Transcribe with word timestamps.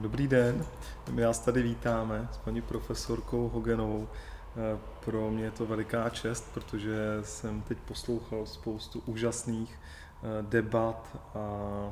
Dobrý 0.00 0.28
den, 0.28 0.66
my 1.10 1.24
vás 1.24 1.38
tady 1.38 1.62
vítáme 1.62 2.28
s 2.32 2.36
paní 2.36 2.62
profesorkou 2.62 3.48
Hogenovou. 3.48 4.08
Eh, 4.56 4.78
pro 5.04 5.30
mě 5.30 5.44
je 5.44 5.50
to 5.50 5.66
veliká 5.66 6.08
čest, 6.08 6.50
protože 6.54 6.96
jsem 7.22 7.62
teď 7.62 7.78
poslouchal 7.78 8.46
spoustu 8.46 9.02
úžasných 9.06 9.78
eh, 9.78 10.42
debat 10.42 11.16
a 11.34 11.38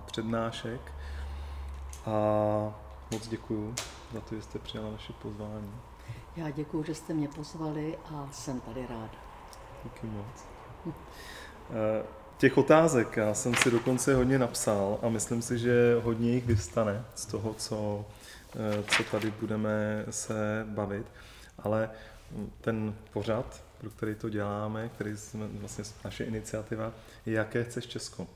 přednášek 0.07 0.93
a 2.07 2.19
moc 3.11 3.29
děkuju 3.29 3.75
za 4.15 4.21
to, 4.21 4.35
že 4.35 4.43
jste 4.43 4.59
přijala 4.59 4.91
naše 4.91 5.13
pozvání. 5.13 5.73
Já 6.37 6.51
děkuji, 6.51 6.83
že 6.83 6.95
jste 6.95 7.15
mě 7.15 7.29
pozvali 7.29 7.99
a 8.15 8.29
jsem 8.33 8.61
tady 8.61 8.87
ráda. 8.87 9.19
Díky 9.85 10.07
moc. 10.07 10.45
Těch 12.39 12.59
otázek 12.59 13.17
já 13.17 13.35
jsem 13.35 13.55
si 13.55 13.71
dokonce 13.71 14.15
hodně 14.15 14.39
napsal 14.39 14.99
a 15.03 15.09
myslím 15.09 15.43
si, 15.43 15.59
že 15.59 16.01
hodně 16.03 16.31
jich 16.31 16.47
vyvstane 16.47 17.05
z 17.15 17.27
toho, 17.27 17.55
co, 17.55 18.07
eh, 18.55 18.85
co 18.97 19.03
tady 19.11 19.31
budeme 19.41 20.05
se 20.11 20.67
bavit. 20.69 21.07
Ale 21.59 21.91
ten 22.61 22.95
pořad, 23.13 23.63
pro 23.79 23.91
který 23.91 24.15
to 24.15 24.29
děláme, 24.29 24.89
který 24.89 25.17
jsme 25.17 25.47
vlastně 25.49 25.85
naše 26.05 26.25
iniciativa, 26.25 26.93
je 27.27 27.35
Jaké 27.35 27.65
chceš 27.65 27.87
Česko. 27.87 28.27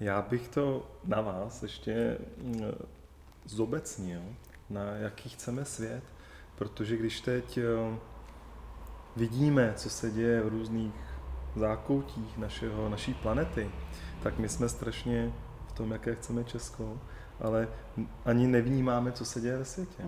Já 0.00 0.22
bych 0.22 0.48
to 0.48 0.90
na 1.04 1.20
vás 1.20 1.62
ještě 1.62 2.18
mm, 2.36 2.62
zobecnil, 3.44 4.22
na 4.70 4.82
jaký 4.82 5.28
chceme 5.28 5.64
svět, 5.64 6.02
protože 6.56 6.96
když 6.96 7.20
teď 7.20 7.58
eh, 7.58 7.98
vidíme, 9.16 9.72
co 9.76 9.90
se 9.90 10.10
děje 10.10 10.42
v 10.42 10.48
různých 10.48 11.07
zákoutích 11.58 12.38
našeho, 12.38 12.88
naší 12.88 13.14
planety, 13.14 13.70
tak 14.22 14.38
my 14.38 14.48
jsme 14.48 14.68
strašně 14.68 15.32
v 15.66 15.72
tom, 15.72 15.90
jaké 15.90 16.14
chceme 16.14 16.44
Česko, 16.44 17.00
ale 17.40 17.68
ani 18.24 18.46
nevnímáme, 18.46 19.12
co 19.12 19.24
se 19.24 19.40
děje 19.40 19.58
ve 19.58 19.64
světě. 19.64 20.02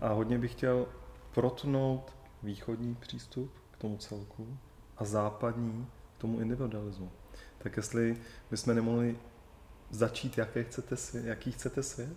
A 0.00 0.08
hodně 0.08 0.38
bych 0.38 0.52
chtěl 0.52 0.86
protnout 1.34 2.16
východní 2.42 2.94
přístup 2.94 3.52
k 3.70 3.76
tomu 3.76 3.96
celku 3.96 4.58
a 4.96 5.04
západní 5.04 5.86
k 6.16 6.20
tomu 6.20 6.40
individualismu. 6.40 7.10
Tak 7.58 7.76
jestli 7.76 8.16
bychom 8.50 8.74
nemohli 8.74 9.18
začít, 9.90 10.38
jaké 10.38 10.64
chcete 10.64 10.96
svět, 10.96 11.24
jaký 11.24 11.52
chcete 11.52 11.82
svět? 11.82 12.16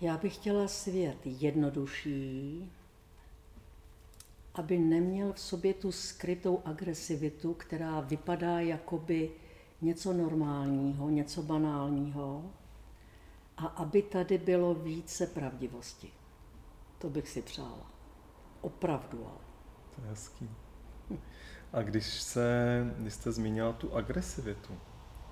Já 0.00 0.16
bych 0.16 0.34
chtěla 0.34 0.68
svět 0.68 1.18
jednodušší, 1.24 2.72
aby 4.54 4.78
neměl 4.78 5.32
v 5.32 5.40
sobě 5.40 5.74
tu 5.74 5.92
skrytou 5.92 6.62
agresivitu, 6.64 7.54
která 7.54 8.00
vypadá 8.00 8.60
jakoby 8.60 9.30
něco 9.82 10.12
normálního, 10.12 11.10
něco 11.10 11.42
banálního 11.42 12.50
a 13.56 13.66
aby 13.66 14.02
tady 14.02 14.38
bylo 14.38 14.74
více 14.74 15.26
pravdivosti. 15.26 16.10
To 16.98 17.10
bych 17.10 17.28
si 17.28 17.42
přála. 17.42 17.92
Opravdu 18.60 19.26
ale. 19.26 19.44
To 19.94 20.02
je 20.02 20.08
hezký. 20.08 20.50
A 21.72 21.82
když, 21.82 22.06
se, 22.06 22.86
když 22.98 23.14
jste 23.14 23.32
zmínila 23.32 23.72
tu 23.72 23.94
agresivitu, 23.94 24.78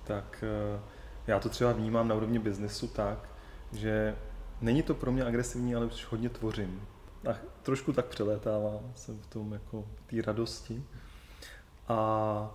tak 0.05 0.45
eh, 0.47 0.81
já 1.27 1.41
to 1.41 1.49
třeba 1.49 1.73
vnímám 1.73 2.09
na 2.09 2.15
úrovni 2.15 2.39
biznesu 2.39 2.89
tak, 2.89 3.29
že 3.73 4.17
není 4.61 4.83
to 4.83 4.95
pro 4.95 5.12
mě 5.12 5.25
agresivní, 5.25 5.75
ale 5.75 5.87
už 5.87 6.07
hodně 6.07 6.29
tvořím 6.29 6.87
a 7.29 7.35
trošku 7.63 7.93
tak 7.93 8.07
přelétávám, 8.07 8.93
jsem 8.95 9.19
v 9.19 9.27
tom 9.27 9.53
jako 9.53 9.85
té 10.07 10.23
radosti. 10.23 10.85
A 11.89 12.51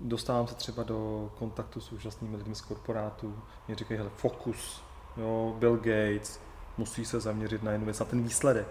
dostávám 0.00 0.46
se 0.46 0.54
třeba 0.54 0.82
do 0.82 1.30
kontaktu 1.38 1.80
s 1.80 1.92
úžasnými 1.92 2.36
lidmi 2.36 2.54
z 2.54 2.60
korporátů. 2.60 3.38
Mě 3.68 3.76
říkají, 3.76 3.98
hele, 3.98 4.10
fokus, 4.16 4.82
jo, 5.16 5.56
Bill 5.58 5.76
Gates, 5.76 6.40
musí 6.78 7.04
se 7.04 7.20
zaměřit 7.20 7.62
na 7.62 7.72
jednu 7.72 7.84
věc, 7.84 7.98
na 7.98 8.06
ten 8.06 8.22
výsledek. 8.22 8.68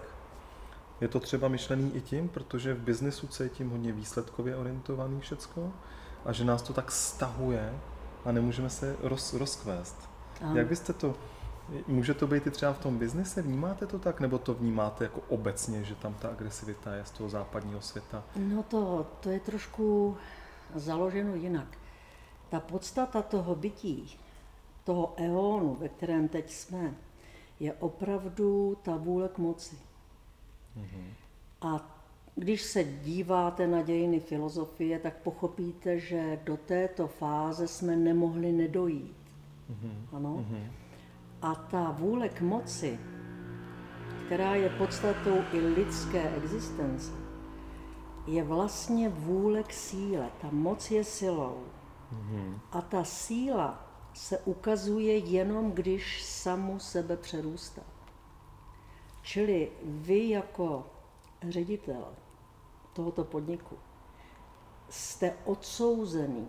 Je 1.00 1.08
to 1.08 1.20
třeba 1.20 1.48
myšlený 1.48 1.96
i 1.96 2.00
tím, 2.00 2.28
protože 2.28 2.74
v 2.74 2.80
biznesu 2.80 3.26
cítím 3.26 3.70
hodně 3.70 3.92
výsledkově 3.92 4.56
orientovaný 4.56 5.20
všecko 5.20 5.72
a 6.24 6.32
že 6.32 6.44
nás 6.44 6.62
to 6.62 6.72
tak 6.72 6.92
stahuje 6.92 7.78
a 8.24 8.32
nemůžeme 8.32 8.70
se 8.70 8.96
roz, 9.02 9.32
rozkvést. 9.32 10.10
Ano. 10.42 10.56
Jak 10.56 10.66
byste 10.66 10.92
to 10.92 11.14
Může 11.86 12.14
to 12.14 12.26
být 12.26 12.46
i 12.46 12.50
třeba 12.50 12.72
v 12.72 12.78
tom 12.78 12.98
biznise? 12.98 13.42
Vnímáte 13.42 13.86
to 13.86 13.98
tak? 13.98 14.20
Nebo 14.20 14.38
to 14.38 14.54
vnímáte 14.54 15.04
jako 15.04 15.20
obecně, 15.28 15.84
že 15.84 15.94
tam 15.94 16.14
ta 16.14 16.28
agresivita 16.28 16.94
je 16.94 17.04
z 17.04 17.10
toho 17.10 17.28
západního 17.28 17.80
světa? 17.80 18.22
No 18.36 18.62
to, 18.62 19.06
to 19.20 19.30
je 19.30 19.40
trošku 19.40 20.16
založeno 20.74 21.34
jinak. 21.34 21.78
Ta 22.48 22.60
podstata 22.60 23.22
toho 23.22 23.54
bytí, 23.54 24.18
toho 24.84 25.14
eonu, 25.16 25.76
ve 25.80 25.88
kterém 25.88 26.28
teď 26.28 26.50
jsme, 26.52 26.94
je 27.60 27.72
opravdu 27.72 28.76
ta 28.82 28.96
vůle 28.96 29.28
k 29.28 29.38
moci. 29.38 29.76
Mm-hmm. 30.76 31.04
A 31.60 31.96
když 32.34 32.62
se 32.62 32.84
díváte 32.84 33.66
na 33.66 33.82
dějiny 33.82 34.20
filozofie, 34.20 34.98
tak 34.98 35.16
pochopíte, 35.16 35.98
že 35.98 36.40
do 36.44 36.56
této 36.56 37.08
fáze 37.08 37.68
jsme 37.68 37.96
nemohli 37.96 38.52
nedojít. 38.52 39.16
Mm-hmm. 39.70 40.16
Ano? 40.16 40.36
Mm-hmm. 40.36 40.89
A 41.42 41.54
ta 41.54 41.90
vůle 41.90 42.28
k 42.28 42.40
moci, 42.40 43.00
která 44.26 44.54
je 44.54 44.68
podstatou 44.68 45.36
i 45.52 45.60
lidské 45.60 46.34
existence, 46.36 47.12
je 48.26 48.44
vlastně 48.44 49.08
vůle 49.08 49.62
k 49.62 49.72
síle. 49.72 50.30
Ta 50.40 50.48
moc 50.50 50.90
je 50.90 51.04
silou. 51.04 51.64
Mm-hmm. 52.12 52.58
A 52.72 52.80
ta 52.80 53.04
síla 53.04 53.86
se 54.14 54.38
ukazuje 54.38 55.16
jenom, 55.16 55.72
když 55.72 56.24
samu 56.24 56.78
sebe 56.78 57.16
přerůstá. 57.16 57.82
Čili 59.22 59.72
vy 59.82 60.28
jako 60.28 60.86
ředitel 61.48 62.04
tohoto 62.92 63.24
podniku 63.24 63.78
jste 64.88 65.34
odsouzený, 65.44 66.48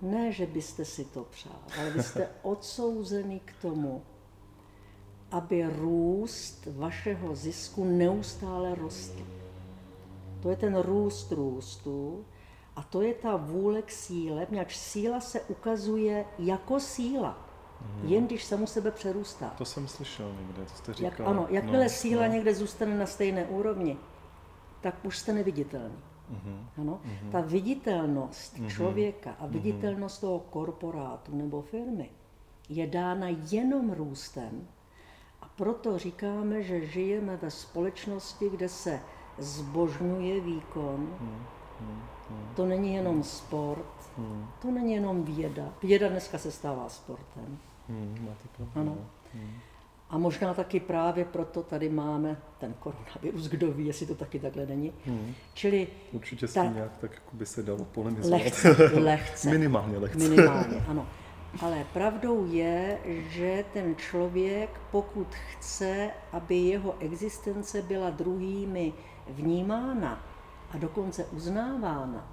ne, 0.00 0.32
že 0.32 0.46
byste 0.46 0.84
si 0.84 1.04
to 1.04 1.24
přál, 1.24 1.60
ale 1.78 1.90
vy 1.90 2.02
jste 2.02 2.30
odsouzený 2.42 3.40
k 3.40 3.52
tomu, 3.62 4.04
aby 5.30 5.66
růst 5.66 6.68
vašeho 6.76 7.34
zisku 7.34 7.84
neustále 7.84 8.74
rostl. 8.74 9.22
To 10.42 10.50
je 10.50 10.56
ten 10.56 10.76
růst 10.76 11.32
růstu 11.32 12.24
a 12.76 12.82
to 12.82 13.02
je 13.02 13.14
ta 13.14 13.36
vůle 13.36 13.82
k 13.82 13.90
síle, 13.90 14.46
měč 14.50 14.76
síla 14.76 15.20
se 15.20 15.40
ukazuje 15.40 16.24
jako 16.38 16.80
síla, 16.80 17.38
mm. 17.80 18.08
jen 18.08 18.26
když 18.26 18.44
samu 18.44 18.66
sebe 18.66 18.90
přerůstá. 18.90 19.48
To 19.58 19.64
jsem 19.64 19.88
slyšel 19.88 20.32
někde, 20.40 20.62
to 20.62 20.74
jste 20.76 20.92
říkal. 20.92 21.10
Jak, 21.10 21.20
ano, 21.20 21.46
jakmile 21.50 21.84
no, 21.84 21.90
síla 21.90 22.26
no. 22.26 22.32
někde 22.32 22.54
zůstane 22.54 22.98
na 22.98 23.06
stejné 23.06 23.44
úrovni, 23.44 23.96
tak 24.80 24.94
už 25.04 25.18
jste 25.18 25.32
neviditelný. 25.32 25.98
Mm-hmm. 26.32 26.80
Ano? 26.80 27.00
Mm-hmm. 27.04 27.30
Ta 27.30 27.40
viditelnost 27.40 28.56
mm-hmm. 28.56 28.68
člověka 28.68 29.30
a 29.38 29.44
mhm. 29.44 29.52
viditelnost 29.52 30.18
mm-hmm. 30.18 30.20
toho 30.20 30.38
korporátu 30.38 31.36
nebo 31.36 31.62
firmy 31.62 32.10
je 32.68 32.86
dána 32.86 33.26
jenom 33.50 33.92
růstem, 33.92 34.68
proto 35.60 35.98
říkáme, 35.98 36.62
že 36.62 36.86
žijeme 36.86 37.36
ve 37.36 37.50
společnosti, 37.50 38.50
kde 38.50 38.68
se 38.68 39.00
zbožňuje 39.38 40.40
výkon. 40.40 41.16
Hmm, 41.20 41.44
hmm, 41.80 42.02
hmm. 42.30 42.54
To 42.56 42.66
není 42.66 42.94
jenom 42.94 43.22
sport, 43.22 44.10
hmm. 44.18 44.46
to 44.62 44.70
není 44.70 44.92
jenom 44.92 45.24
věda. 45.24 45.62
Věda 45.82 46.08
dneska 46.08 46.38
se 46.38 46.50
stává 46.50 46.88
sportem. 46.88 47.58
Hmm, 47.88 48.28
ano. 48.74 48.96
Hmm. 49.34 49.50
A 50.10 50.18
možná 50.18 50.54
taky 50.54 50.80
právě 50.80 51.24
proto 51.24 51.62
tady 51.62 51.88
máme 51.88 52.36
ten 52.58 52.74
koronavirus, 52.78 53.48
kdo 53.48 53.72
ví, 53.72 53.86
jestli 53.86 54.06
to 54.06 54.14
taky 54.14 54.38
takhle 54.38 54.66
není. 54.66 54.92
Hmm. 55.06 55.34
Čili 55.54 55.88
Určitě 56.12 56.48
ta... 56.48 56.64
nějak 56.64 56.96
tak 56.96 57.12
jako 57.12 57.36
by 57.36 57.46
se 57.46 57.62
dalo 57.62 57.84
polemizovat. 57.84 58.42
Lehce, 58.42 58.90
lehce. 59.00 59.50
Minimálně 59.50 59.98
lehce. 59.98 60.28
Minimálně, 60.28 60.84
ano. 60.88 61.06
Ale 61.58 61.86
pravdou 61.92 62.46
je, 62.46 62.98
že 63.04 63.64
ten 63.72 63.96
člověk, 63.96 64.80
pokud 64.90 65.26
chce, 65.34 66.10
aby 66.32 66.56
jeho 66.56 66.94
existence 66.98 67.82
byla 67.82 68.10
druhými 68.10 68.92
vnímána 69.28 70.22
a 70.70 70.78
dokonce 70.78 71.24
uznávána, 71.24 72.28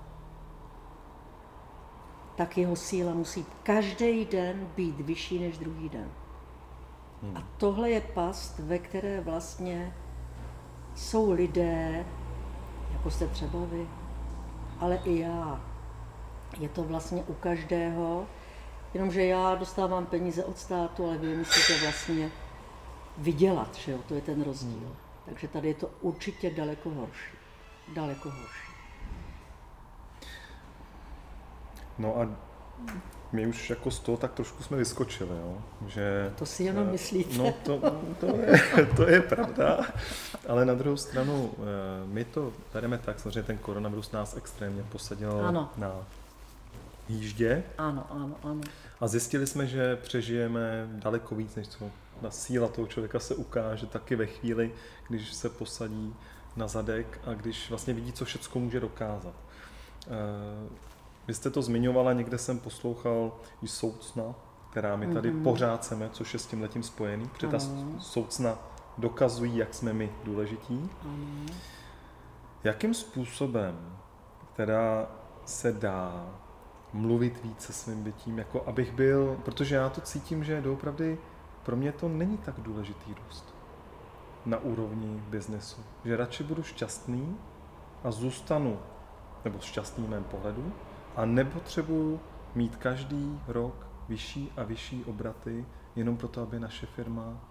tak 2.35 2.57
jeho 2.57 2.75
síla 2.75 3.13
musí 3.13 3.45
každý 3.63 4.25
den 4.25 4.67
být 4.75 4.99
vyšší 4.99 5.39
než 5.39 5.57
druhý 5.57 5.89
den. 5.89 6.09
Hmm. 7.23 7.37
A 7.37 7.43
tohle 7.57 7.89
je 7.89 8.01
past, 8.01 8.59
ve 8.59 8.79
které 8.79 9.21
vlastně 9.21 9.93
jsou 10.95 11.31
lidé, 11.31 12.05
jako 12.93 13.11
jste 13.11 13.27
třeba 13.27 13.59
vy, 13.65 13.87
ale 14.79 14.99
i 15.03 15.19
já. 15.19 15.61
Je 16.59 16.69
to 16.69 16.83
vlastně 16.83 17.23
u 17.23 17.33
každého, 17.33 18.25
Jenomže 18.93 19.25
já 19.25 19.55
dostávám 19.55 20.05
peníze 20.05 20.43
od 20.43 20.57
státu, 20.57 21.05
ale 21.05 21.17
vy 21.17 21.35
musíte 21.35 21.81
vlastně 21.81 22.31
vydělat, 23.17 23.75
že 23.75 23.91
jo? 23.91 23.99
to 24.07 24.15
je 24.15 24.21
ten 24.21 24.43
rozdíl. 24.43 24.95
Takže 25.25 25.47
tady 25.47 25.67
je 25.67 25.73
to 25.73 25.89
určitě 26.01 26.49
daleko 26.49 26.89
horší. 26.89 27.37
Daleko 27.95 28.29
horší. 28.29 28.67
No 31.97 32.17
a 32.17 32.29
my 33.31 33.47
už 33.47 33.69
jako 33.69 33.91
z 33.91 33.99
toho 33.99 34.17
tak 34.17 34.33
trošku 34.33 34.63
jsme 34.63 34.77
vyskočili, 34.77 35.29
jo? 35.29 35.61
že... 35.87 36.33
To 36.37 36.45
si 36.45 36.63
jenom 36.63 36.87
myslíte. 36.91 37.37
No 37.37 37.53
to, 37.63 37.81
to, 38.19 38.25
je, 38.25 38.85
to 38.95 39.07
je 39.07 39.21
pravda, 39.21 39.79
ale 40.47 40.65
na 40.65 40.73
druhou 40.73 40.97
stranu 40.97 41.53
my 42.05 42.25
to 42.25 42.53
bereme 42.73 42.97
tak, 42.97 43.19
samozřejmě 43.19 43.43
ten 43.43 43.57
koronavirus 43.57 44.11
nás 44.11 44.37
extrémně 44.37 44.83
posadil 44.83 45.45
ano. 45.45 45.71
na 45.77 46.05
jíždě. 47.09 47.63
Ano, 47.77 48.05
ano, 48.09 48.35
ano. 48.43 48.61
A 48.99 49.07
zjistili 49.07 49.47
jsme, 49.47 49.67
že 49.67 49.95
přežijeme 49.95 50.87
daleko 50.91 51.35
víc, 51.35 51.55
než 51.55 51.67
co 51.67 51.91
ta 52.21 52.31
síla 52.31 52.67
toho 52.67 52.87
člověka 52.87 53.19
se 53.19 53.35
ukáže 53.35 53.85
taky 53.85 54.15
ve 54.15 54.25
chvíli, 54.25 54.73
když 55.07 55.33
se 55.33 55.49
posadí 55.49 56.15
na 56.55 56.67
zadek 56.67 57.19
a 57.25 57.33
když 57.33 57.69
vlastně 57.69 57.93
vidí, 57.93 58.13
co 58.13 58.25
všechno 58.25 58.61
může 58.61 58.79
dokázat. 58.79 59.35
Eh, 60.07 60.69
vy 61.27 61.33
jste 61.33 61.49
to 61.49 61.61
zmiňovala, 61.61 62.13
někde 62.13 62.37
jsem 62.37 62.59
poslouchal 62.59 63.31
i 63.61 63.67
soucna, 63.67 64.35
která 64.71 64.95
mi 64.95 65.13
tady 65.13 65.31
mm-hmm. 65.31 65.43
pořád 65.43 65.81
chceme, 65.81 66.09
což 66.13 66.33
je 66.33 66.39
s 66.39 66.45
tím 66.45 66.61
letím 66.61 66.83
spojený, 66.83 67.27
protože 67.27 67.47
ta 67.47 67.59
soucna 67.99 68.57
dokazují, 68.97 69.57
jak 69.57 69.73
jsme 69.73 69.93
my 69.93 70.11
důležití. 70.23 70.89
Mm. 71.03 71.47
Jakým 72.63 72.93
způsobem 72.93 73.97
teda 74.55 75.11
se 75.45 75.71
dá 75.71 76.29
mluvit 76.97 77.43
víc 77.43 77.61
se 77.61 77.73
svým 77.73 78.03
bytím, 78.03 78.37
jako 78.37 78.63
abych 78.65 78.91
byl, 78.91 79.37
protože 79.45 79.75
já 79.75 79.89
to 79.89 80.01
cítím, 80.01 80.43
že 80.43 80.61
doopravdy 80.61 81.17
pro 81.63 81.75
mě 81.75 81.91
to 81.91 82.09
není 82.09 82.37
tak 82.37 82.55
důležitý 82.59 83.13
růst 83.13 83.55
na 84.45 84.57
úrovni 84.57 85.23
biznesu. 85.29 85.81
Že 86.05 86.17
radši 86.17 86.43
budu 86.43 86.63
šťastný 86.63 87.37
a 88.03 88.11
zůstanu, 88.11 88.79
nebo 89.45 89.59
šťastný 89.59 90.07
mém 90.07 90.23
pohledu, 90.23 90.73
a 91.15 91.25
nepotřebuji 91.25 92.19
mít 92.55 92.75
každý 92.75 93.41
rok 93.47 93.87
vyšší 94.09 94.51
a 94.57 94.63
vyšší 94.63 95.05
obraty, 95.05 95.65
jenom 95.95 96.17
proto, 96.17 96.41
aby 96.41 96.59
naše 96.59 96.85
firma 96.85 97.41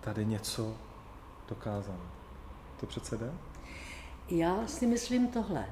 tady 0.00 0.26
něco 0.26 0.74
dokázala. 1.48 2.06
To 2.80 2.86
přece 2.86 3.16
jde? 3.16 3.32
Já 4.28 4.66
si 4.66 4.86
myslím 4.86 5.28
tohle, 5.28 5.66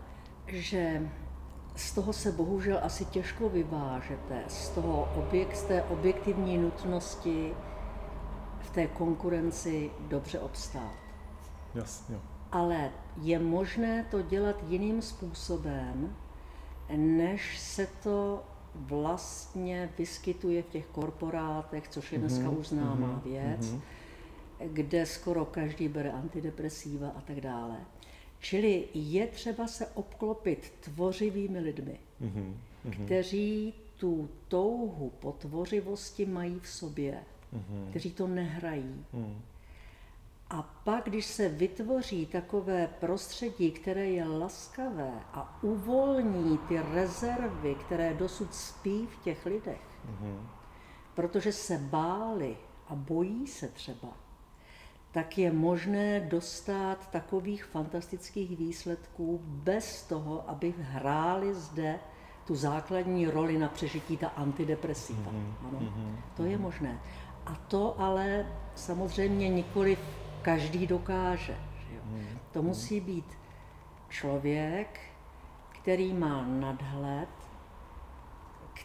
že 0.47 1.11
z 1.77 1.93
toho 1.93 2.13
se 2.13 2.33
bohužel 2.33 2.79
asi 2.83 3.05
těžko 3.05 3.49
vyvážete, 3.49 4.45
z, 4.49 4.69
toho 4.69 5.09
objekt, 5.17 5.57
z 5.57 5.63
té 5.63 5.83
objektivní 5.83 6.59
nutnosti 6.59 7.55
v 8.61 8.71
té 8.71 8.87
konkurenci 8.87 9.91
dobře 10.09 10.41
obstát. 10.41 10.93
Jasně. 11.75 12.19
Ale 12.53 12.91
je 13.23 13.39
možné 13.39 14.07
to 14.11 14.23
dělat 14.23 14.57
jiným 14.69 15.03
způsobem, 15.03 16.17
než 16.97 17.59
se 17.59 17.87
to 18.03 18.43
vlastně 18.75 19.91
vyskytuje 19.99 20.63
v 20.63 20.69
těch 20.69 20.87
korporátech, 20.87 21.89
což 21.89 22.13
je 22.13 22.19
dneska 22.19 22.45
mm-hmm, 22.45 22.59
už 22.59 22.69
známá 22.69 23.07
mm-hmm, 23.07 23.23
věc, 23.23 23.61
mm-hmm. 23.61 23.81
kde 24.59 25.07
skoro 25.07 25.45
každý 25.45 25.89
bere 25.89 26.13
antidepresiva 26.13 27.09
a 27.09 27.21
tak 27.21 27.41
dále. 27.41 27.77
Čili 28.45 28.89
je 28.95 29.27
třeba 29.27 29.67
se 29.67 29.87
obklopit 29.87 30.73
tvořivými 30.81 31.61
lidmi, 31.61 32.01
mm-hmm. 32.23 32.55
kteří 33.05 33.75
tu 33.97 34.29
touhu 34.49 35.13
po 35.21 35.33
tvořivosti 35.33 36.27
mají 36.27 36.61
v 36.61 36.69
sobě, 36.69 37.23
mm-hmm. 37.55 37.91
kteří 37.91 38.11
to 38.11 38.27
nehrají. 38.27 39.05
Mm. 39.13 39.43
A 40.51 40.63
pak, 40.63 41.05
když 41.05 41.27
se 41.27 41.49
vytvoří 41.49 42.27
takové 42.27 42.87
prostředí, 43.01 43.71
které 43.71 44.07
je 44.07 44.25
laskavé 44.25 45.13
a 45.33 45.59
uvolní 45.63 46.59
ty 46.59 46.81
rezervy, 46.93 47.75
které 47.75 48.15
dosud 48.15 48.55
spí 48.55 49.07
v 49.07 49.25
těch 49.25 49.47
lidech, 49.47 49.83
mm-hmm. 50.07 50.47
protože 51.15 51.53
se 51.53 51.79
báli 51.79 52.57
a 52.89 52.95
bojí 52.95 53.47
se 53.47 53.69
třeba, 53.69 54.24
tak 55.15 55.39
je 55.39 55.53
možné 55.53 56.21
dostat 56.21 57.11
takových 57.11 57.65
fantastických 57.65 58.59
výsledků 58.59 59.41
bez 59.45 60.03
toho, 60.03 60.51
aby 60.51 60.75
hráli 60.79 61.55
zde 61.55 61.99
tu 62.47 62.55
základní 62.55 63.27
roli 63.27 63.59
na 63.59 63.69
přežití 63.69 64.17
ta 64.17 64.29
antidepresiva. 64.29 65.31
Mm-hmm. 65.31 65.69
Ano, 65.69 65.79
mm-hmm. 65.81 66.17
to 66.37 66.45
je 66.45 66.59
možné. 66.59 66.99
A 67.47 67.55
to 67.55 68.01
ale 68.01 68.47
samozřejmě 68.75 69.49
nikoli 69.49 69.97
každý 70.43 70.87
dokáže. 70.87 71.57
Že 71.89 71.95
jo? 71.95 72.03
Mm-hmm. 72.13 72.39
To 72.53 72.63
musí 72.63 73.01
být 73.01 73.39
člověk, 74.09 75.01
který 75.83 76.13
má 76.13 76.45
nadhled, 76.47 77.29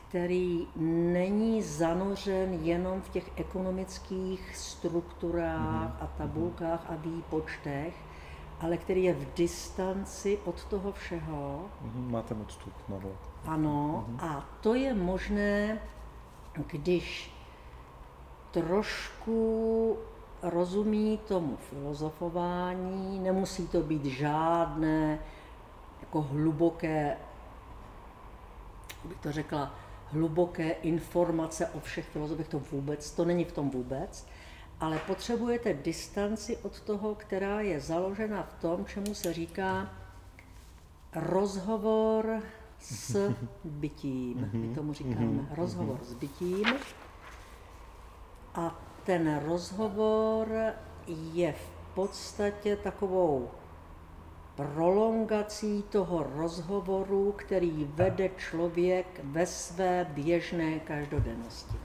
který 0.09 0.67
není 0.75 1.61
zanořen 1.63 2.53
jenom 2.53 3.01
v 3.01 3.09
těch 3.09 3.31
ekonomických 3.35 4.55
strukturách 4.55 5.97
a 6.01 6.07
tabulkách 6.17 6.85
a 6.89 6.95
výpočtech, 6.95 7.93
ale 8.59 8.77
který 8.77 9.03
je 9.03 9.13
v 9.13 9.33
distanci 9.33 10.39
od 10.45 10.65
toho 10.65 10.91
všeho. 10.91 11.65
Mhm, 11.81 12.11
máte 12.11 12.35
odstup 12.35 12.73
na 12.89 12.97
Ano, 13.45 14.05
mhm. 14.07 14.19
a 14.19 14.49
to 14.61 14.73
je 14.73 14.93
možné, 14.93 15.81
když 16.67 17.33
trošku 18.51 19.97
rozumí 20.41 21.17
tomu 21.27 21.57
filozofování, 21.57 23.19
nemusí 23.19 23.67
to 23.67 23.81
být 23.81 24.05
žádné 24.05 25.19
jako 26.01 26.21
hluboké, 26.21 27.17
bych 29.05 29.17
to 29.17 29.31
řekla, 29.31 29.71
hluboké 30.11 30.69
informace 30.69 31.67
o 31.67 31.79
všech 31.79 32.05
filozofech, 32.05 32.47
to 32.47 32.59
vůbec, 32.59 33.11
to 33.11 33.25
není 33.25 33.45
v 33.45 33.51
tom 33.51 33.69
vůbec, 33.69 34.27
ale 34.79 34.99
potřebujete 35.07 35.73
distanci 35.73 36.57
od 36.57 36.79
toho, 36.79 37.15
která 37.15 37.61
je 37.61 37.79
založena 37.79 38.43
v 38.43 38.53
tom, 38.61 38.85
čemu 38.85 39.13
se 39.13 39.33
říká 39.33 39.93
rozhovor 41.15 42.41
s 42.79 43.33
bytím. 43.63 44.49
My 44.53 44.75
tomu 44.75 44.93
říkáme 44.93 45.25
mhm. 45.25 45.47
rozhovor 45.51 45.99
s 46.03 46.13
bytím. 46.13 46.65
A 48.55 48.79
ten 49.03 49.39
rozhovor 49.45 50.73
je 51.33 51.53
v 51.53 51.95
podstatě 51.95 52.75
takovou 52.75 53.49
prolongací 54.59 55.83
toho 55.89 56.25
rozhovoru, 56.35 57.31
který 57.37 57.91
vede 57.93 58.29
člověk 58.37 59.21
ve 59.23 59.45
své 59.45 60.07
běžné 60.13 60.79
každodennosti. 60.79 61.75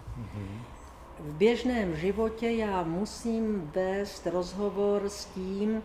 V 1.20 1.34
běžném 1.34 1.96
životě 1.96 2.50
já 2.50 2.82
musím 2.82 3.70
vést 3.74 4.26
rozhovor 4.26 5.08
s 5.08 5.24
tím, 5.24 5.82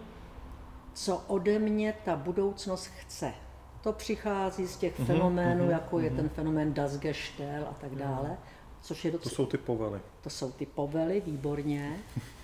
co 0.94 1.22
ode 1.28 1.60
mě 1.60 1.94
ta 2.06 2.16
budoucnost 2.16 2.86
chce. 2.86 3.34
To 3.82 3.94
přichází 3.94 4.68
z 4.68 4.78
těch 4.78 4.96
fenoménů, 4.96 5.70
jako 5.70 6.00
je 6.00 6.10
ten 6.10 6.30
fenomén 6.30 6.74
Das 6.74 6.98
Gestell 6.98 7.64
a 7.70 7.74
tak 7.74 7.96
dále. 7.96 8.38
Což 8.82 9.06
je 9.06 9.12
docela, 9.12 9.30
to 9.30 9.36
jsou 9.36 9.46
ty 9.46 9.58
povely. 9.58 10.00
To 10.22 10.30
jsou 10.30 10.52
ty 10.52 10.66
povely, 10.66 11.22
výborně. 11.26 11.98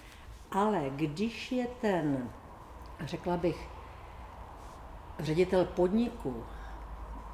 Ale 0.51 0.91
když 0.96 1.51
je 1.51 1.67
ten, 1.81 2.29
řekla 3.05 3.38
bych, 3.38 3.75
ředitel 5.19 5.65
podniku, 5.65 6.43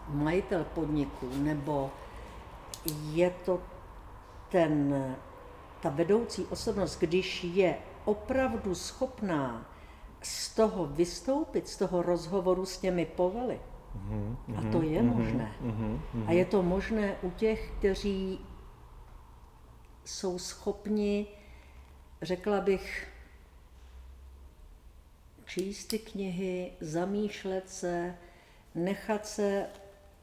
majitel 0.07 0.63
podniku, 0.63 1.29
nebo 1.35 1.91
je 3.11 3.29
to 3.45 3.61
ten, 4.49 5.15
ta 5.81 5.89
vedoucí 5.89 6.45
osobnost, 6.45 6.99
když 6.99 7.43
je 7.43 7.77
opravdu 8.05 8.75
schopná 8.75 9.65
z 10.21 10.55
toho 10.55 10.85
vystoupit, 10.85 11.67
z 11.67 11.77
toho 11.77 12.01
rozhovoru 12.01 12.65
s 12.65 12.77
těmi 12.77 13.05
povely, 13.05 13.59
mm-hmm, 13.97 14.57
a 14.57 14.71
to 14.71 14.81
je 14.81 15.01
mm-hmm, 15.01 15.15
možné. 15.15 15.55
Mm-hmm, 15.61 15.99
a 16.27 16.31
je 16.31 16.45
to 16.45 16.63
možné 16.63 17.15
u 17.21 17.29
těch, 17.29 17.71
kteří 17.77 18.39
jsou 20.05 20.39
schopni, 20.39 21.27
řekla 22.21 22.61
bych, 22.61 23.10
číst 25.53 25.85
ty 25.85 25.99
knihy, 25.99 26.71
zamýšlet 26.79 27.69
se, 27.69 28.15
nechat 28.75 29.27
se 29.27 29.65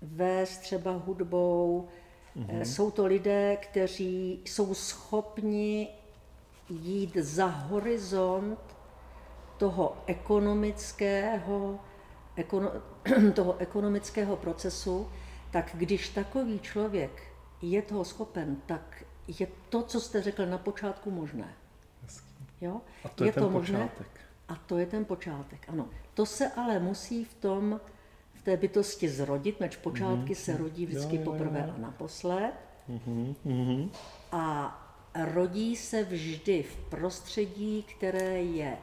vést 0.02 0.58
třeba 0.58 0.92
hudbou. 0.92 1.88
Mm-hmm. 2.37 2.61
Jsou 2.61 2.90
to 2.90 3.06
lidé, 3.06 3.56
kteří 3.56 4.40
jsou 4.44 4.75
schopni 4.75 5.88
jít 6.68 7.16
za 7.16 7.47
horizont 7.47 8.58
toho 9.58 10.02
ekonomického, 10.06 11.80
ekono, 12.37 12.73
toho 13.35 13.56
ekonomického 13.58 14.37
procesu, 14.37 15.08
tak 15.50 15.70
když 15.75 16.08
takový 16.08 16.61
člověk 16.61 17.23
je 17.62 17.82
toho 17.82 18.04
schopen, 18.04 18.56
tak 18.66 19.04
je 19.38 19.47
to, 19.68 19.82
co 19.82 20.00
jste 20.00 20.23
řekl 20.23 20.47
na 20.47 20.58
počátku, 20.58 21.11
možné. 21.11 21.54
Jo? 22.61 22.80
A 23.04 23.08
to 23.08 23.25
je, 23.25 23.28
je 23.28 23.32
ten 23.32 23.42
to 23.42 23.50
možné, 23.50 23.78
počátek. 23.78 24.27
A 24.48 24.56
to 24.56 24.78
je 24.78 24.86
ten 24.86 25.04
počátek, 25.04 25.68
ano. 25.68 25.88
To 26.14 26.26
se 26.26 26.48
ale 26.48 26.78
musí 26.78 27.24
v 27.24 27.34
tom, 27.34 27.80
v 28.34 28.42
té 28.42 28.56
bytosti 28.56 29.08
zrodit, 29.08 29.60
meč 29.60 29.76
počátky 29.76 30.32
mm-hmm. 30.32 30.44
se 30.44 30.56
rodí 30.56 30.86
vždycky 30.86 31.16
jo, 31.16 31.22
jo, 31.24 31.32
poprvé 31.32 31.64
jo. 31.66 31.74
a 31.76 31.78
naposled. 31.78 32.52
Mm-hmm. 32.88 33.90
A 34.32 34.74
rodí 35.34 35.76
se 35.76 36.04
vždy 36.04 36.62
v 36.62 36.76
prostředí, 36.76 37.82
které 37.82 38.42
je 38.42 38.76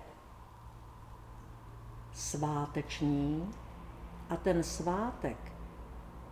sváteční 2.14 3.50
a 4.30 4.36
ten 4.36 4.64
svátek 4.64 5.38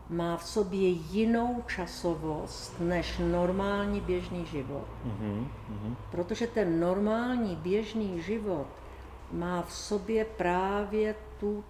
má 0.09 0.37
v 0.37 0.43
sobě 0.43 0.89
jinou 0.89 1.63
časovost 1.67 2.79
než 2.79 3.17
normální 3.17 4.01
běžný 4.01 4.45
život. 4.45 4.87
Mm-hmm. 5.05 5.95
Protože 6.11 6.47
ten 6.47 6.79
normální 6.79 7.55
běžný 7.55 8.21
život 8.21 8.67
má 9.33 9.61
v 9.61 9.73
sobě 9.73 10.25
právě 10.25 11.15
tu 11.39 11.63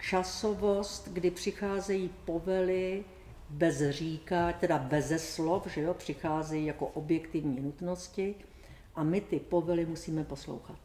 časovost, 0.00 1.08
kdy 1.08 1.30
přicházejí 1.30 2.10
povely 2.24 3.04
bez 3.50 3.82
říká, 3.90 4.52
teda 4.52 4.78
beze 4.78 5.18
slov, 5.18 5.66
že 5.66 5.80
jo, 5.80 5.94
přicházejí 5.94 6.66
jako 6.66 6.86
objektivní 6.86 7.60
nutnosti 7.60 8.34
a 8.94 9.02
my 9.02 9.20
ty 9.20 9.38
povely 9.40 9.86
musíme 9.86 10.24
poslouchat. 10.24 10.78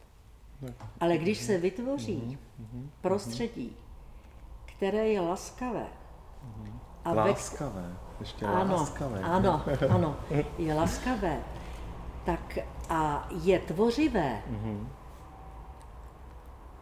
Ale 1.00 1.18
když 1.18 1.38
se 1.38 1.58
vytvoří 1.58 2.38
prostředí, 3.02 3.76
které 4.66 5.08
je 5.08 5.22
laskavé, 5.22 5.88
a 7.06 7.14
laskavé, 7.14 7.98
ještě 8.20 8.46
ano, 8.46 8.76
laskavé. 8.76 9.22
Ano, 9.22 9.64
ano, 9.90 10.16
je 10.58 10.74
laskavé, 10.74 11.40
tak 12.26 12.58
a 12.90 13.30
je 13.44 13.60
tvořivé, 13.60 14.42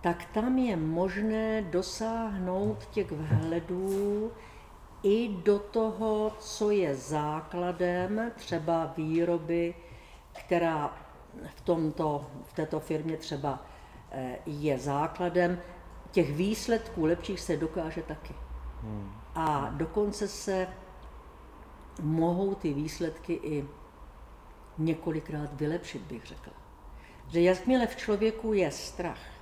tak 0.06 0.26
tam 0.26 0.58
je 0.58 0.76
možné 0.78 1.62
dosáhnout 1.62 2.86
těch 2.86 3.12
vhledů 3.12 4.32
i 5.04 5.30
do 5.44 5.60
toho, 5.60 6.32
co 6.40 6.72
je 6.72 6.96
základem 6.96 8.32
třeba 8.36 8.94
výroby, 8.98 9.76
která 10.34 10.98
v, 11.56 11.62
tomto, 11.62 12.28
v 12.44 12.54
této 12.54 12.80
firmě 12.80 13.18
třeba 13.18 13.66
eh, 14.12 14.38
je 14.46 14.80
základem, 14.80 15.60
těch 16.12 16.34
výsledků 16.34 17.06
lepších 17.06 17.40
se 17.40 17.58
dokáže 17.58 18.02
taky. 18.02 18.34
Hmm. 18.82 19.12
A 19.36 19.70
dokonce 19.74 20.28
se 20.28 20.68
mohou 22.02 22.56
ty 22.56 22.74
výsledky 22.74 23.34
i 23.34 23.66
několikrát 24.78 25.54
vylepšit, 25.54 26.02
bych 26.02 26.26
řekla. 26.26 26.54
Že 27.28 27.42
jakmile 27.42 27.88
v 27.88 27.96
člověku 27.96 28.54
je 28.54 28.72
strach, 28.72 29.35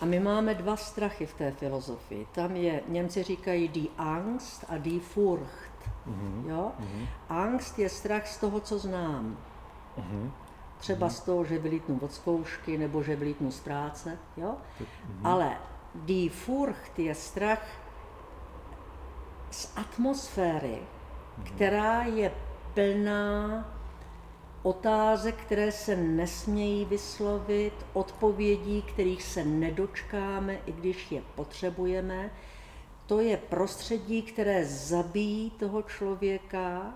a 0.00 0.04
my 0.04 0.20
máme 0.20 0.54
dva 0.54 0.76
strachy 0.76 1.26
v 1.26 1.34
té 1.34 1.50
filozofii. 1.50 2.26
Tam 2.32 2.56
je, 2.56 2.82
Němci 2.88 3.22
říkají 3.22 3.68
die 3.68 3.88
Angst 3.98 4.64
a 4.68 4.78
die 4.78 5.00
Furcht. 5.00 5.74
Mm-hmm. 6.06 6.48
Jo? 6.48 6.72
Mm-hmm. 6.80 7.06
Angst 7.28 7.78
je 7.78 7.88
strach 7.88 8.26
z 8.26 8.38
toho, 8.38 8.60
co 8.60 8.78
znám. 8.78 9.36
Mm-hmm. 9.98 10.30
Třeba 10.78 11.08
mm-hmm. 11.08 11.10
z 11.10 11.20
toho, 11.20 11.44
že 11.44 11.58
vylítnu 11.58 11.98
od 12.02 12.12
zkoušky 12.12 12.78
nebo 12.78 13.02
že 13.02 13.16
vylítnu 13.16 13.50
z 13.50 13.60
práce. 13.60 14.18
Jo? 14.36 14.56
Mm-hmm. 14.80 15.20
Ale 15.24 15.56
die 15.94 16.30
Furcht 16.30 16.98
je 16.98 17.14
strach 17.14 17.66
z 19.50 19.72
atmosféry, 19.76 20.78
mm-hmm. 20.78 21.54
která 21.54 22.02
je 22.02 22.32
plná 22.74 23.64
otázek, 24.64 25.34
které 25.34 25.72
se 25.72 25.96
nesmějí 25.96 26.84
vyslovit, 26.84 27.74
odpovědí, 27.92 28.82
kterých 28.82 29.22
se 29.22 29.44
nedočkáme, 29.44 30.58
i 30.66 30.72
když 30.72 31.12
je 31.12 31.22
potřebujeme. 31.34 32.30
To 33.06 33.20
je 33.20 33.36
prostředí, 33.36 34.22
které 34.22 34.64
zabíjí 34.64 35.50
toho 35.50 35.82
člověka 35.82 36.94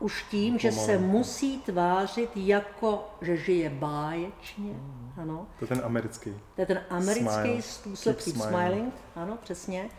už 0.00 0.22
tím, 0.22 0.58
že 0.58 0.72
se 0.72 0.98
musí 0.98 1.58
tvářit 1.58 2.30
jako, 2.36 3.08
že 3.20 3.36
žije 3.36 3.70
báječně. 3.70 4.72
Mm. 4.72 5.12
Ano. 5.16 5.46
To 5.58 5.64
je 5.64 5.68
ten 5.68 5.82
americký. 5.84 6.30
To 6.54 6.60
je 6.60 6.66
ten 6.66 6.84
americký 6.90 7.32
Smile. 7.32 7.62
způsob 7.62 8.16
keep 8.16 8.36
smiling. 8.36 8.48
smiling. 8.48 8.94
Ano, 9.16 9.38
přesně. 9.42 9.90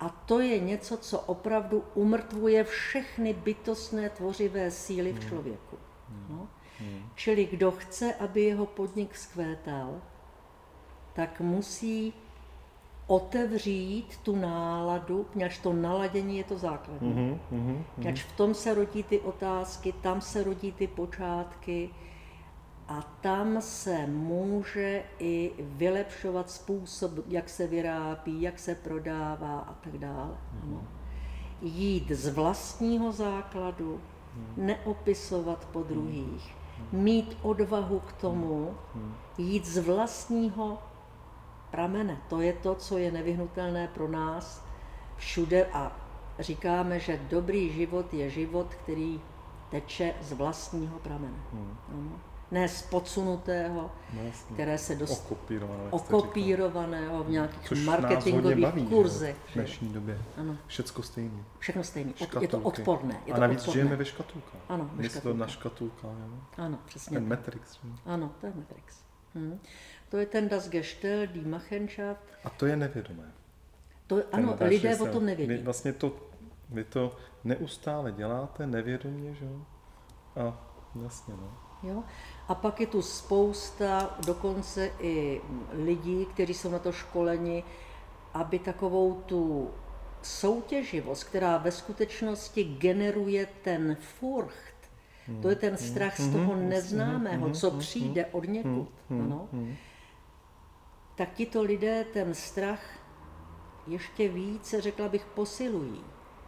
A 0.00 0.08
to 0.08 0.40
je 0.40 0.58
něco, 0.58 0.96
co 0.96 1.18
opravdu 1.18 1.84
umrtvuje 1.94 2.64
všechny 2.64 3.32
bytostné 3.32 4.10
tvořivé 4.10 4.70
síly 4.70 5.12
v 5.12 5.22
mm. 5.22 5.28
člověku. 5.28 5.78
No? 6.28 6.48
Hmm. 6.78 7.10
Čili 7.14 7.46
kdo 7.46 7.70
chce, 7.70 8.14
aby 8.14 8.42
jeho 8.42 8.66
podnik 8.66 9.16
zkvétal, 9.16 10.00
tak 11.12 11.40
musí 11.40 12.14
otevřít 13.06 14.16
tu 14.22 14.36
náladu, 14.36 15.26
poněvadž 15.32 15.58
to 15.58 15.72
naladění 15.72 16.38
je 16.38 16.44
to 16.44 16.58
základní. 16.58 17.14
Mm-hmm, 17.14 17.38
mm-hmm. 17.98 18.16
v 18.16 18.32
tom 18.32 18.54
se 18.54 18.74
rodí 18.74 19.02
ty 19.02 19.20
otázky, 19.20 19.92
tam 19.92 20.20
se 20.20 20.42
rodí 20.42 20.72
ty 20.72 20.86
počátky 20.86 21.90
a 22.88 23.02
tam 23.20 23.62
se 23.62 24.06
může 24.06 25.02
i 25.18 25.52
vylepšovat 25.58 26.50
způsob, 26.50 27.12
jak 27.28 27.48
se 27.48 27.66
vyrábí, 27.66 28.42
jak 28.42 28.58
se 28.58 28.74
prodává 28.74 29.58
a 29.58 29.74
tak 29.74 29.98
dále. 29.98 30.34
Mm-hmm. 30.34 30.80
Jít 31.62 32.10
z 32.10 32.28
vlastního 32.28 33.12
základu, 33.12 34.00
neopisovat 34.56 35.68
po 35.72 35.82
druhých, 35.82 36.56
mít 36.92 37.38
odvahu 37.42 38.00
k 38.00 38.12
tomu, 38.12 38.74
jít 39.38 39.66
z 39.66 39.78
vlastního 39.78 40.78
pramene. 41.70 42.22
To 42.28 42.40
je 42.40 42.52
to, 42.52 42.74
co 42.74 42.98
je 42.98 43.12
nevyhnutelné 43.12 43.88
pro 43.88 44.08
nás 44.08 44.64
všude 45.16 45.66
a 45.66 45.96
říkáme, 46.38 47.00
že 47.00 47.20
dobrý 47.30 47.72
život 47.72 48.14
je 48.14 48.30
život, 48.30 48.74
který 48.74 49.20
teče 49.70 50.14
z 50.20 50.32
vlastního 50.32 50.98
pramene. 50.98 51.38
Hmm 51.88 52.20
ne 52.50 52.68
z 52.68 52.82
podsunutého, 52.82 53.90
no, 54.14 54.22
které 54.54 54.78
se 54.78 54.96
dost 54.96 55.10
okopírovaného, 55.10 55.90
okopírovaného 55.90 57.24
v 57.24 57.30
nějakých 57.30 57.68
Což 57.68 57.84
marketingových 57.84 58.64
baví, 58.64 58.86
kurzech. 58.86 59.36
v 59.50 59.54
dnešní 59.54 59.88
době. 59.92 60.18
Ano. 60.36 60.56
Všecko 60.66 61.02
stejné. 61.02 61.44
Všechno 61.58 61.84
stejné. 61.84 62.12
Je 62.40 62.48
to 62.48 62.58
odporné. 62.58 63.20
Je 63.26 63.32
a 63.32 63.34
to 63.34 63.40
navíc 63.40 63.58
odporné. 63.58 63.72
žijeme 63.72 63.96
ve 63.96 64.04
škatulkách. 64.04 64.60
Ano, 64.68 64.90
ve 64.94 65.04
škatulkách. 65.04 65.22
to 65.22 65.38
na 65.38 65.46
škatulkách. 65.46 66.10
Ano, 66.56 66.78
přesně. 66.84 67.14
Ten 67.14 67.28
Matrix. 67.28 67.78
Že? 67.84 67.90
Ano, 68.06 68.32
to 68.40 68.46
je 68.46 68.52
Matrix. 68.56 68.94
Hm. 69.34 69.58
To 70.08 70.16
je 70.18 70.26
ten 70.26 70.48
Das 70.48 70.68
Gestel, 70.68 71.26
die 71.26 71.48
Machenschaft. 71.48 72.24
A 72.44 72.50
to 72.50 72.66
je 72.66 72.76
nevědomé. 72.76 73.32
To, 74.06 74.22
ano, 74.32 74.56
lidé 74.60 74.96
o 74.96 75.06
tom 75.06 75.26
nevědí. 75.26 75.52
Vy 75.52 75.62
vlastně 75.62 75.92
to, 75.92 76.12
vy 76.70 76.84
to 76.84 77.16
neustále 77.44 78.12
děláte 78.12 78.66
nevědomě, 78.66 79.34
že 79.34 79.44
jo? 79.44 79.60
A 80.36 80.70
jasně, 81.02 81.34
no. 81.36 81.70
Jo? 81.82 82.02
A 82.50 82.54
pak 82.54 82.80
je 82.80 82.86
tu 82.86 83.02
spousta, 83.02 84.18
dokonce 84.26 84.90
i 85.00 85.40
lidí, 85.72 86.26
kteří 86.26 86.54
jsou 86.54 86.70
na 86.70 86.78
to 86.78 86.92
školeni, 86.92 87.64
aby 88.34 88.58
takovou 88.58 89.22
tu 89.26 89.70
soutěživost, 90.22 91.24
která 91.24 91.58
ve 91.58 91.70
skutečnosti 91.70 92.64
generuje 92.64 93.46
ten 93.62 93.96
furcht, 94.00 94.74
to 95.42 95.48
je 95.48 95.56
ten 95.56 95.76
strach 95.76 96.20
z 96.20 96.32
toho 96.32 96.56
neznámého, 96.56 97.50
co 97.50 97.70
přijde 97.70 98.26
od 98.26 98.44
někud, 98.48 98.88
ano, 99.10 99.48
tak 101.14 101.32
tito 101.34 101.62
lidé 101.62 102.04
ten 102.12 102.34
strach 102.34 102.82
ještě 103.86 104.28
více, 104.28 104.80
řekla 104.80 105.08
bych, 105.08 105.24
posilují 105.24 106.00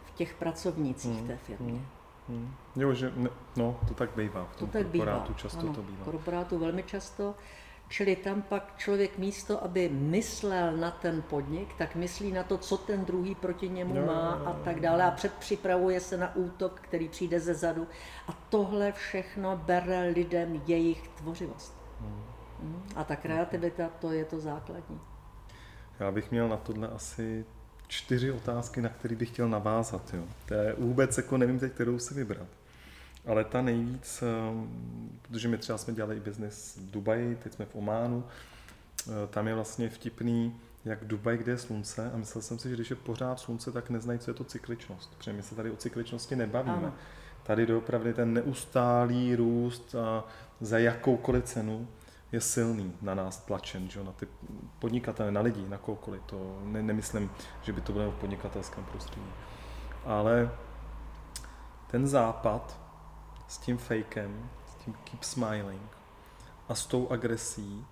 v 0.05 0.11
těch 0.11 0.33
pracovnících 0.33 1.21
té 1.21 1.37
firmě. 1.37 1.81
Hmm. 2.29 2.55
Jo, 2.75 2.93
že 2.93 3.11
ne, 3.15 3.29
no, 3.55 3.79
to 3.87 3.93
tak 3.93 4.09
bývá. 4.15 4.45
V 4.45 4.55
tom 4.55 4.67
to 4.69 4.73
tak 4.73 4.87
korporátu 4.87 5.27
bývá. 5.27 5.39
často 5.39 5.59
ano, 5.59 5.73
to 5.73 5.81
bývá. 5.81 6.05
korporátu 6.05 6.59
velmi 6.59 6.83
často. 6.83 7.35
Čili 7.89 8.15
tam 8.15 8.41
pak 8.41 8.73
člověk 8.77 9.17
místo, 9.17 9.63
aby 9.63 9.89
myslel 9.89 10.77
na 10.77 10.91
ten 10.91 11.21
podnik, 11.21 11.73
tak 11.77 11.95
myslí 11.95 12.31
na 12.31 12.43
to, 12.43 12.57
co 12.57 12.77
ten 12.77 13.05
druhý 13.05 13.35
proti 13.35 13.69
němu 13.69 13.95
jo, 13.95 14.05
má 14.05 14.31
a 14.31 14.53
tak 14.53 14.79
dále 14.79 15.03
a 15.03 15.11
předpřipravuje 15.11 15.99
se 15.99 16.17
na 16.17 16.35
útok, 16.35 16.79
který 16.79 17.09
přijde 17.09 17.39
ze 17.39 17.53
zadu. 17.53 17.87
A 18.27 18.31
tohle 18.49 18.91
všechno 18.91 19.57
bere 19.57 20.01
lidem 20.01 20.61
jejich 20.67 21.07
tvořivost. 21.07 21.77
Hmm. 22.01 22.23
hmm. 22.61 22.83
A 22.95 23.03
ta 23.03 23.15
kreativita, 23.15 23.89
to 23.99 24.11
je 24.11 24.25
to 24.25 24.39
základní. 24.39 24.99
Já 25.99 26.11
bych 26.11 26.31
měl 26.31 26.47
na 26.49 26.57
tohle 26.57 26.87
asi 26.87 27.45
čtyři 27.93 28.31
otázky, 28.31 28.81
na 28.81 28.89
které 28.89 29.15
bych 29.15 29.29
chtěl 29.29 29.49
navázat. 29.49 30.13
Jo. 30.13 30.23
To 30.45 30.53
je 30.53 30.75
vůbec 30.77 31.17
jako 31.17 31.37
nevím 31.37 31.59
teď, 31.59 31.73
kterou 31.73 31.99
si 31.99 32.13
vybrat. 32.13 32.47
Ale 33.25 33.43
ta 33.43 33.61
nejvíc, 33.61 34.23
ehm, 34.23 35.19
protože 35.21 35.47
my 35.47 35.57
třeba 35.57 35.77
jsme 35.77 35.93
dělali 35.93 36.15
i 36.15 36.19
biznis 36.19 36.77
v 36.81 36.91
Dubaji, 36.91 37.35
teď 37.35 37.53
jsme 37.53 37.65
v 37.65 37.75
Ománu, 37.75 38.23
eh, 39.07 39.11
tam 39.29 39.47
je 39.47 39.55
vlastně 39.55 39.89
vtipný, 39.89 40.55
jak 40.85 41.05
Dubaj, 41.05 41.37
kde 41.37 41.51
je 41.51 41.57
slunce 41.57 42.11
a 42.11 42.17
myslel 42.17 42.41
jsem 42.41 42.59
si, 42.59 42.69
že 42.69 42.75
když 42.75 42.89
je 42.89 42.95
pořád 42.95 43.39
slunce, 43.39 43.71
tak 43.71 43.89
neznají, 43.89 44.19
co 44.19 44.31
je 44.31 44.35
to 44.35 44.43
cykličnost. 44.43 45.15
Protože 45.15 45.33
my 45.33 45.43
se 45.43 45.55
tady 45.55 45.71
o 45.71 45.75
cykličnosti 45.75 46.35
nebavíme. 46.35 46.75
Ano. 46.75 46.93
Tady 47.43 47.65
doopravdy 47.65 48.13
ten 48.13 48.33
neustálý 48.33 49.35
růst 49.35 49.95
a 49.95 50.23
za 50.61 50.77
jakoukoliv 50.77 51.43
cenu 51.43 51.87
je 52.33 52.41
silný 52.41 52.93
na 53.01 53.15
nás 53.15 53.37
tlačen, 53.37 53.89
že? 53.89 54.03
na 54.03 54.11
ty 54.11 54.27
podnikatele, 54.79 55.31
na 55.31 55.41
lidi, 55.41 55.69
na 55.69 55.77
kohokoliv. 55.77 56.21
To 56.25 56.59
ne, 56.63 56.83
nemyslím, 56.83 57.31
že 57.61 57.73
by 57.73 57.81
to 57.81 57.93
bylo 57.93 58.11
v 58.11 58.15
podnikatelském 58.15 58.83
prostředí. 58.83 59.31
Ale 60.05 60.51
ten 61.87 62.07
západ 62.07 62.79
s 63.47 63.57
tím 63.57 63.77
fakem, 63.77 64.49
s 64.67 64.75
tím 64.75 64.93
keep 64.93 65.23
smiling 65.23 65.97
a 66.69 66.75
s 66.75 66.85
tou 66.85 67.09
agresí 67.09 67.85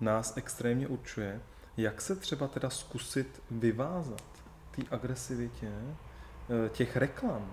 nás 0.00 0.36
extrémně 0.36 0.88
určuje, 0.88 1.42
jak 1.76 2.00
se 2.00 2.16
třeba 2.16 2.48
teda 2.48 2.70
zkusit 2.70 3.42
vyvázat 3.50 4.24
té 4.76 4.82
agresivitě 4.90 5.72
eh, 5.72 6.68
těch 6.68 6.96
reklam, 6.96 7.52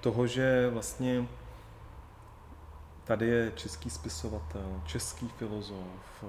toho, 0.00 0.26
že 0.26 0.70
vlastně 0.70 1.26
tady 3.06 3.26
je 3.26 3.52
český 3.54 3.90
spisovatel, 3.90 4.82
český 4.84 5.28
filozof, 5.28 6.22
eh, 6.22 6.26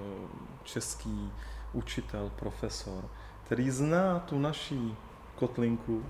český 0.64 1.32
učitel, 1.72 2.30
profesor, 2.36 3.04
který 3.44 3.70
zná 3.70 4.18
tu 4.18 4.38
naší 4.38 4.96
kotlinku 5.34 6.04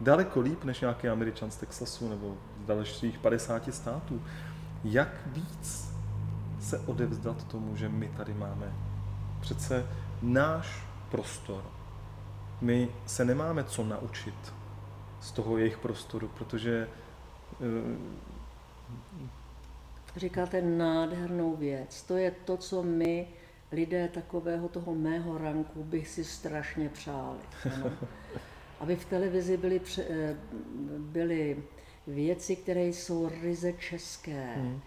daleko 0.00 0.40
líp 0.40 0.64
než 0.64 0.80
nějaký 0.80 1.08
američan 1.08 1.50
z 1.50 1.56
Texasu 1.56 2.08
nebo 2.08 2.36
z 2.62 2.66
dalších 2.66 3.18
50 3.18 3.72
států. 3.72 4.22
Jak 4.84 5.26
víc 5.26 5.94
se 6.60 6.78
odevzdat 6.78 7.44
tomu, 7.44 7.76
že 7.76 7.88
my 7.88 8.08
tady 8.16 8.34
máme 8.34 8.72
přece 9.40 9.86
náš 10.22 10.82
prostor. 11.10 11.64
My 12.60 12.88
se 13.06 13.24
nemáme 13.24 13.64
co 13.64 13.84
naučit 13.84 14.54
z 15.20 15.32
toho 15.32 15.58
jejich 15.58 15.78
prostoru, 15.78 16.28
protože 16.28 16.88
eh, 17.52 18.20
Říkáte 20.16 20.62
nádhernou 20.62 21.56
věc. 21.56 22.02
To 22.02 22.16
je 22.16 22.30
to, 22.44 22.56
co 22.56 22.82
my, 22.82 23.28
lidé 23.72 24.08
takového 24.08 24.68
toho 24.68 24.94
mého 24.94 25.38
ranku, 25.38 25.84
bych 25.84 26.08
si 26.08 26.24
strašně 26.24 26.88
přáli. 26.88 27.38
Ano? 27.74 27.92
Aby 28.80 28.96
v 28.96 29.04
televizi 29.04 29.56
byly, 29.56 29.80
eh, 30.10 30.36
byly 30.98 31.56
věci, 32.06 32.56
které 32.56 32.84
jsou 32.84 33.30
ryze 33.42 33.72
české, 33.72 34.54
hmm. 34.56 34.80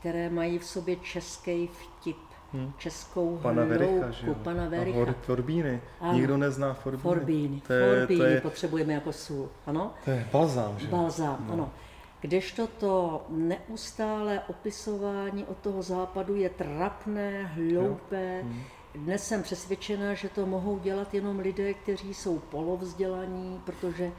které 0.00 0.30
mají 0.30 0.58
v 0.58 0.64
sobě 0.64 0.96
český 0.96 1.66
vtip, 1.66 2.16
hmm. 2.52 2.72
českou 2.78 3.38
pana 3.42 3.64
Vericha, 3.64 4.10
že 4.10 4.26
jo? 4.26 4.34
pana 4.34 4.68
Vericha. 4.68 5.10
A 5.10 5.12
Forbíny. 5.12 5.80
Nikdo 6.12 6.36
nezná 6.36 6.74
Forbíny. 6.74 7.02
Forbíny. 7.02 7.60
To 7.66 7.72
je, 7.72 7.98
Forbíny 7.98 8.20
to 8.20 8.26
je, 8.26 8.40
potřebujeme 8.40 8.92
jako 8.92 9.12
sůl. 9.12 9.48
Ano? 9.66 9.94
To 10.04 10.10
je 10.10 10.28
balzám, 10.32 10.78
že? 10.78 10.88
Balzám, 10.88 11.44
no. 11.46 11.52
ano. 11.52 11.72
Kdežto 12.20 12.66
to 12.66 13.26
neustále 13.28 14.42
opisování 14.48 15.44
od 15.44 15.58
toho 15.58 15.82
západu 15.82 16.34
je 16.34 16.50
trapné, 16.50 17.44
hloupé. 17.44 18.42
Hmm. 18.42 18.62
Dnes 18.94 19.28
jsem 19.28 19.42
přesvědčena, 19.42 20.14
že 20.14 20.28
to 20.28 20.46
mohou 20.46 20.78
dělat 20.78 21.14
jenom 21.14 21.38
lidé, 21.38 21.74
kteří 21.74 22.14
jsou 22.14 22.38
polovzdělaní, 22.38 23.62
protože 23.64 24.12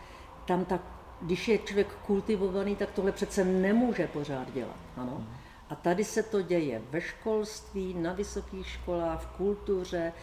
tam 0.45 0.65
tak, 0.65 0.81
když 1.21 1.47
je 1.47 1.57
člověk 1.57 1.87
kultivovaný, 1.87 2.75
tak 2.75 2.91
tohle 2.91 3.11
přece 3.11 3.45
nemůže 3.45 4.07
pořád 4.07 4.53
dělat. 4.53 4.77
Ano? 4.97 5.15
Hmm. 5.15 5.27
A 5.69 5.75
tady 5.75 6.03
se 6.03 6.23
to 6.23 6.41
děje 6.41 6.81
ve 6.91 7.01
školství, 7.01 7.93
na 7.93 8.13
vysokých 8.13 8.67
školách, 8.67 9.21
v 9.21 9.27
kultuře. 9.27 10.13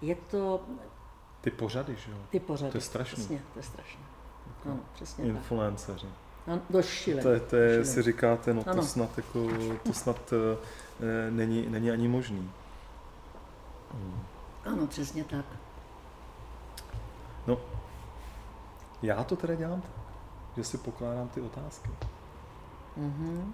Je 0.00 0.14
to... 0.14 0.60
Ty 1.40 1.50
pořady, 1.50 1.96
že 1.96 2.10
jo? 2.10 2.18
Ty 2.30 2.40
pořady. 2.40 2.72
To 2.72 2.78
je 2.78 2.82
strašné. 2.82 3.16
Přesně, 3.16 3.42
to 3.52 3.58
je 3.58 3.62
strašné. 3.62 4.02
Ano, 4.64 4.80
přesně 4.92 5.24
Influenceři. 5.24 6.06
Tak. 6.06 6.29
No, 6.46 6.60
do 6.70 6.82
šíle. 6.82 7.22
To, 7.22 7.40
to 7.40 7.56
je, 7.56 7.84
si 7.84 8.02
říkáte, 8.02 8.54
no 8.54 8.64
to 8.64 8.82
snad, 8.82 9.16
jako, 9.16 9.48
to 9.82 9.92
snad 9.92 10.32
e, 10.32 11.30
není, 11.30 11.66
není 11.68 11.90
ani 11.90 12.08
možný. 12.08 12.50
Hmm. 13.92 14.22
Ano, 14.64 14.86
přesně 14.86 15.24
tak. 15.24 15.44
No, 17.46 17.60
já 19.02 19.24
to 19.24 19.36
teda 19.36 19.54
dělám 19.54 19.80
tak, 19.80 19.90
že 20.56 20.64
si 20.64 20.78
pokládám 20.78 21.28
ty 21.28 21.40
otázky. 21.40 21.90
Mm-hmm. 22.98 23.52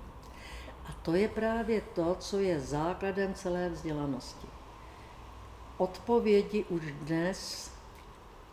A 0.88 0.92
to 1.02 1.14
je 1.14 1.28
právě 1.28 1.80
to, 1.80 2.14
co 2.14 2.38
je 2.38 2.60
základem 2.60 3.34
celé 3.34 3.68
vzdělanosti. 3.68 4.46
Odpovědi 5.78 6.64
už 6.64 6.92
dnes, 6.92 7.70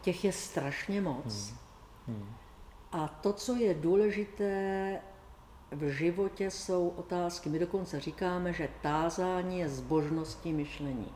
těch 0.01 0.25
je 0.25 0.31
strašně 0.31 1.01
moc. 1.01 1.53
Hmm. 2.07 2.17
Hmm. 2.17 2.35
A 2.93 3.07
to, 3.07 3.33
co 3.33 3.55
je 3.55 3.73
důležité 3.73 4.99
v 5.71 5.91
životě, 5.91 6.51
jsou 6.51 6.89
otázky. 6.89 7.49
My 7.49 7.59
dokonce 7.59 7.99
říkáme, 7.99 8.53
že 8.53 8.69
tázání 8.81 9.59
je 9.59 9.69
zbožností 9.69 10.53
myšlení. 10.53 11.13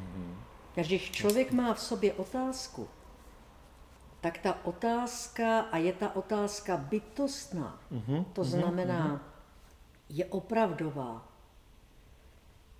Mm-hmm. 0.00 0.34
Když 0.74 1.10
člověk 1.10 1.52
má 1.52 1.74
v 1.74 1.80
sobě 1.80 2.12
otázku, 2.12 2.88
tak 4.20 4.38
ta 4.38 4.64
otázka, 4.64 5.60
a 5.60 5.76
je 5.76 5.92
ta 5.92 6.16
otázka 6.16 6.76
bytostná, 6.76 7.80
mm-hmm. 7.92 8.24
to 8.32 8.44
znamená, 8.44 9.08
mm-hmm. 9.08 9.20
je 10.08 10.24
opravdová, 10.24 11.28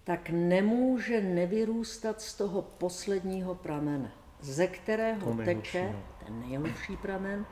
tak 0.04 0.30
nemůže 0.30 1.20
nevyrůstat 1.20 2.20
z 2.20 2.34
toho 2.34 2.62
posledního 2.62 3.54
pramene, 3.54 4.12
ze 4.40 4.66
kterého 4.66 5.34
teče 5.44 5.96
ten 6.26 6.40
nejlepší 6.40 6.96
pramen, 6.96 7.46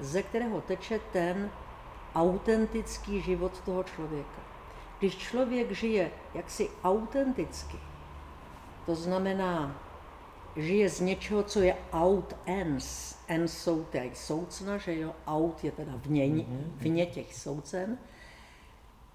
ze 0.00 0.22
kterého 0.22 0.60
teče 0.60 1.00
ten 1.12 1.50
autentický 2.14 3.20
život 3.20 3.60
toho 3.60 3.82
člověka. 3.82 4.42
Když 4.98 5.16
člověk 5.16 5.72
žije 5.72 6.10
jaksi 6.34 6.68
autenticky, 6.84 7.76
to 8.86 8.94
znamená, 8.94 9.82
žije 10.56 10.88
z 10.88 11.00
něčeho, 11.00 11.42
co 11.42 11.60
je 11.60 11.76
out 11.92 12.36
ens, 12.46 13.18
ens 13.28 13.58
jsou 13.58 13.84
ty 13.84 14.10
soucna, 14.14 14.78
že 14.78 14.98
jo, 14.98 15.14
out 15.26 15.64
je 15.64 15.72
teda 15.72 15.92
vně, 15.96 16.26
mhm. 16.26 16.72
vně 16.76 17.06
těch 17.06 17.34
soucen, 17.34 17.98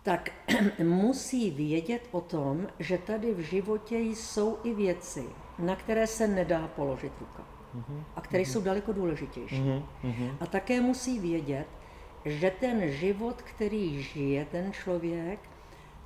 tak 0.03 0.29
musí 0.83 1.51
vědět 1.51 2.01
o 2.11 2.21
tom, 2.21 2.67
že 2.79 2.97
tady 2.97 3.33
v 3.33 3.39
životě 3.39 3.97
jsou 3.97 4.59
i 4.63 4.73
věci, 4.73 5.25
na 5.59 5.75
které 5.75 6.07
se 6.07 6.27
nedá 6.27 6.67
položit 6.67 7.13
ruka 7.19 7.54
a 8.15 8.21
které 8.21 8.43
jsou 8.43 8.61
daleko 8.61 8.93
důležitější. 8.93 9.63
A 10.39 10.45
také 10.45 10.81
musí 10.81 11.19
vědět, 11.19 11.67
že 12.25 12.51
ten 12.59 12.91
život, 12.91 13.41
který 13.41 14.03
žije 14.03 14.45
ten 14.45 14.73
člověk, 14.73 15.39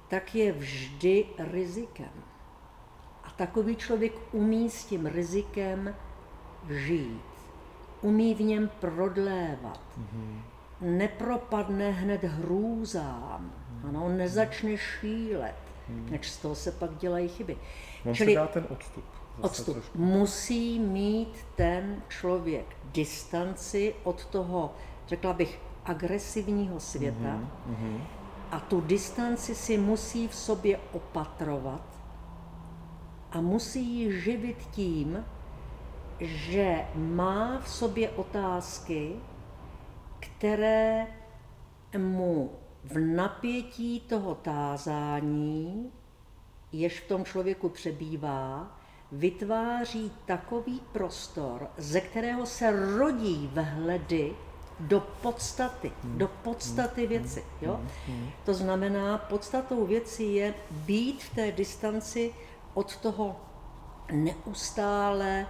tak 0.08 0.36
je 0.36 0.52
vždy 0.52 1.26
rizikem. 1.38 2.12
A 3.24 3.30
takový 3.30 3.76
člověk 3.76 4.14
umí 4.32 4.70
s 4.70 4.86
tím 4.86 5.06
rizikem 5.06 5.96
žít. 6.70 7.22
Umí 8.02 8.36
v 8.36 8.42
něm 8.42 8.70
prodlévat. 8.80 10.00
Nepropadne 10.82 11.92
hned 11.92 12.24
hrůzám. 12.24 13.54
Ano, 13.88 14.10
nezačne 14.10 14.78
šílet. 14.78 15.56
Než 15.90 16.32
z 16.32 16.38
toho 16.38 16.56
se 16.56 16.72
pak 16.72 16.98
dělají 16.98 17.28
chyby. 17.28 17.58
On 18.06 18.14
Čili, 18.14 18.32
si 18.32 18.36
dá 18.36 18.48
ten 18.48 18.66
odstup 18.70 19.06
odstup. 19.42 19.78
Musí 19.96 20.80
mít 20.80 21.46
ten 21.56 22.02
člověk 22.08 22.66
distanci 22.94 23.96
od 24.04 24.26
toho, 24.26 24.74
řekla 25.08 25.34
bych, 25.34 25.60
agresivního 25.86 26.80
světa 26.80 27.40
mm-hmm. 27.70 28.02
a 28.52 28.60
tu 28.60 28.82
distanci 28.82 29.56
si 29.56 29.78
musí 29.78 30.28
v 30.28 30.36
sobě 30.36 30.80
opatrovat 30.92 31.82
a 33.32 33.42
musí 33.42 33.86
ji 33.86 34.22
živit 34.22 34.58
tím, 34.72 35.26
že 36.20 36.86
má 36.96 37.60
v 37.60 37.70
sobě 37.70 38.10
otázky, 38.10 39.16
které 40.20 41.08
mu 41.98 42.52
v 42.84 43.00
napětí 43.00 44.00
toho 44.00 44.36
tázání, 44.36 45.92
jež 46.72 47.00
v 47.00 47.08
tom 47.08 47.26
člověku 47.26 47.70
přebývá, 47.70 48.79
vytváří 49.12 50.12
takový 50.26 50.82
prostor, 50.92 51.68
ze 51.78 52.02
kterého 52.02 52.46
se 52.46 52.98
rodí 52.98 53.50
vhledy 53.54 54.36
do 54.80 55.00
podstaty, 55.22 55.92
do 56.04 56.28
podstaty 56.28 57.08
věci. 57.08 57.44
Jo? 57.62 57.80
To 58.46 58.54
znamená, 58.54 59.18
podstatou 59.18 59.86
věci 59.86 60.24
je 60.24 60.54
být 60.72 61.24
v 61.24 61.36
té 61.36 61.52
distanci 61.52 62.34
od 62.74 62.98
toho 62.98 63.36
neustále, 64.12 65.48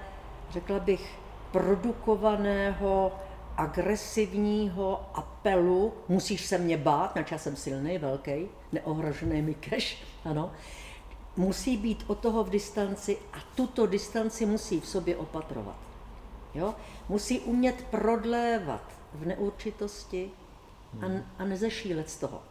řekla 0.52 0.80
bych, 0.80 1.19
produkovaného, 1.52 3.12
agresivního 3.58 5.10
apelu, 5.13 5.93
musíš 6.08 6.45
se 6.45 6.58
mě 6.58 6.78
bát, 6.78 7.15
na 7.15 7.26
já 7.32 7.38
jsem 7.38 7.56
silný, 7.56 7.98
velký, 7.98 8.48
neohrožený 8.72 9.41
mi 9.41 9.54
keš, 9.54 10.04
ano, 10.26 10.52
musí 11.39 11.78
být 11.78 12.04
od 12.08 12.19
toho 12.19 12.43
v 12.43 12.49
distanci 12.49 13.17
a 13.34 13.38
tuto 13.56 13.86
distanci 13.86 14.45
musí 14.45 14.80
v 14.80 14.88
sobě 14.88 15.17
opatrovat. 15.17 15.80
Jo? 16.54 16.75
Musí 17.10 17.39
umět 17.39 17.86
prodlévat 17.91 18.84
v 19.13 19.25
neurčitosti 19.25 20.32
a, 21.02 21.06
a 21.38 21.45
nezešílet 21.45 22.10
z 22.10 22.17
toho. 22.17 22.41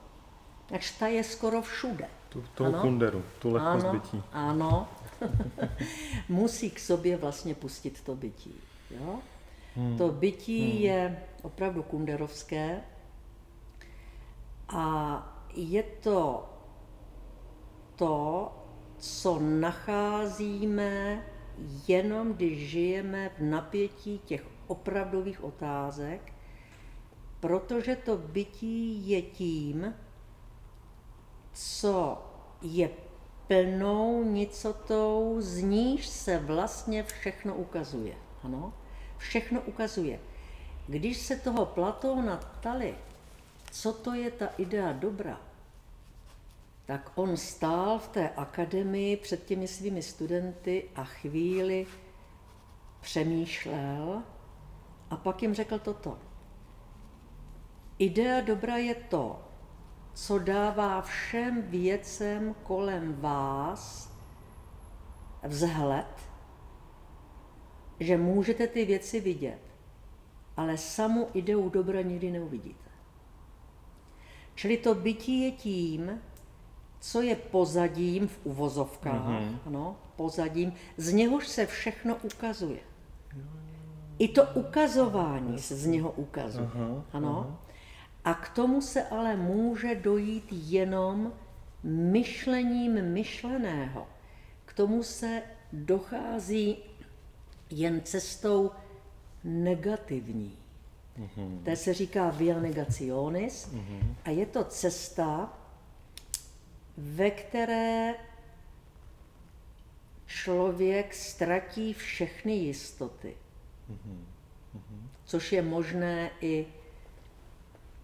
Ač 0.74 0.90
ta 0.90 1.06
je 1.06 1.24
skoro 1.24 1.62
všude. 1.62 2.08
Tu, 2.28 2.44
toho 2.54 2.68
ano? 2.68 2.80
kunderu, 2.80 3.22
tu 3.38 3.52
lehkost 3.52 3.86
ano, 3.86 3.92
bytí. 3.92 4.22
Ano, 4.32 4.88
musí 6.28 6.70
k 6.70 6.78
sobě 6.78 7.16
vlastně 7.16 7.54
pustit 7.54 8.00
to 8.02 8.16
bytí. 8.16 8.54
Jo? 8.90 9.18
Hmm. 9.76 9.98
To 9.98 10.08
bytí 10.08 10.70
hmm. 10.72 10.80
je 10.80 11.22
opravdu 11.42 11.82
kunderovské 11.82 12.80
A 14.68 15.22
je 15.54 15.82
to 15.82 16.48
to, 17.98 18.52
co 18.98 19.38
nacházíme 19.38 21.22
jenom, 21.88 22.32
když 22.32 22.70
žijeme 22.70 23.28
v 23.28 23.40
napětí 23.40 24.18
těch 24.24 24.44
opravdových 24.66 25.44
otázek, 25.44 26.32
protože 27.40 27.96
to 27.96 28.16
bytí 28.16 29.08
je 29.08 29.22
tím, 29.22 29.94
co 31.52 32.24
je 32.62 32.90
plnou 33.46 34.24
nicotou, 34.24 35.36
z 35.38 35.62
níž 35.62 36.06
se 36.06 36.38
vlastně 36.38 37.02
všechno 37.02 37.54
ukazuje. 37.54 38.14
Ano? 38.42 38.72
Všechno 39.16 39.60
ukazuje. 39.60 40.20
Když 40.86 41.16
se 41.16 41.36
toho 41.36 41.66
Platóna 41.66 42.36
ptali, 42.36 42.94
co 43.70 43.92
to 43.92 44.14
je 44.14 44.30
ta 44.30 44.46
idea 44.58 44.92
dobra, 44.92 45.40
tak 46.88 47.12
on 47.14 47.36
stál 47.36 47.98
v 47.98 48.08
té 48.08 48.28
akademii 48.28 49.16
před 49.16 49.44
těmi 49.44 49.68
svými 49.68 50.02
studenty 50.02 50.90
a 50.94 51.04
chvíli 51.04 51.86
přemýšlel 53.00 54.22
a 55.10 55.16
pak 55.16 55.42
jim 55.42 55.54
řekl 55.54 55.78
toto. 55.78 56.18
Idea 57.98 58.40
dobra 58.40 58.76
je 58.76 58.94
to, 58.94 59.48
co 60.14 60.38
dává 60.38 61.02
všem 61.02 61.62
věcem 61.62 62.54
kolem 62.62 63.20
vás 63.20 64.12
vzhled, 65.42 66.30
že 68.00 68.16
můžete 68.16 68.66
ty 68.66 68.84
věci 68.84 69.20
vidět, 69.20 69.62
ale 70.56 70.78
samu 70.78 71.28
ideu 71.34 71.68
dobra 71.68 72.02
nikdy 72.02 72.30
neuvidíte. 72.30 72.90
Čili 74.54 74.76
to 74.76 74.94
bytí 74.94 75.40
je 75.40 75.52
tím, 75.52 76.20
co 77.00 77.22
je 77.22 77.36
pozadím 77.36 78.28
v 78.28 78.38
uvozovkách, 78.44 79.28
mm-hmm. 79.28 79.58
ano, 79.66 79.96
pozadím, 80.16 80.72
z 80.96 81.12
něhož 81.12 81.48
se 81.48 81.66
všechno 81.66 82.16
ukazuje. 82.16 82.78
I 84.18 84.28
to 84.28 84.42
ukazování 84.54 85.58
se 85.58 85.76
z 85.76 85.86
něho 85.86 86.10
ukazuje. 86.10 86.70
Aha, 86.74 87.04
ano. 87.12 87.46
Aha. 87.48 87.60
A 88.24 88.34
k 88.34 88.48
tomu 88.48 88.80
se 88.80 89.02
ale 89.02 89.36
může 89.36 89.94
dojít 89.94 90.44
jenom 90.50 91.32
myšlením 91.82 93.02
myšleného. 93.12 94.06
K 94.64 94.72
tomu 94.72 95.02
se 95.02 95.42
dochází 95.72 96.76
jen 97.70 98.00
cestou 98.00 98.70
negativní. 99.44 100.52
Mm-hmm. 101.18 101.62
To 101.64 101.76
se 101.76 101.94
říká 101.94 102.30
via 102.30 102.58
negationis 102.58 103.68
mm-hmm. 103.72 104.14
a 104.24 104.30
je 104.30 104.46
to 104.46 104.64
cesta, 104.64 105.57
ve 106.98 107.30
které 107.30 108.14
člověk 110.26 111.14
ztratí 111.14 111.94
všechny 111.94 112.52
jistoty. 112.52 113.36
Což 115.24 115.52
je 115.52 115.62
možné 115.62 116.30
i 116.40 116.66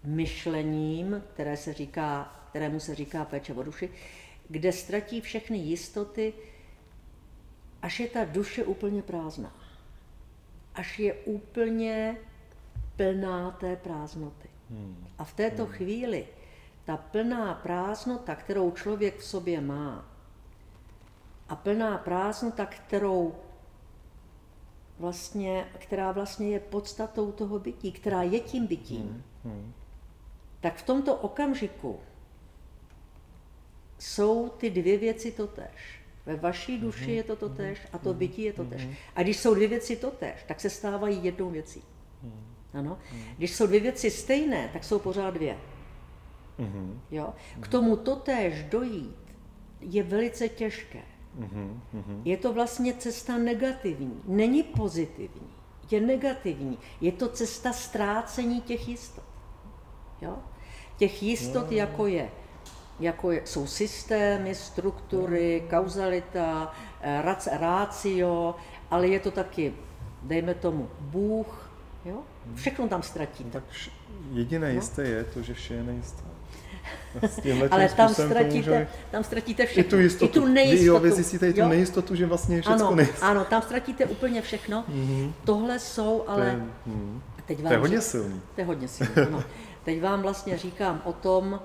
myšlením, 0.03 1.23
které 1.33 1.57
se 1.57 1.73
říká, 1.73 2.39
kterému 2.49 2.79
se 2.79 2.95
říká 2.95 3.25
péče 3.25 3.53
o 3.53 3.63
duši, 3.63 3.89
kde 4.49 4.71
ztratí 4.71 5.21
všechny 5.21 5.57
jistoty, 5.57 6.33
až 7.81 7.99
je 7.99 8.07
ta 8.07 8.25
duše 8.25 8.63
úplně 8.63 9.01
prázdná. 9.01 9.55
Až 10.75 10.99
je 10.99 11.13
úplně 11.13 12.17
plná 12.95 13.51
té 13.51 13.75
prázdnoty. 13.75 14.49
Hmm. 14.69 15.07
A 15.17 15.23
v 15.23 15.33
této 15.33 15.65
hmm. 15.65 15.73
chvíli 15.73 16.27
ta 16.85 16.97
plná 16.97 17.53
prázdnota, 17.53 18.35
kterou 18.35 18.71
člověk 18.71 19.17
v 19.17 19.23
sobě 19.23 19.61
má, 19.61 20.05
a 21.49 21.55
plná 21.55 21.97
prázdnota, 21.97 22.65
kterou 22.65 23.35
vlastně, 24.99 25.67
která 25.79 26.11
vlastně 26.11 26.49
je 26.49 26.59
podstatou 26.59 27.31
toho 27.31 27.59
bytí, 27.59 27.91
která 27.91 28.23
je 28.23 28.39
tím 28.39 28.67
bytím, 28.67 29.23
hmm. 29.43 29.53
Hmm. 29.53 29.73
tak 30.61 30.75
v 30.75 30.85
tomto 30.85 31.15
okamžiku 31.15 31.99
jsou 33.99 34.49
ty 34.49 34.69
dvě 34.69 34.97
věci 34.97 35.31
totéž. 35.31 36.01
Ve 36.25 36.35
vaší 36.35 36.79
duši 36.79 37.05
hmm. 37.05 37.13
je 37.13 37.23
to 37.23 37.35
totéž 37.35 37.79
a 37.93 37.97
to 37.97 38.09
hmm. 38.09 38.19
bytí 38.19 38.41
je 38.41 38.53
totéž. 38.53 38.83
Hmm. 38.83 38.95
A 39.15 39.23
když 39.23 39.39
jsou 39.39 39.55
dvě 39.55 39.67
věci 39.67 39.95
totéž, 39.95 40.43
tak 40.47 40.59
se 40.59 40.69
stávají 40.69 41.23
jednou 41.23 41.49
věcí. 41.49 41.83
Ano? 42.73 42.97
Když 43.37 43.55
jsou 43.55 43.67
dvě 43.67 43.79
věci 43.79 44.11
stejné, 44.11 44.69
tak 44.73 44.83
jsou 44.83 44.99
pořád 44.99 45.33
dvě. 45.33 45.57
Mm-hmm. 46.59 46.99
Jo? 47.11 47.33
K 47.59 47.67
tomu 47.67 47.95
totéž 47.95 48.63
dojít 48.63 49.15
je 49.81 50.03
velice 50.03 50.49
těžké. 50.49 51.01
Mm-hmm. 51.39 52.21
Je 52.25 52.37
to 52.37 52.53
vlastně 52.53 52.93
cesta 52.93 53.37
negativní, 53.37 54.21
není 54.25 54.63
pozitivní, 54.63 55.49
je 55.91 56.01
negativní. 56.01 56.77
Je 57.01 57.11
to 57.11 57.29
cesta 57.29 57.73
ztrácení 57.73 58.61
těch 58.61 58.87
jistot. 58.87 59.23
Jo? 60.21 60.37
Těch 60.97 61.23
jistot, 61.23 61.71
no. 61.71 61.77
jako 61.77 62.07
je 62.07 62.29
jako 62.99 63.31
je, 63.31 63.41
jsou 63.45 63.67
systémy, 63.67 64.55
struktury, 64.55 65.61
no. 65.63 65.69
kauzalita, 65.69 66.73
eh, 67.01 67.21
rácio, 67.51 68.55
ale 68.91 69.07
je 69.07 69.19
to 69.19 69.31
taky, 69.31 69.73
dejme 70.23 70.53
tomu, 70.53 70.89
Bůh, 70.99 71.71
jo? 72.05 72.21
Mhm. 72.45 72.55
všechno 72.55 72.87
tam 72.87 73.03
ztratíte. 73.03 73.49
Tak 73.49 73.63
jediné 74.31 74.67
no? 74.67 74.75
jisté 74.75 75.03
je 75.03 75.23
to, 75.23 75.41
že 75.41 75.53
vše 75.53 75.73
je 75.73 75.83
nejisté. 75.83 76.23
Ale 77.71 77.89
tam 77.89 78.13
ztratíte, 78.13 78.57
může... 78.57 78.87
tam 79.11 79.23
ztratíte 79.23 79.65
všechno. 79.65 79.81
I 79.81 79.89
tu 79.89 79.99
jistotu. 79.99 80.39
I 80.39 80.41
tu 80.41 80.47
nejistotu. 80.47 80.85
Jo, 80.85 80.99
vy 80.99 81.11
zjistíte 81.11 81.49
i 81.49 81.53
tu 81.53 81.59
jo? 81.59 81.69
nejistotu, 81.69 82.15
že 82.15 82.25
vlastně 82.25 82.55
je 82.55 82.61
všechno 82.61 82.87
ano. 82.87 83.05
Ano, 83.21 83.45
tam 83.45 83.61
ztratíte 83.61 84.05
úplně 84.05 84.41
všechno. 84.41 84.83
Mm-hmm. 84.89 85.31
Tohle 85.43 85.79
jsou 85.79 86.23
ale... 86.27 86.45
To 86.45 86.49
je, 86.49 86.55
mm, 86.85 87.21
teď 87.45 87.57
vám 87.57 87.67
to 87.67 87.73
je 87.73 87.79
hodně 87.79 88.01
silný. 88.01 88.41
To 88.55 88.61
je 88.61 88.65
hodně 88.65 88.87
silný, 88.87 89.13
ano. 89.27 89.43
Teď 89.83 90.01
vám 90.01 90.21
vlastně 90.21 90.57
říkám 90.57 91.01
o 91.03 91.13
tom, 91.13 91.59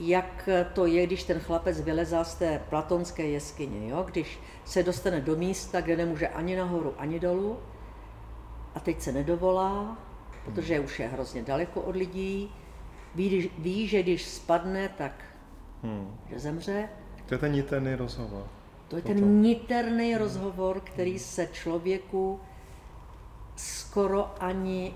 jak 0.00 0.48
to 0.72 0.86
je, 0.86 1.06
když 1.06 1.24
ten 1.24 1.40
chlapec 1.40 1.80
vylezá 1.80 2.24
z 2.24 2.34
té 2.34 2.60
platonské 2.70 3.22
jeskyně. 3.22 3.88
Jo? 3.88 4.06
Když 4.10 4.40
se 4.64 4.82
dostane 4.82 5.20
do 5.20 5.36
místa, 5.36 5.80
kde 5.80 5.96
nemůže 5.96 6.28
ani 6.28 6.56
nahoru, 6.56 6.94
ani 6.98 7.20
dolů, 7.20 7.58
a 8.74 8.80
teď 8.80 9.00
se 9.00 9.12
nedovolá, 9.12 9.98
protože 10.44 10.80
už 10.80 11.00
je 11.00 11.08
hrozně 11.08 11.42
daleko 11.42 11.80
od 11.80 11.96
lidí, 11.96 12.54
ví, 13.14 13.50
ví 13.58 13.88
že 13.88 14.02
když 14.02 14.26
spadne, 14.26 14.88
tak 14.88 15.12
hmm. 15.82 16.16
že 16.30 16.38
zemře. 16.38 16.88
To 17.26 17.34
je 17.34 17.38
ten 17.38 17.52
niterný 17.52 17.94
rozhovor. 17.94 18.46
To 18.88 18.96
je 18.96 19.02
ten 19.02 19.42
niterný 19.42 20.16
rozhovor, 20.16 20.80
který 20.80 21.18
se 21.18 21.46
člověku 21.46 22.40
skoro 23.56 24.42
ani 24.42 24.94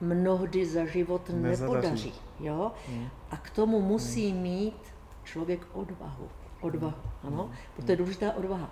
mnohdy 0.00 0.66
za 0.66 0.84
život 0.84 1.30
Nezadaří. 1.30 1.62
nepodaří. 1.62 2.12
Jo? 2.40 2.72
Hmm. 2.88 3.08
A 3.30 3.36
k 3.36 3.50
tomu 3.50 3.80
musí 3.80 4.30
hmm. 4.30 4.40
mít 4.42 4.82
člověk 5.24 5.66
odvahu. 5.72 6.28
Odvahu, 6.60 7.02
hmm. 7.22 7.34
ano, 7.34 7.50
protože 7.76 7.92
je 7.92 7.96
důležitá 7.96 8.32
odvaha. 8.32 8.70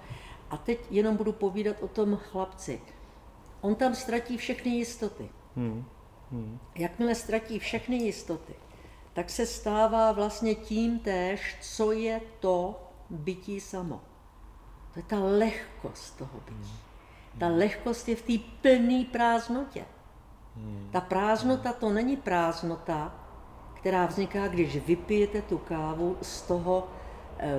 A 0.51 0.57
teď 0.57 0.79
jenom 0.91 1.17
budu 1.17 1.33
povídat 1.33 1.77
o 1.83 1.89
tom 1.89 2.17
chlapci. 2.17 2.81
On 3.61 3.75
tam 3.75 3.95
ztratí 3.95 4.37
všechny 4.37 4.71
jistoty. 4.71 5.29
Hmm. 5.57 5.85
Hmm. 6.31 6.59
Jakmile 6.75 7.15
ztratí 7.15 7.59
všechny 7.59 7.97
jistoty, 7.97 8.55
tak 9.15 9.31
se 9.31 9.47
stává 9.47 10.13
vlastně 10.13 10.55
tím 10.55 10.99
též, 10.99 11.57
co 11.61 11.93
je 11.93 12.21
to 12.41 12.81
bytí 13.11 13.61
samo. 13.61 14.01
To 14.93 14.99
je 14.99 15.03
ta 15.03 15.19
lehkost 15.19 16.19
toho 16.19 16.41
bytí. 16.45 16.71
Hmm. 17.33 17.41
Ta 17.41 17.47
lehkost 17.47 18.09
je 18.09 18.17
v 18.17 18.23
té 18.23 18.33
plné 18.63 19.05
prázdnotě. 19.13 19.85
Hmm. 20.57 20.89
Ta 20.93 21.01
prázdnota 21.01 21.73
to 21.73 21.91
není 21.91 22.17
prázdnota, 22.17 23.15
která 23.75 24.07
vzniká, 24.07 24.49
když 24.49 24.87
vypijete 24.87 25.43
tu 25.43 25.59
kávu 25.59 26.17
z 26.23 26.43
toho 26.43 26.89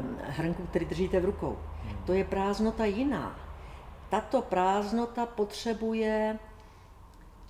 um, 0.01 0.17
hrnku, 0.21 0.63
který 0.67 0.85
držíte 0.85 1.19
v 1.19 1.25
rukou. 1.25 1.57
Hmm. 1.83 1.97
To 2.05 2.13
je 2.13 2.23
prázdnota 2.23 2.85
jiná. 2.85 3.39
Tato 4.09 4.41
prázdnota 4.41 5.25
potřebuje 5.25 6.39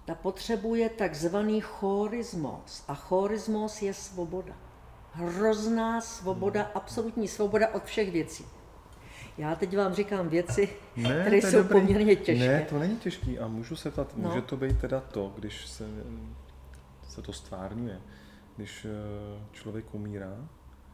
ta 0.05 0.15
potřebuje 0.15 0.89
takzvaný 0.89 1.61
chorismos. 1.61 2.83
A 2.87 2.95
chorismos 2.95 3.81
je 3.81 3.93
svoboda. 3.93 4.53
Hrozná 5.11 6.01
svoboda, 6.01 6.61
hmm. 6.61 6.71
absolutní 6.75 7.27
svoboda 7.27 7.67
od 7.67 7.83
všech 7.83 8.11
věcí. 8.11 8.45
Já 9.37 9.55
teď 9.55 9.77
vám 9.77 9.93
říkám 9.93 10.29
věci, 10.29 10.69
ne, 10.95 11.21
které 11.21 11.37
jsou 11.37 11.57
dobrý. 11.57 11.79
poměrně 11.79 12.15
těžké. 12.15 12.47
Ne, 12.47 12.65
to 12.69 12.79
není 12.79 12.97
těžké. 12.97 13.39
A 13.39 13.47
můžu 13.47 13.75
se 13.75 13.91
ptat, 13.91 14.17
no. 14.17 14.29
může 14.29 14.41
to 14.41 14.57
být 14.57 14.79
teda 14.79 14.99
to, 14.99 15.33
když 15.35 15.67
se, 15.67 15.89
se 17.07 17.21
to 17.21 17.33
stvárňuje, 17.33 18.01
když 18.55 18.85
eh, 18.85 19.45
člověk 19.51 19.95
umírá, 19.95 20.47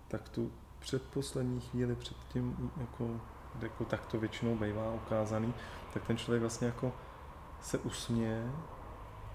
tak 0.07 0.29
tu 0.29 0.51
předposlední 0.79 1.59
chvíli 1.59 1.95
před 1.95 2.17
tím, 2.33 2.71
jako, 2.77 3.21
jako 3.61 3.85
tak 3.85 4.05
to 4.05 4.19
většinou 4.19 4.55
bývá 4.55 4.93
ukázaný, 4.93 5.53
tak 5.93 6.07
ten 6.07 6.17
člověk 6.17 6.41
vlastně 6.41 6.67
jako 6.67 6.93
se 7.61 7.77
usměje 7.77 8.51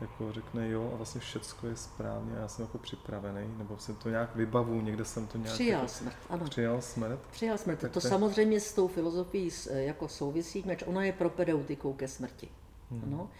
jako 0.00 0.32
řekne 0.32 0.68
jo 0.68 0.90
a 0.92 0.96
vlastně 0.96 1.20
všecko 1.20 1.66
je 1.66 1.76
správně 1.76 2.37
a 2.37 2.40
já 2.40 2.48
jsem 2.48 2.64
jako 2.64 2.78
připravený, 2.78 3.54
nebo 3.59 3.78
jsem 3.78 3.94
to 3.94 4.11
nějak 4.11 4.37
vybavu, 4.37 4.80
někde 4.80 5.04
jsem 5.04 5.26
to 5.26 5.38
nějak... 5.38 5.54
Přijal 5.54 5.80
jako, 5.80 5.92
smrt, 5.92 6.16
ano. 6.30 6.44
Přijal 6.44 6.80
smrt. 6.82 7.20
Přijal 7.30 7.59
smrt. 7.59 7.78
Tak 7.80 7.90
to 7.92 8.00
to 8.00 8.06
je- 8.06 8.11
samozřejmě 8.11 8.61
s 8.61 8.72
tou 8.74 8.88
filozofií 8.88 9.50
s- 9.50 9.70
jako 9.74 10.09
souvisí, 10.09 10.62
meč 10.66 10.82
ona 10.87 11.04
je 11.04 11.12
propedeutikou 11.12 11.92
ke 11.92 12.09
smrti. 12.09 12.48
Ano. 13.02 13.30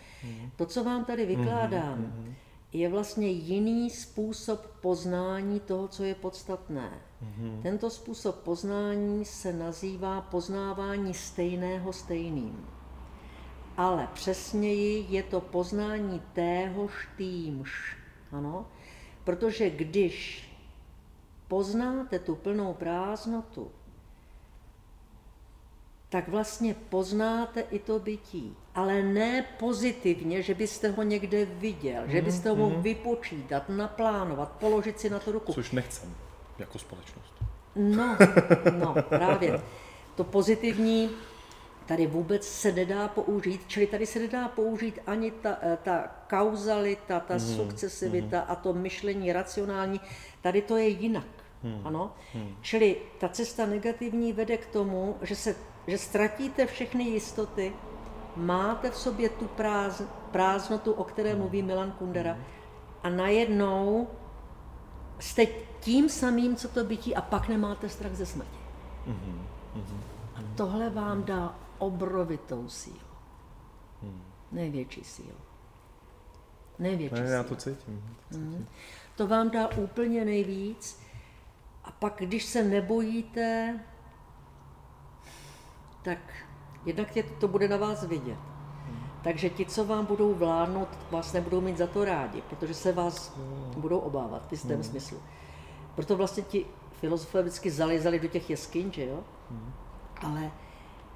To, 0.57 0.67
co 0.67 0.85
vám 0.85 1.05
tady 1.05 1.27
vykládám, 1.27 2.13
je 2.73 2.89
vlastně 2.89 3.29
jiný 3.29 3.91
způsob 3.91 4.67
poznání 4.81 5.61
toho, 5.61 5.89
co 5.89 6.05
je 6.05 6.15
podstatné. 6.15 6.91
Tento 7.63 7.91
způsob 7.91 8.37
poznání 8.37 9.25
se 9.25 9.53
nazývá 9.53 10.21
poznávání 10.21 11.15
stejného 11.15 11.93
stejným. 11.93 12.67
Ale 13.77 14.09
přesněji 14.15 15.07
je 15.09 15.23
to 15.23 15.41
poznání 15.41 16.23
téhož 16.33 17.09
týmž. 17.17 17.97
Ano? 18.33 18.67
Protože 19.25 19.71
když 19.71 20.49
poznáte 21.49 22.19
tu 22.19 22.35
plnou 22.35 22.75
prázdnotu, 22.75 23.71
tak 26.09 26.29
vlastně 26.29 26.75
poznáte 26.75 27.61
i 27.61 27.79
to 27.79 27.99
bytí. 27.99 28.57
Ale 28.75 29.03
ne 29.03 29.45
pozitivně, 29.59 30.43
že 30.43 30.55
byste 30.55 30.91
ho 30.91 31.03
někde 31.03 31.45
viděl, 31.45 32.03
že 32.07 32.23
byste 32.23 32.51
ho 32.51 32.57
mohl 32.57 32.81
vypočítat, 32.81 33.69
naplánovat, 33.69 34.53
položit 34.53 35.01
si 35.01 35.11
na 35.11 35.19
to 35.19 35.33
ruku. 35.33 35.53
Což 35.53 35.73
nechcem 35.73 36.15
jako 36.59 36.79
společnost. 36.79 37.33
No, 37.77 38.17
no, 38.79 38.95
právě. 39.09 39.63
To 40.15 40.25
pozitivní 40.25 41.11
tady 41.87 42.07
vůbec 42.07 42.49
se 42.49 42.73
nedá 42.73 43.09
použít, 43.09 43.61
čili 43.67 43.87
tady 43.87 44.07
se 44.07 44.19
nedá 44.19 44.49
použít 44.49 44.99
ani 45.07 45.31
ta, 45.31 45.59
eh, 45.63 45.79
ta 45.83 46.09
kauzalita, 46.31 47.21
ta 47.21 47.39
sukcesivita 47.39 48.41
a 48.41 48.55
to 48.55 48.73
myšlení 48.73 49.33
racionální. 49.33 50.01
Tady 50.41 50.63
to 50.63 50.77
je 50.77 50.89
jinak. 50.89 51.27
Ano? 51.85 52.15
Čili 52.61 52.97
ta 53.21 53.29
cesta 53.29 53.67
negativní 53.67 54.33
vede 54.33 54.57
k 54.57 54.67
tomu, 54.67 55.17
že, 55.23 55.37
se, 55.37 55.57
že 55.87 55.99
ztratíte 55.99 56.67
všechny 56.67 57.05
jistoty, 57.05 57.73
máte 58.37 58.91
v 58.91 58.97
sobě 58.97 59.29
tu 59.29 59.45
práz, 59.45 60.03
prázdnotu, 60.31 60.93
o 60.93 61.05
které 61.05 61.35
mluví 61.35 61.63
Milan 61.63 61.93
Kundera, 61.93 62.39
a 63.03 63.09
najednou 63.09 64.09
jste 65.19 65.47
tím 65.81 66.09
samým, 66.09 66.57
co 66.57 66.69
to 66.69 66.85
bytí, 66.85 67.15
a 67.17 67.21
pak 67.21 67.49
nemáte 67.49 67.89
strach 67.89 68.15
ze 68.15 68.27
smrti. 68.27 68.59
A 70.37 70.41
tohle 70.57 70.91
vám 70.91 71.25
dá 71.25 71.55
obrovitou 71.79 72.69
sílu. 72.69 72.99
Největší 74.53 75.05
sílu. 75.05 75.39
Největší 76.79 77.15
Ne, 77.15 77.21
sílu. 77.21 77.31
já 77.33 77.43
to 77.43 77.57
cítím. 77.57 78.17
To 79.17 79.27
vám 79.27 79.51
dá 79.51 79.69
úplně 79.69 80.25
nejvíc. 80.25 81.01
A 81.85 81.91
pak, 81.91 82.15
když 82.19 82.45
se 82.45 82.63
nebojíte, 82.65 83.79
tak 86.03 86.19
jednak 86.85 87.17
je, 87.17 87.23
to 87.23 87.49
bude 87.49 87.69
na 87.69 87.77
vás 87.77 88.05
vidět. 88.05 88.39
Takže 89.23 89.51
ti, 89.51 89.67
co 89.67 89.85
vám 89.85 90.07
budou 90.07 90.35
vládnout, 90.35 90.89
vás 91.11 91.33
nebudou 91.33 91.61
mít 91.61 91.77
za 91.79 91.87
to 91.87 92.05
rádi, 92.05 92.43
protože 92.43 92.75
se 92.75 92.93
vás 92.93 93.37
budou 93.77 93.99
obávat 93.99 94.49
v 94.49 94.53
jistém 94.53 94.83
smyslu. 94.83 95.19
Proto 95.95 96.17
vlastně 96.17 96.43
ti 96.43 96.67
filozofové 96.93 97.43
vždycky 97.43 97.71
zalizali 97.71 98.19
do 98.21 98.29
těch 98.29 98.51
jeskyň, 98.51 98.93
že 98.93 99.05
jo? 99.07 99.25
Ale 100.23 100.51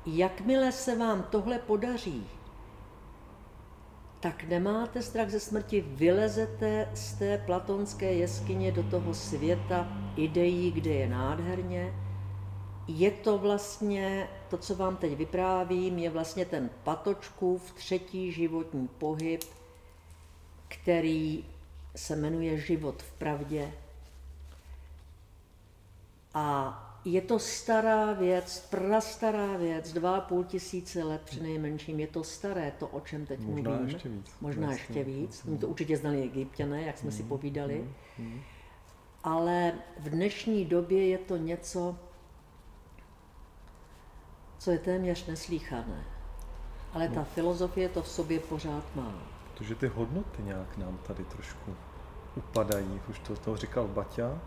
jakmile 0.07 0.73
se 0.73 0.99
vám 0.99 1.23
tohle 1.23 1.59
podaří, 1.59 2.27
tak 4.21 4.45
nemáte 4.45 5.03
strach 5.03 5.31
ze 5.31 5.41
smrti, 5.41 5.81
vylezete 5.81 6.91
z 6.95 7.13
té 7.13 7.39
platonské 7.39 8.13
jeskyně 8.13 8.73
do 8.73 8.83
toho 8.83 9.15
světa 9.15 9.89
ideí, 10.17 10.71
kde 10.71 10.91
je 10.91 11.09
nádherně. 11.09 11.95
Je 12.89 13.11
to 13.11 13.39
vlastně, 13.39 14.29
to, 14.49 14.59
co 14.59 14.75
vám 14.75 14.97
teď 14.97 15.17
vyprávím, 15.17 15.99
je 15.99 16.11
vlastně 16.11 16.45
ten 16.45 16.71
patočkův 16.85 17.73
třetí 17.73 18.33
životní 18.33 18.89
pohyb, 18.89 19.41
který 20.69 21.45
se 21.97 22.17
jmenuje 22.17 22.59
život 22.59 23.03
v 23.03 23.13
pravdě. 23.13 23.73
A 26.35 26.90
je 27.05 27.21
to 27.21 27.39
stará 27.39 28.13
věc, 28.13 28.67
prastará 28.71 29.57
věc, 29.57 29.93
dva 29.93 30.17
a 30.17 30.21
půl 30.21 30.45
tisíce 30.45 31.05
let 31.05 31.23
při 31.25 31.41
nejmenším. 31.43 32.01
Je 32.01 32.07
to 32.07 32.25
staré, 32.25 32.73
to, 32.79 32.89
o 32.89 33.01
čem 33.01 33.27
teď 33.27 33.41
Možná 33.41 33.71
mluvím. 33.71 33.89
ještě 33.89 34.09
víc. 34.09 34.33
Možná 34.41 34.67
Vlastně. 34.67 34.83
ještě 34.99 35.05
víc. 35.05 35.45
Oni 35.49 35.59
to 35.59 35.69
určitě 35.69 35.97
znali 35.97 36.23
egyptiané, 36.23 36.83
jak 36.83 36.99
jsme 36.99 37.11
si 37.13 37.23
Mm, 37.23 37.29
povídali. 37.29 37.95
Ale 39.25 39.73
v 39.99 40.11
dnešní 40.11 40.65
době 40.65 41.09
je 41.09 41.19
to 41.19 41.37
něco, 41.37 41.97
co 44.59 44.71
je 44.71 44.79
téměř 44.79 45.27
neslíchané. 45.27 46.05
Ale 46.93 47.09
No. 47.09 47.15
ta 47.15 47.25
filozofie 47.25 47.89
to 47.89 48.03
v 48.03 48.09
sobě 48.09 48.41
pořád 48.41 48.85
má. 48.97 49.15
Protože 49.55 49.75
ty 49.75 49.87
hodnoty 49.87 50.43
nějak 50.43 50.77
nám 50.79 50.99
tady 51.07 51.25
trošku 51.25 51.75
upadají. 52.37 53.01
Už 53.11 53.19
to, 53.19 53.37
to 53.37 53.57
říkal 53.57 53.89
Baťa. 53.89 54.41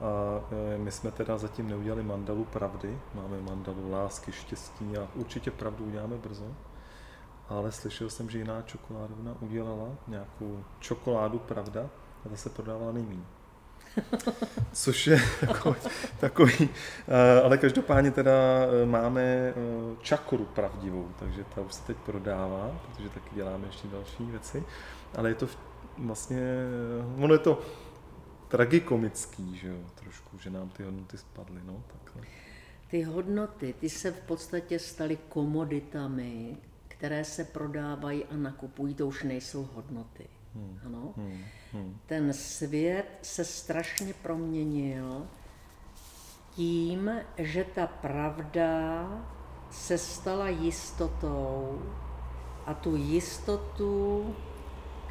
A 0.00 0.40
e, 0.74 0.78
my 0.78 0.92
jsme 0.92 1.10
teda 1.10 1.38
zatím 1.38 1.68
neudělali 1.68 2.02
mandalu 2.02 2.44
pravdy. 2.44 2.98
Máme 3.14 3.40
mandalu 3.40 3.90
lásky, 3.90 4.32
štěstí 4.32 4.96
a 4.96 5.08
určitě 5.14 5.50
pravdu 5.50 5.84
uděláme 5.84 6.16
brzo. 6.16 6.46
Ale 7.48 7.72
slyšel 7.72 8.10
jsem, 8.10 8.30
že 8.30 8.38
jiná 8.38 8.62
čokoládovna 8.62 9.36
udělala 9.40 9.88
nějakou 10.08 10.64
čokoládu 10.80 11.38
pravda 11.38 11.90
a 12.26 12.28
ta 12.28 12.36
se 12.36 12.50
prodávala 12.50 12.92
nejméně. 12.92 13.24
Což 14.72 15.06
je 15.06 15.20
takový, 15.40 15.76
takový 16.20 16.68
eh, 17.08 17.40
ale 17.42 17.58
každopádně 17.58 18.10
teda 18.10 18.32
eh, 18.32 18.86
máme 18.86 19.54
čakru 20.00 20.44
pravdivou, 20.44 21.08
takže 21.18 21.44
ta 21.54 21.60
už 21.60 21.74
se 21.74 21.82
teď 21.82 21.96
prodává, 21.96 22.70
protože 22.86 23.08
taky 23.08 23.34
děláme 23.34 23.66
ještě 23.66 23.88
další 23.88 24.24
věci, 24.24 24.64
ale 25.16 25.28
je 25.28 25.34
to 25.34 25.46
vlastně, 25.98 26.40
ono 27.18 27.34
je 27.34 27.38
to 27.38 27.58
tragikomický, 28.48 29.56
že 29.56 29.68
jo, 29.68 29.78
trošku, 29.94 30.38
že 30.38 30.50
nám 30.50 30.68
ty 30.68 30.82
hodnoty 30.82 31.18
spadly, 31.18 31.60
no, 31.64 31.84
takhle. 31.86 32.22
Ty 32.90 33.02
hodnoty, 33.02 33.74
ty 33.80 33.88
se 33.88 34.10
v 34.10 34.20
podstatě 34.20 34.78
staly 34.78 35.18
komoditami, 35.28 36.56
které 36.88 37.24
se 37.24 37.44
prodávají 37.44 38.24
a 38.24 38.36
nakupují, 38.36 38.94
to 38.94 39.06
už 39.06 39.22
nejsou 39.22 39.68
hodnoty. 39.74 40.26
Ano? 40.86 41.14
Hmm, 41.16 41.44
hmm. 41.72 41.98
Ten 42.06 42.32
svět 42.32 43.18
se 43.22 43.44
strašně 43.44 44.14
proměnil 44.14 45.26
tím, 46.54 47.10
že 47.38 47.64
ta 47.64 47.86
pravda 47.86 49.08
se 49.70 49.98
stala 49.98 50.48
jistotou 50.48 51.82
a 52.66 52.74
tu 52.74 52.96
jistotu, 52.96 54.36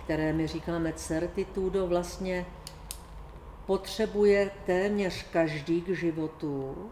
které 0.04 0.34
my 0.34 0.48
říkáme 0.48 0.94
certitudo, 0.94 1.88
vlastně 1.88 2.46
potřebuje 3.66 4.52
téměř 4.66 5.26
každý 5.32 5.82
k 5.82 5.90
životu. 5.90 6.92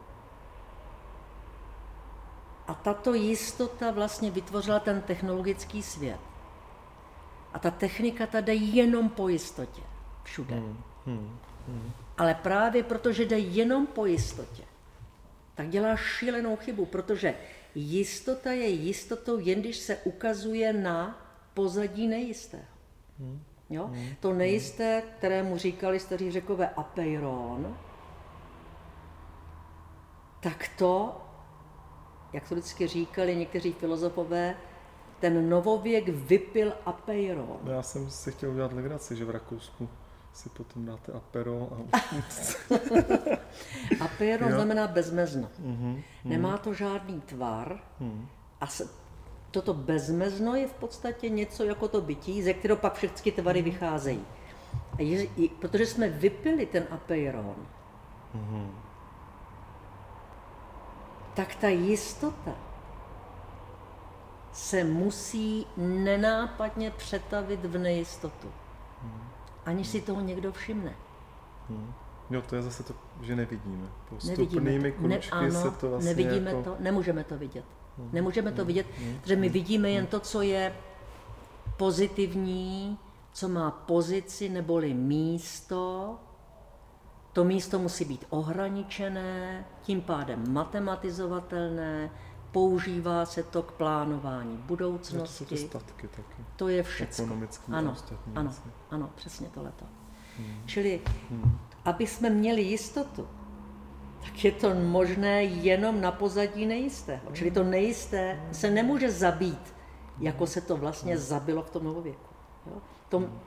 A 2.68 2.74
tato 2.74 3.14
jistota 3.14 3.92
vlastně 3.92 4.32
vytvořila 4.32 4.80
ten 4.80 5.02
technologický 5.02 5.84
svět. 5.84 6.20
A 7.54 7.60
ta 7.60 7.72
technika 7.72 8.28
tady 8.28 8.54
jde 8.54 8.66
jenom 8.66 9.10
po 9.10 9.30
jistotě. 9.30 9.82
Všude. 10.24 10.56
Hmm, 11.06 11.40
Ale 12.18 12.36
právě 12.36 12.84
protože 12.84 13.26
jde 13.26 13.40
jenom 13.40 13.88
po 13.88 14.06
jistotě, 14.06 14.64
tak 15.56 15.70
dělá 15.70 15.96
šílenou 15.96 16.56
chybu, 16.56 16.86
protože 16.86 17.36
jistota 17.76 18.52
je 18.52 18.68
jistotou, 18.68 19.40
jen 19.40 19.62
když 19.62 19.78
se 19.78 19.98
ukazuje 19.98 20.74
na 20.74 21.28
pozadí 21.54 22.08
nejistého. 22.08 22.64
Jo? 23.72 23.90
To 24.20 24.34
nejisté, 24.34 25.04
kterému 25.18 25.58
říkali 25.58 26.00
staří 26.00 26.32
řekové 26.32 26.70
apeiron, 26.70 27.78
tak 30.40 30.70
to, 30.78 31.22
jak 32.34 32.50
to 32.50 32.56
vždycky 32.56 32.88
říkali 32.88 33.36
někteří 33.36 33.74
filozofové, 33.74 34.56
ten 35.20 35.50
novověk 35.50 36.10
vypil 36.10 36.74
apeiron. 36.86 37.60
Já 37.66 37.82
jsem 37.82 38.10
si 38.10 38.32
chtěl 38.32 38.52
udělat 38.52 38.74
legraci, 38.74 39.16
že 39.16 39.26
v 39.26 39.30
Rakousku 39.30 39.90
si 40.34 40.50
potom 40.50 40.86
dáte 40.86 41.12
apero 41.12 41.70
a 41.94 41.98
Apeiron 44.06 44.50
Jo. 44.50 44.56
znamená 44.56 44.88
bezmezno. 44.88 45.50
Mhm, 45.60 46.02
Nemá 46.26 46.58
to 46.58 46.74
žádný 46.74 47.22
tvar 47.22 47.80
mhm. 48.00 48.28
a 48.62 48.68
toto 49.52 49.74
bezmezno 49.74 50.56
je 50.56 50.68
v 50.68 50.74
podstatě 50.74 51.30
něco 51.30 51.64
jako 51.64 51.88
to 51.88 52.02
bytí, 52.02 52.44
ze 52.44 52.54
kterého 52.54 52.78
pak 52.78 52.94
všechny 52.94 53.32
tvary 53.32 53.62
vycházejí. 53.62 54.26
A 54.98 55.02
je, 55.02 55.28
je, 55.38 55.50
protože 55.60 55.86
jsme 55.86 56.10
vypili 56.10 56.66
ten 56.66 56.88
apeiron, 56.92 57.56
tak 61.34 61.56
ta 61.56 61.68
jistota 61.68 62.56
se 64.52 64.84
musí 64.84 65.68
nenápadně 65.78 66.92
přetavit 66.92 67.66
v 67.66 67.78
nejistotu. 67.78 68.52
Aniž 69.66 69.88
si 69.88 70.02
toho 70.02 70.22
někdo 70.22 70.52
všimne. 70.52 70.96
Hmm. 71.70 71.94
Jo, 72.30 72.42
to 72.42 72.56
je 72.56 72.62
zase 72.62 72.84
to, 72.84 72.94
že 73.22 73.36
nevidíme. 73.36 73.88
Postupnými 74.10 74.92
kručky 74.92 75.36
ne, 75.36 75.40
ano, 75.40 75.62
se 75.62 75.72
to 75.72 75.90
vlastně 75.90 76.10
nevidíme 76.10 76.52
jako... 76.52 76.64
to, 76.64 76.76
nemůžeme 76.80 77.24
to 77.24 77.38
vidět. 77.38 77.66
Hmm. 77.98 78.10
Nemůžeme 78.14 78.52
to 78.52 78.62
hmm. 78.62 78.68
vidět, 78.68 78.88
hmm. 78.98 79.20
protože 79.22 79.36
my 79.36 79.50
vidíme 79.50 79.90
jen 79.90 80.06
to, 80.06 80.20
co 80.20 80.42
je 80.42 80.76
pozitivní, 81.78 82.98
co 83.34 83.50
má 83.50 83.72
pozici 83.72 84.50
neboli 84.50 84.94
místo. 84.94 86.16
To 87.34 87.44
místo 87.44 87.80
musí 87.80 88.06
být 88.06 88.26
ohraničené, 88.30 89.66
tím 89.82 90.02
pádem 90.02 90.54
matematizovatelné, 90.54 92.12
používá 92.52 93.26
se 93.26 93.44
to 93.44 93.64
k 93.64 93.72
plánování 93.72 94.58
budoucnosti. 94.58 95.18
To 95.18 95.26
jsou 95.26 95.46
ty 95.46 95.58
statky 95.58 96.08
taky. 96.08 96.46
To 96.56 96.68
je 96.68 96.84
všechno. 96.84 97.40
Ano, 97.72 97.96
ano, 98.36 98.54
ano, 98.90 99.10
přesně 99.16 99.48
tohleto. 99.48 99.86
Hmm. 100.38 100.64
Čili, 100.66 101.02
hmm. 101.30 101.58
aby 101.86 102.08
jsme 102.08 102.30
měli 102.30 102.62
jistotu, 102.62 103.28
tak 104.22 104.46
je 104.46 104.52
to 104.52 104.74
možné 104.74 105.44
jenom 105.44 106.02
na 106.02 106.12
pozadí 106.12 106.66
nejistého. 106.66 107.32
Čili 107.34 107.52
to 107.52 107.64
nejisté 107.64 108.42
se 108.52 108.72
nemůže 108.72 109.12
zabít, 109.12 109.76
jako 110.20 110.48
se 110.48 110.62
to 110.62 110.78
vlastně 110.78 111.14
hmm. 111.14 111.24
zabilo 111.24 111.64
v 111.64 111.70
tom 111.70 111.84
novověku. 111.84 112.30
Jo? 112.66 112.82
Tom, 113.10 113.24
hmm. 113.24 113.40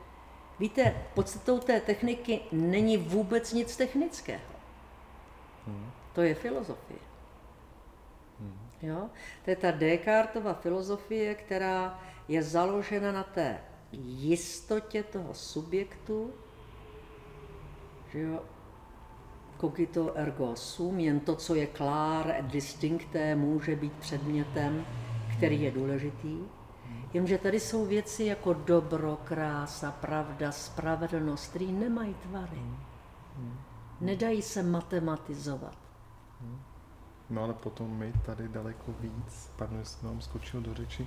Víte, 0.58 0.94
podstatou 1.14 1.58
té 1.58 1.80
techniky 1.80 2.40
není 2.52 2.96
vůbec 2.96 3.52
nic 3.52 3.76
technického. 3.76 4.54
Hmm. 5.66 5.90
To 6.12 6.22
je 6.22 6.34
filozofie. 6.34 7.14
Jo? 8.84 9.10
To 9.44 9.50
je 9.50 9.56
ta 9.56 9.70
Descartova 9.70 10.54
filozofie, 10.54 11.34
která 11.34 12.00
je 12.28 12.42
založena 12.42 13.12
na 13.12 13.22
té 13.22 13.60
jistotě 13.92 15.02
toho 15.02 15.34
subjektu, 15.34 16.34
že 18.12 18.20
jo, 18.20 18.42
cogito 19.60 20.14
ergo 20.14 20.56
sum, 20.56 20.98
jen 20.98 21.20
to, 21.20 21.36
co 21.36 21.54
je 21.54 21.66
klár 21.66 22.34
distincté, 22.40 23.34
může 23.34 23.76
být 23.76 23.92
předmětem, 23.92 24.84
který 25.36 25.62
je 25.62 25.70
důležitý. 25.70 26.38
Jenomže 27.12 27.38
tady 27.38 27.60
jsou 27.60 27.86
věci 27.86 28.24
jako 28.24 28.52
dobro, 28.52 29.18
krása, 29.24 29.92
pravda, 29.92 30.52
spravedlnost, 30.52 31.50
které 31.50 31.66
nemají 31.66 32.14
tvary. 32.14 32.62
Nedají 34.00 34.42
se 34.42 34.62
matematizovat. 34.62 35.78
No 37.30 37.42
ale 37.42 37.54
potom 37.54 37.96
my 37.96 38.12
tady 38.26 38.48
daleko 38.48 38.92
víc, 39.00 39.50
pardon, 39.56 39.78
jestli 39.78 40.08
vám 40.08 40.20
skočil 40.20 40.60
do 40.60 40.74
řeči, 40.74 41.06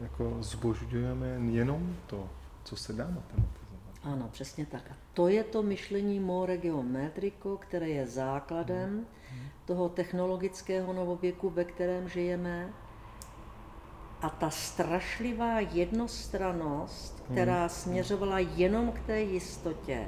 jako 0.00 0.36
zbožďujeme 0.40 1.26
jenom 1.26 1.96
to, 2.06 2.28
co 2.64 2.76
se 2.76 2.92
dá 2.92 3.04
matematizovat. 3.04 3.67
Ano, 4.02 4.28
přesně 4.32 4.66
tak. 4.66 4.90
A 4.90 4.96
to 5.14 5.28
je 5.28 5.44
to 5.44 5.62
myšlení 5.62 6.20
more 6.20 6.56
geometrico, 6.56 7.56
které 7.56 7.88
je 7.88 8.06
základem 8.06 9.06
hmm. 9.30 9.48
toho 9.64 9.88
technologického 9.88 10.92
novověku, 10.92 11.50
ve 11.50 11.64
kterém 11.64 12.08
žijeme. 12.08 12.72
A 14.20 14.30
ta 14.30 14.50
strašlivá 14.50 15.60
jednostranost, 15.60 17.24
která 17.32 17.60
hmm. 17.60 17.68
směřovala 17.68 18.38
jenom 18.38 18.92
k 18.92 19.00
té 19.00 19.20
jistotě, 19.20 20.06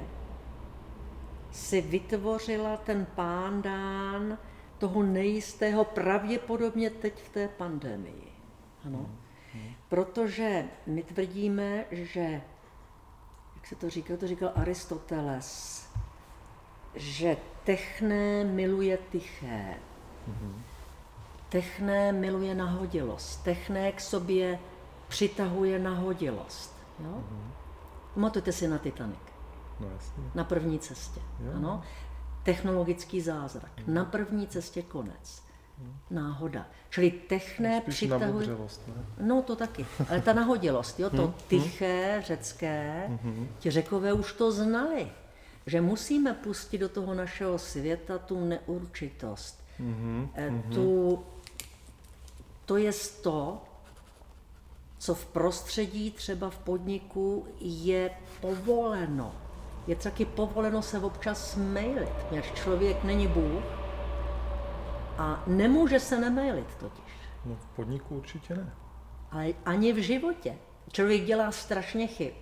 si 1.51 1.81
vytvořila 1.81 2.77
ten 2.77 3.07
pándán 3.15 4.37
toho 4.77 5.03
nejistého 5.03 5.83
pravděpodobně 5.85 6.89
teď 6.89 7.23
v 7.23 7.29
té 7.29 7.47
pandemii. 7.47 8.31
Ano. 8.85 9.09
Protože 9.89 10.65
my 10.87 11.03
tvrdíme, 11.03 11.85
že, 11.91 12.41
jak 13.61 13.67
se 13.67 13.75
to 13.75 13.89
říká, 13.89 14.17
to 14.17 14.27
říkal 14.27 14.51
Aristoteles, 14.55 15.85
že 16.95 17.37
techné 17.63 18.43
miluje 18.43 18.99
tiché. 19.11 19.75
Techné 21.49 22.11
miluje 22.11 22.55
nahodilost. 22.55 23.43
Techné 23.43 23.91
k 23.91 24.01
sobě 24.01 24.59
přitahuje 25.07 25.79
nahodilost. 25.79 26.75
Jo? 26.99 27.23
Pamatujte 28.13 28.51
si 28.51 28.67
na 28.67 28.77
Titanic. 28.77 29.19
No, 29.79 29.87
jasně. 29.89 30.23
Na 30.35 30.43
první 30.43 30.79
cestě. 30.79 31.21
Jo. 31.39 31.51
Ano 31.55 31.83
technologický 32.43 33.21
zázrak. 33.21 33.71
Hmm. 33.77 33.93
Na 33.95 34.05
první 34.05 34.47
cestě 34.47 34.81
konec. 34.81 35.43
Náhoda. 36.09 36.65
Čili 36.91 37.11
techné 37.11 37.81
Spíš 37.81 37.95
přitahuje... 37.95 38.47
No 39.19 39.41
to 39.41 39.55
taky. 39.55 39.85
Ale 40.09 40.21
ta 40.21 40.33
nahodilost, 40.33 40.99
jo, 40.99 41.09
to 41.09 41.23
hmm. 41.23 41.33
tiché, 41.47 42.23
řecké, 42.25 43.09
ti 43.59 43.71
řekové 43.71 44.13
už 44.13 44.33
to 44.33 44.51
znali. 44.51 45.07
Že 45.65 45.81
musíme 45.81 46.33
pustit 46.33 46.77
do 46.77 46.89
toho 46.89 47.13
našeho 47.13 47.59
světa 47.59 48.17
tu 48.17 48.45
neurčitost. 48.45 49.63
Mm-hmm. 49.79 50.29
Tu, 50.73 51.19
to 52.65 52.77
je 52.77 52.91
to, 53.21 53.61
co 54.97 55.15
v 55.15 55.25
prostředí, 55.25 56.11
třeba 56.11 56.49
v 56.49 56.57
podniku, 56.57 57.47
je 57.59 58.11
povoleno 58.41 59.33
je 59.87 59.95
taky 59.95 60.25
povoleno 60.25 60.81
se 60.81 60.99
občas 60.99 61.55
mailit, 61.55 62.09
když 62.31 62.51
člověk 62.51 63.03
není 63.03 63.27
Bůh 63.27 63.63
a 65.21 65.43
nemůže 65.47 65.99
se 65.99 66.19
nemailit 66.19 66.75
totiž. 66.79 67.13
No 67.45 67.55
v 67.55 67.65
podniku 67.65 68.17
určitě 68.17 68.55
ne. 68.55 68.73
Ale 69.31 69.53
ani 69.65 69.93
v 69.93 69.97
životě. 69.97 70.57
Člověk 70.91 71.25
dělá 71.25 71.51
strašně 71.51 72.07
chyb. 72.07 72.33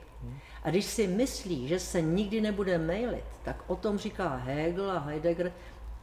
A 0.64 0.70
když 0.70 0.86
si 0.86 1.08
myslí, 1.08 1.68
že 1.68 1.80
se 1.80 2.02
nikdy 2.02 2.42
nebude 2.42 2.78
mailit, 2.78 3.26
tak 3.44 3.64
o 3.68 3.76
tom 3.76 3.98
říká 3.98 4.36
Hegel 4.36 4.92
a 4.92 5.00
Heidegger, 5.00 5.54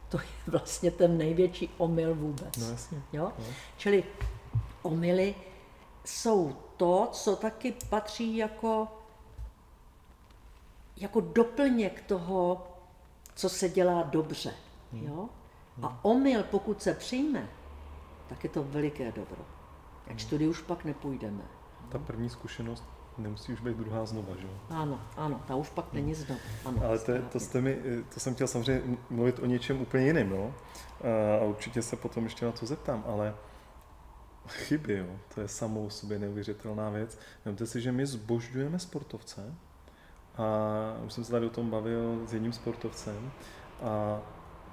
to 0.09 0.17
je 0.17 0.25
vlastně 0.47 0.91
ten 0.91 1.17
největší 1.17 1.69
omyl 1.77 2.15
vůbec. 2.15 2.57
No 2.57 2.69
jasně. 2.69 3.01
Jo? 3.13 3.31
No. 3.39 3.45
Čili 3.77 4.03
omily 4.81 5.35
jsou 6.05 6.55
to, 6.77 7.09
co 7.11 7.35
taky 7.35 7.73
patří 7.89 8.37
jako 8.37 8.87
jako 10.97 11.21
doplněk 11.21 12.01
toho, 12.01 12.67
co 13.35 13.49
se 13.49 13.69
dělá 13.69 14.03
dobře. 14.03 14.53
Hmm. 14.93 15.07
Jo? 15.07 15.29
A 15.81 15.99
omyl, 16.01 16.43
pokud 16.43 16.81
se 16.81 16.93
přijme, 16.93 17.49
tak 18.27 18.43
je 18.43 18.49
to 18.49 18.63
veliké 18.63 19.11
dobro. 19.11 19.45
Jak 20.07 20.19
hmm. 20.19 20.29
tudy 20.29 20.47
už 20.47 20.61
pak 20.61 20.85
nepůjdeme. 20.85 21.43
Ta 21.89 21.99
první 21.99 22.29
zkušenost 22.29 22.83
nemusí 23.17 23.53
už 23.53 23.61
být 23.61 23.77
druhá 23.77 24.05
znova, 24.05 24.35
že 24.35 24.47
jo? 24.47 24.53
Ano, 24.69 25.01
ano, 25.17 25.41
ta 25.47 25.55
už 25.55 25.69
pak 25.69 25.93
není 25.93 26.13
znovu. 26.13 26.41
Ano, 26.65 26.81
Ale 26.85 26.99
to, 26.99 27.11
to, 27.31 27.39
jste 27.39 27.61
mi, 27.61 27.77
to 28.13 28.19
jsem 28.19 28.35
chtěl 28.35 28.47
samozřejmě 28.47 28.97
mluvit 29.09 29.39
o 29.39 29.45
něčem 29.45 29.81
úplně 29.81 30.05
jiném, 30.05 30.29
no. 30.29 30.53
A 31.41 31.43
určitě 31.43 31.81
se 31.81 31.95
potom 31.95 32.23
ještě 32.23 32.45
na 32.45 32.51
to 32.51 32.65
zeptám, 32.65 33.03
ale 33.07 33.35
chyby, 34.47 34.97
jo, 34.97 35.19
to 35.35 35.41
je 35.41 35.47
samou 35.47 35.85
o 35.85 35.89
sobě 35.89 36.19
neuvěřitelná 36.19 36.89
věc. 36.89 37.19
Vemte 37.45 37.65
si, 37.65 37.81
že 37.81 37.91
my 37.91 38.05
zbožďujeme 38.05 38.79
sportovce, 38.79 39.53
a 40.37 40.45
už 41.05 41.13
jsem 41.13 41.23
se 41.23 41.31
tady 41.31 41.45
o 41.45 41.49
tom 41.49 41.69
bavil 41.69 42.21
s 42.25 42.33
jedním 42.33 42.53
sportovcem 42.53 43.31
a 43.83 44.21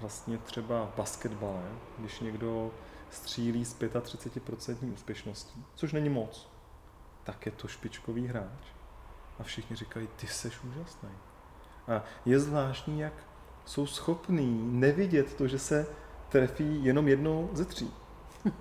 vlastně 0.01 0.39
třeba 0.39 0.87
v 0.87 0.97
basketbale, 0.97 1.63
když 1.99 2.21
někdo 2.21 2.71
střílí 3.11 3.65
s 3.65 3.79
35% 3.79 4.93
úspěšností, 4.93 5.65
což 5.75 5.93
není 5.93 6.09
moc, 6.09 6.51
tak 7.25 7.47
je 7.47 7.53
to 7.53 7.69
špičkový 7.69 8.27
hráč. 8.27 8.75
A 9.39 9.43
všichni 9.43 9.77
říkají, 9.77 10.09
ty 10.17 10.27
seš 10.27 10.61
úžasný. 10.63 11.09
A 11.89 12.03
je 12.25 12.41
zvláštní, 12.41 13.01
jak 13.01 13.13
jsou 13.65 13.87
schopní 13.87 14.81
nevidět 14.81 15.35
to, 15.35 15.49
že 15.49 15.59
se 15.59 15.87
trefí 16.29 16.85
jenom 16.85 17.09
jednou 17.09 17.51
ze 17.53 17.65
tří. 17.65 17.91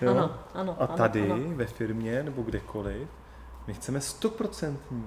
Jo? 0.00 0.10
Ano, 0.10 0.38
ano, 0.54 0.82
a 0.82 0.86
tady 0.86 1.30
ano, 1.30 1.34
ano. 1.34 1.56
ve 1.56 1.66
firmě 1.66 2.22
nebo 2.22 2.42
kdekoliv 2.42 3.08
my 3.66 3.74
chceme 3.74 4.00
stoprocentní, 4.00 5.04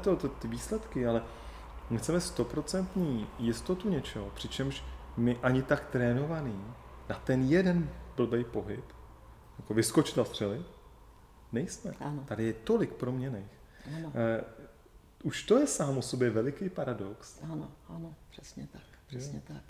to, 0.00 0.16
to 0.16 0.28
ty 0.28 0.48
výsledky, 0.48 1.06
ale 1.06 1.22
my 1.90 1.98
chceme 1.98 2.20
stoprocentní 2.20 3.26
jistotu 3.38 3.90
něčeho, 3.90 4.30
přičemž 4.34 4.84
my 5.16 5.38
ani 5.42 5.62
tak 5.62 5.90
trénovaný 5.90 6.64
na 7.08 7.18
ten 7.18 7.42
jeden 7.42 7.90
blbej 8.16 8.44
pohyb, 8.44 8.84
jako 9.58 9.74
vyskočit 9.74 10.18
a 10.18 10.24
střelit, 10.24 10.66
nejsme. 11.52 11.94
Ano. 12.00 12.24
Tady 12.28 12.44
je 12.44 12.52
tolik 12.52 12.92
proměných. 12.92 13.50
Ano. 13.96 14.08
Uh, 14.08 14.12
už 15.22 15.42
to 15.42 15.58
je 15.58 15.66
sám 15.66 15.98
o 15.98 16.02
sobě 16.02 16.30
veliký 16.30 16.68
paradox. 16.68 17.38
Ano, 17.42 17.72
ano, 17.88 18.14
přesně 18.30 18.68
tak, 18.72 18.82
přesně 19.06 19.36
je. 19.36 19.54
tak. 19.54 19.62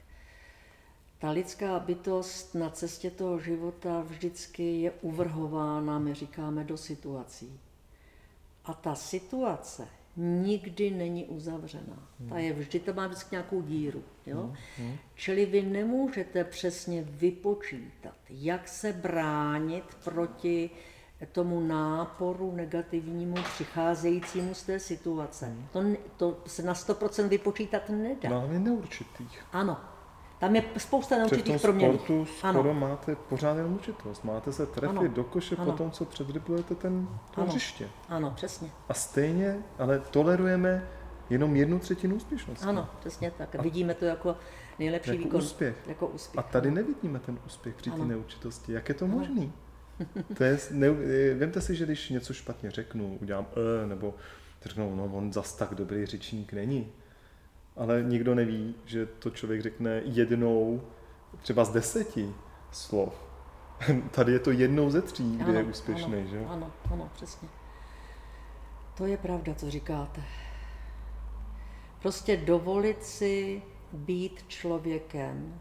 Ta 1.19 1.31
lidská 1.31 1.79
bytost 1.79 2.55
na 2.55 2.71
cestě 2.71 3.11
toho 3.11 3.39
života 3.39 4.01
vždycky 4.01 4.81
je 4.81 4.91
uvrhována, 4.91 5.99
my 5.99 6.15
říkáme, 6.15 6.65
do 6.65 6.77
situací. 6.77 7.61
A 8.65 8.75
ta 8.75 8.95
situace 8.95 9.89
nikdy 10.17 10.91
není 10.91 11.25
uzavřená. 11.25 12.09
Ta 12.29 12.39
je 12.39 12.53
vždy, 12.53 12.81
to 12.81 12.95
má 12.95 13.07
vždycky 13.07 13.29
nějakou 13.35 13.63
díru. 13.63 14.03
Jo? 14.27 14.55
Hmm. 14.79 14.97
Čili 15.15 15.47
vy 15.47 15.63
nemůžete 15.63 16.45
přesně 16.45 17.03
vypočítat, 17.03 18.15
jak 18.31 18.69
se 18.69 18.93
bránit 18.93 19.85
proti 20.05 20.71
tomu 21.33 21.61
náporu 21.61 22.53
negativnímu 22.57 23.37
přicházejícímu 23.55 24.55
z 24.55 24.63
té 24.63 24.79
situace. 24.79 25.47
Hmm. 25.47 25.97
To, 26.17 26.33
to 26.33 26.49
se 26.49 26.63
na 26.63 26.75
100% 26.75 27.29
vypočítat 27.29 27.89
nedá. 27.89 28.29
No, 28.29 28.43
ale 28.43 28.59
neurčitých. 28.59 29.45
Ano. 29.53 29.81
Tam 30.41 30.57
je 30.57 30.63
spousta 30.77 31.15
tom 31.15 31.19
neurčitých 31.19 31.63
proměn. 31.63 31.93
sportu 31.93 32.25
skoro 32.25 32.71
Ano. 32.71 32.75
máte 32.75 33.17
pořád 33.17 33.57
jenom 33.57 33.75
určitost. 33.75 34.25
Máte 34.25 34.53
se 34.53 34.67
trefit 34.67 34.99
Ano. 34.99 35.09
do 35.09 35.25
koše 35.25 35.57
Ano. 35.57 35.73
po 35.73 35.79
tom, 35.79 35.91
co 35.91 36.05
předribujete 36.05 36.75
ten, 36.75 37.09
to 37.35 37.41
Ano. 37.41 37.51
hřiště. 37.51 37.89
ano, 38.09 38.33
přesně. 38.37 38.71
A 38.89 38.95
stejně, 38.95 39.59
ale 39.79 39.99
tolerujeme 40.11 40.89
jenom 41.31 41.57
jednu 41.57 41.79
třetinu 41.79 42.17
úspěšnosti. 42.17 42.67
Ano, 42.67 42.89
přesně 43.01 43.31
tak. 43.39 43.55
A 43.55 43.63
vidíme 43.63 43.95
to 43.95 44.05
jako 44.05 44.37
nejlepší 44.79 45.11
Jako 45.11 45.23
výkon. 45.25 45.41
úspěch. 45.41 45.77
Jako 45.87 46.07
úspěch. 46.07 46.39
A 46.45 46.49
tady 46.49 46.71
nevidíme 46.71 47.19
ten 47.19 47.39
úspěch 47.47 47.75
při 47.75 47.91
té 47.91 48.05
neurčitosti. 48.05 48.73
Jak 48.73 48.89
je 48.89 48.95
to 48.95 49.05
Ano. 49.05 49.19
možný? 49.19 49.53
To 50.37 50.45
je, 50.45 50.59
ne, 50.71 50.91
vemte 51.35 51.61
si, 51.61 51.75
že 51.77 51.85
když 51.85 52.11
něco 52.11 52.33
špatně 52.33 52.71
řeknu, 52.71 53.19
udělám 53.21 53.47
e, 53.85 53.87
nebo 53.87 54.15
řeknou, 54.63 54.95
no 54.95 55.05
on 55.05 55.33
zas 55.33 55.55
tak 55.57 55.75
dobrý 55.75 56.07
řečník 56.07 56.53
není. 56.53 56.93
Ale 57.81 58.03
nikdo 58.03 58.35
neví, 58.35 58.75
že 58.85 59.07
to 59.07 59.31
člověk 59.31 59.63
řekne 59.63 60.03
jednou, 60.05 60.83
třeba 61.43 61.65
z 61.65 61.73
deseti 61.73 62.35
slov. 62.71 63.15
Tady 64.11 64.33
je 64.33 64.39
to 64.39 64.51
jednou 64.51 64.91
ze 64.91 65.03
tří, 65.03 65.37
kde 65.37 65.53
je 65.53 65.65
úspěšný, 65.65 66.15
ano, 66.15 66.27
že? 66.27 66.45
Ano, 66.49 66.73
ano, 66.91 67.11
přesně. 67.15 67.49
To 68.97 69.07
je 69.07 69.17
pravda, 69.17 69.55
co 69.55 69.71
říkáte. 69.71 70.23
Prostě 72.03 72.37
dovolit 72.37 73.05
si 73.05 73.63
být 73.93 74.45
člověkem 74.49 75.61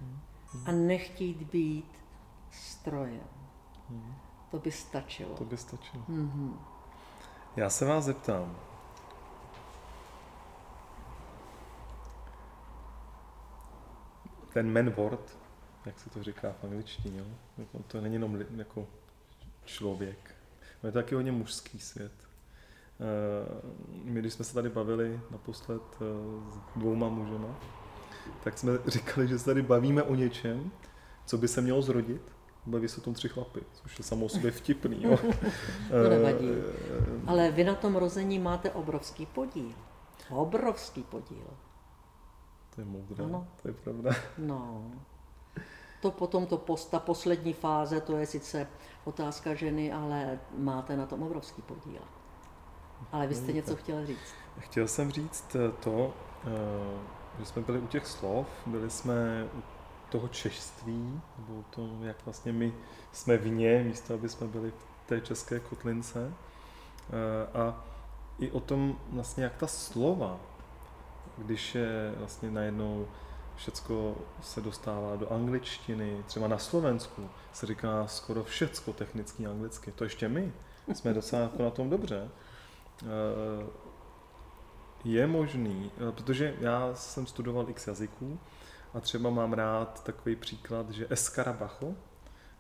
a 0.66 0.72
nechtít 0.72 1.44
být 1.44 1.92
strojem. 2.52 3.28
To 4.52 4.60
by 4.60 4.72
stačilo. 4.72 5.36
To 5.36 5.46
by 5.46 5.58
stačilo. 5.58 6.04
Mhm. 6.08 6.60
Já 7.56 7.70
se 7.70 7.86
vás 7.86 8.04
zeptám. 8.04 8.56
Ten 14.54 14.74
man 14.74 14.90
word, 14.90 15.38
jak 15.86 16.00
se 16.00 16.10
to 16.10 16.24
říká 16.24 16.56
v 16.62 16.64
angličtině, 16.64 17.20
jo? 17.20 17.26
Jako 17.58 17.80
to 17.88 18.02
není 18.02 18.16
jenom 18.16 18.44
jako 18.58 18.88
člověk. 19.66 20.36
Je 20.84 20.92
to 20.92 20.98
taky 20.98 21.16
hodně 21.16 21.32
mužský 21.32 21.80
svět. 21.80 22.12
Eh, 23.00 23.62
My, 24.04 24.20
když 24.20 24.34
jsme 24.34 24.46
se 24.46 24.54
tady 24.54 24.70
bavili 24.70 25.20
naposled 25.32 25.82
eh, 26.02 26.06
s 26.52 26.80
dvouma 26.80 27.10
mužema, 27.10 27.60
tak 28.44 28.58
jsme 28.58 28.72
říkali, 28.88 29.28
že 29.28 29.40
se 29.40 29.46
tady 29.46 29.62
bavíme 29.62 30.04
o 30.04 30.16
něčem, 30.16 30.72
co 31.26 31.38
by 31.38 31.48
se 31.48 31.62
mělo 31.62 31.82
zrodit. 31.82 32.22
Baví 32.66 32.88
se 32.88 33.02
tom 33.02 33.14
tři 33.14 33.30
chlapy, 33.30 33.60
což 33.74 33.98
je 33.98 34.04
samo 34.04 34.26
o 34.26 34.30
sobě 34.30 34.52
vtipný. 34.52 35.04
Jo? 35.04 35.18
To 36.04 36.10
nevadí. 36.10 36.50
Eh, 36.52 37.22
Ale 37.28 37.52
vy 37.52 37.64
na 37.64 37.76
tom 37.76 37.96
rození 37.96 38.40
máte 38.40 38.72
obrovský 38.72 39.26
podíl. 39.26 39.72
Obrovský 40.30 41.04
podíl. 41.04 41.48
To 42.80 42.84
je 42.84 42.86
moudré, 42.92 43.26
Ano. 43.26 43.48
to 43.62 43.68
je 43.68 43.74
pravda. 43.74 44.12
No. 44.38 44.92
To 46.02 46.12
potom, 46.12 46.46
to 46.46 46.58
post, 46.58 46.86
ta 46.92 47.00
poslední 47.00 47.54
fáze, 47.54 48.02
to 48.02 48.18
je 48.18 48.26
sice 48.26 48.68
otázka 49.04 49.54
ženy, 49.54 49.92
ale 49.94 50.40
máte 50.58 50.98
na 50.98 51.06
tom 51.06 51.24
obrovský 51.24 51.62
podíl. 51.62 52.02
Ale 53.12 53.28
vy 53.28 53.36
jste 53.36 53.52
něco 53.54 53.76
chtěla 53.76 54.06
říct. 54.06 54.34
Chtěl 54.60 54.88
jsem 54.88 55.12
říct 55.12 55.56
eh, 55.56 55.72
to, 55.84 56.14
eh, 56.46 56.50
že 57.40 57.46
jsme 57.46 57.62
byli 57.62 57.80
u 57.80 57.88
těch 57.88 58.08
slov, 58.08 58.48
byli 58.66 58.90
jsme 58.90 59.48
u 59.58 59.64
toho 60.12 60.28
češství, 60.28 61.22
nebo 61.38 61.64
to, 61.70 61.90
jak 62.02 62.26
vlastně 62.26 62.54
my 62.54 62.74
jsme 63.12 63.38
vně, 63.38 63.84
místo 63.84 64.14
aby 64.14 64.30
jsme 64.30 64.48
byli 64.48 64.72
v 64.72 65.08
té 65.08 65.22
české 65.22 65.60
kotlince. 65.60 66.34
Eh, 67.10 67.60
A 67.60 67.84
i 68.40 68.52
o 68.52 68.60
tom 68.60 68.96
vlastně, 69.10 69.44
jak 69.44 69.56
ta 69.58 69.68
slova, 69.68 70.40
když 71.40 71.76
je 71.76 72.14
vlastně 72.18 72.52
najednou 72.52 73.08
všecko 73.56 74.18
se 74.42 74.62
dostává 74.62 75.16
do 75.16 75.32
angličtiny, 75.32 76.24
třeba 76.28 76.48
na 76.48 76.58
Slovensku 76.58 77.30
se 77.54 77.66
říká 77.66 78.08
skoro 78.08 78.44
všecko 78.44 78.94
technicky 78.94 79.46
anglicky, 79.46 79.92
to 79.92 80.04
ještě 80.04 80.30
my 80.30 80.54
jsme 80.94 81.14
docela 81.14 81.42
jako 81.42 81.64
na 81.64 81.70
tom 81.70 81.90
dobře. 81.90 82.30
Eh, 83.04 83.66
Je 85.04 85.28
možný, 85.28 85.92
eh, 85.98 86.12
protože 86.12 86.56
já 86.60 86.96
jsem 86.96 87.28
studoval 87.28 87.70
x 87.70 87.88
jazyků 87.88 88.40
a 88.94 89.00
třeba 89.00 89.30
mám 89.30 89.54
rád 89.54 90.04
takový 90.04 90.36
příklad, 90.36 90.90
že 90.90 91.08
Escarabacho, 91.10 91.94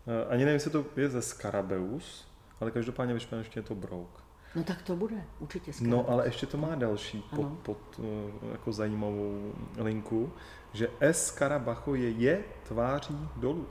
eh, 0.07 0.25
ani 0.29 0.45
nevím, 0.45 0.53
jestli 0.53 0.71
to 0.71 0.85
je 0.95 1.09
ze 1.09 1.21
Scarabeus, 1.21 2.27
ale 2.59 2.71
každopádně 2.71 3.13
ve 3.13 3.19
španělštině 3.19 3.59
je 3.59 3.67
to 3.67 3.75
brouk. 3.75 4.28
No 4.55 4.63
tak 4.63 4.81
to 4.81 4.95
bude, 4.95 5.23
určitě 5.39 5.73
skvělé. 5.73 5.97
No, 5.97 6.09
ale 6.09 6.25
ještě 6.27 6.45
to 6.45 6.57
má 6.57 6.75
další 6.75 7.21
pod, 7.35 7.45
Ano. 7.45 7.57
pod 7.63 7.77
eh, 7.99 8.51
jako 8.51 8.71
zajímavou 8.71 9.53
linku, 9.77 10.31
že 10.73 10.89
Escarabacho 10.99 11.95
je 11.95 12.09
je 12.09 12.43
tváří 12.63 13.29
dolů, 13.35 13.65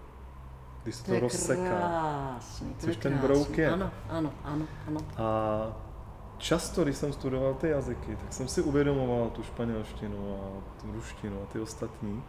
když 0.82 0.94
se 0.94 1.02
to 1.04 1.08
to, 1.10 1.14
je 1.14 1.20
rozseká. 1.20 1.62
krásný, 1.78 2.74
to 2.74 2.80
Což 2.86 2.96
je 2.96 3.02
ten 3.02 3.18
brouk 3.18 3.58
je. 3.58 3.70
Ano, 3.70 3.90
ano, 4.08 4.32
ano, 4.44 4.66
ano. 4.86 5.00
A 5.16 5.76
často, 6.38 6.84
když 6.84 6.96
jsem 6.96 7.12
studoval 7.12 7.54
ty 7.54 7.68
jazyky, 7.68 8.16
tak 8.16 8.32
jsem 8.32 8.48
si 8.48 8.62
uvědomoval 8.62 9.30
tu 9.30 9.42
španělštinu 9.42 10.36
a 10.42 10.62
tu 10.80 10.92
ruštinu 10.92 11.42
a 11.42 11.46
ty 11.52 11.60
ostatní. 11.60 12.22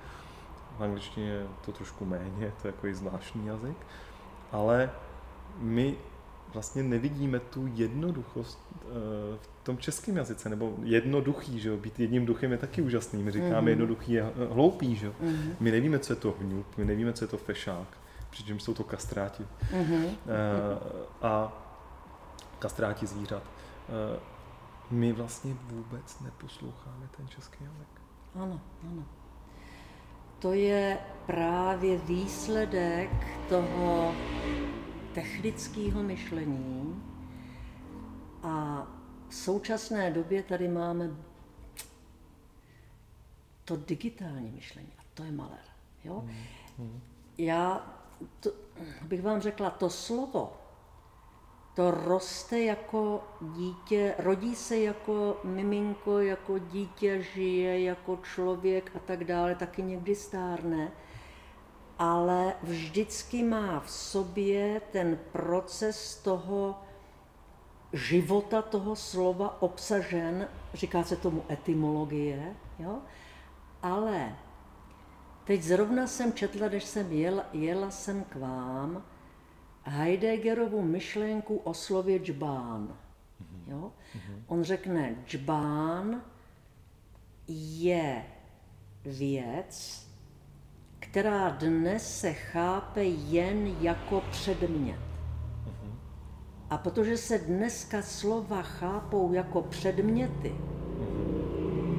V 0.78 0.84
angličtině 0.84 1.30
je 1.30 1.48
to 1.66 1.72
trošku 1.72 2.06
méně, 2.06 2.54
to 2.62 2.68
je 2.68 2.74
jako 2.76 2.88
zvláštní 2.98 3.48
jazyk. 3.48 3.78
Ale 4.52 4.92
my 5.58 5.96
vlastně 6.54 6.84
nevidíme 6.84 7.40
tu 7.40 7.68
jednoduchost 7.74 8.60
eh, 8.76 8.86
v 9.42 9.64
tom 9.64 9.78
českém 9.78 10.18
jazyce, 10.18 10.50
nebo 10.50 10.74
jednoduchý, 10.84 11.60
že 11.60 11.70
jo? 11.70 11.78
Být 11.78 12.00
jedním 12.00 12.26
duchem 12.26 12.52
je 12.52 12.58
taky 12.58 12.82
úžasný. 12.82 13.24
My 13.24 13.32
říkáme 13.32 13.60
Mhm. 13.62 13.68
jednoduchý 13.68 14.12
je 14.12 14.22
eh, 14.22 14.54
hloupý, 14.54 14.96
že 14.96 15.06
jo? 15.06 15.14
Mhm. 15.22 15.56
My 15.60 15.72
nevíme, 15.72 16.00
co 16.00 16.14
je 16.14 16.18
to 16.18 16.36
hňup, 16.40 16.78
my 16.78 16.86
nevíme, 16.86 17.14
co 17.14 17.24
je 17.24 17.28
to 17.28 17.38
fešák, 17.38 17.98
přičemž 18.30 18.64
jsou 18.64 18.74
to 18.74 18.84
kastráti. 18.84 19.46
Mhm. 19.74 20.06
Eh, 20.06 20.10
a 21.22 21.54
kastráti 22.60 23.08
zvířat. 23.08 23.44
My 24.92 25.14
vlastně 25.14 25.54
vůbec 25.68 26.20
neposloucháme 26.20 27.08
ten 27.18 27.28
český 27.28 27.64
jazyk. 27.64 27.88
Ano, 28.36 28.62
ano. 28.92 29.04
To 30.40 30.54
je 30.54 30.98
právě 31.26 31.98
výsledek 31.98 33.10
toho 33.50 34.14
technického 35.14 36.04
myšlení 36.04 37.04
a 38.44 38.88
v 39.30 39.36
současné 39.36 40.12
době 40.12 40.44
tady 40.44 40.68
máme 40.68 41.10
to 43.66 43.76
digitální 43.76 44.52
myšlení 44.52 44.90
a 45.00 45.02
to 45.14 45.24
je 45.24 45.32
malér. 45.32 45.60
Jo? 46.04 46.26
Já 47.38 47.94
to, 48.40 48.52
bych 49.04 49.22
vám 49.22 49.42
řekla, 49.42 49.70
to 49.70 49.90
slovo, 49.90 50.54
to 51.76 51.92
roste 51.92 52.60
jako 52.60 53.24
dítě, 53.42 54.16
rodí 54.20 54.56
se 54.56 54.78
jako 54.78 55.38
miminko, 55.44 56.20
jako 56.20 56.58
dítě, 56.58 57.22
žije 57.22 57.82
jako 57.82 58.20
člověk 58.34 58.92
a 58.96 59.00
tak 59.00 59.24
dále, 59.24 59.56
taky 59.56 59.84
někdy 59.84 60.16
stárne, 60.16 60.92
ale 62.00 62.54
vždycky 62.64 63.44
má 63.44 63.80
v 63.80 63.92
sobě 63.92 64.82
ten 64.92 65.20
proces 65.32 66.16
toho 66.16 66.76
života 67.94 68.62
toho 68.62 68.96
slova 68.96 69.62
obsažen, 69.62 70.48
říká 70.74 71.04
se 71.04 71.16
tomu 71.16 71.44
etymologie, 71.50 72.56
jo? 72.80 73.00
ale 73.82 74.36
teď 75.44 75.64
zrovna 75.64 76.08
jsem 76.08 76.34
četla, 76.34 76.68
když 76.68 76.84
jsem 76.84 77.12
jela, 77.12 77.46
jela 77.54 77.92
jsem 77.92 78.24
k 78.24 78.36
vám, 78.36 79.04
Heideggerovu 79.84 80.82
myšlenku 80.82 81.58
o 81.58 81.74
slově 81.74 82.20
džbán. 82.20 82.98
Jo? 83.68 83.92
On 84.48 84.64
řekne, 84.64 85.16
džbán 85.28 86.22
je 87.48 88.26
věc, 89.06 90.09
která 91.12 91.50
dnes 91.50 92.20
se 92.20 92.34
chápe 92.34 93.04
jen 93.04 93.76
jako 93.82 94.22
předmět. 94.32 95.00
A 96.70 96.78
protože 96.78 97.18
se 97.18 97.38
dneska 97.38 98.02
slova 98.02 98.62
chápou 98.62 99.34
jako 99.34 99.62
předměty, 99.62 100.56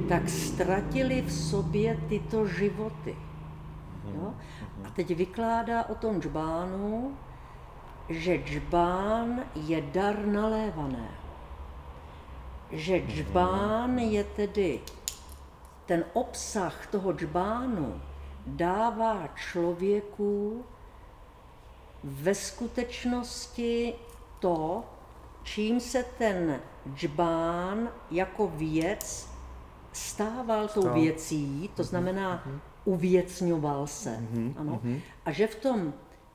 tak 0.09 0.29
ztratili 0.29 1.23
v 1.23 1.33
sobě 1.33 1.99
tyto 2.09 2.47
životy. 2.47 3.17
Jo? 4.15 4.35
A 4.85 4.91
teď 4.91 5.17
vykládá 5.17 5.85
o 5.85 5.95
tom 5.95 6.23
džbánu, 6.23 7.19
že 8.09 8.37
džbán 8.37 9.41
je 9.55 9.83
dar 9.83 10.27
nalévaného. 10.27 11.21
Že 12.71 12.99
džbán 13.07 13.99
je 13.99 14.25
tedy 14.25 14.81
ten 15.87 16.05
obsah 16.13 16.87
toho 16.87 17.13
džbánu 17.13 18.01
dává 18.57 19.29
člověku 19.29 20.65
ve 22.05 22.35
skutečnosti 22.35 23.95
to, 24.41 24.85
čím 25.43 25.81
se 25.81 26.05
ten 26.19 26.61
džbán 26.95 27.89
jako 28.11 28.49
věc 28.49 29.31
stával 29.93 30.69
tou 30.69 30.81
Stál. 30.81 30.95
věcí, 30.95 31.71
to 31.77 31.85
znamená 31.85 32.45
uvěcňoval 32.85 33.87
se. 33.87 34.19
Ano. 34.57 34.81
A 35.25 35.33
že 35.33 35.47
v 35.47 35.55
tom 35.55 35.95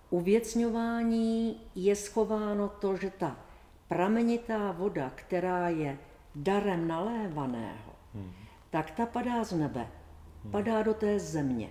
uvěcňování 0.10 1.62
je 1.76 1.96
schováno 1.96 2.70
to, 2.70 2.96
že 2.96 3.12
ta 3.18 3.36
pramenitá 3.88 4.72
voda, 4.72 5.12
která 5.16 5.70
je 5.70 5.98
darem 6.36 6.88
nalévaného, 6.88 7.92
tak 8.70 8.92
ta 8.92 9.06
padá 9.06 9.44
z 9.44 9.52
nebe, 9.52 9.88
padá 10.52 10.84
do 10.84 10.94
té 10.94 11.20
země. 11.20 11.70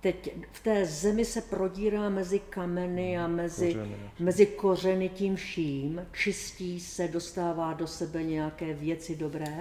Teď 0.00 0.34
v 0.52 0.62
té 0.62 0.86
zemi 0.86 1.24
se 1.24 1.40
prodírá 1.40 2.08
mezi 2.08 2.38
kameny 2.38 3.18
a 3.18 3.26
mezi, 3.26 3.74
Kořeny. 3.74 3.96
mezi 4.18 4.46
kořeny 4.46 5.08
tím 5.08 5.36
vším, 5.36 6.06
čistí 6.12 6.80
se, 6.80 7.08
dostává 7.08 7.72
do 7.72 7.86
sebe 7.86 8.22
nějaké 8.22 8.74
věci 8.74 9.16
dobré 9.16 9.58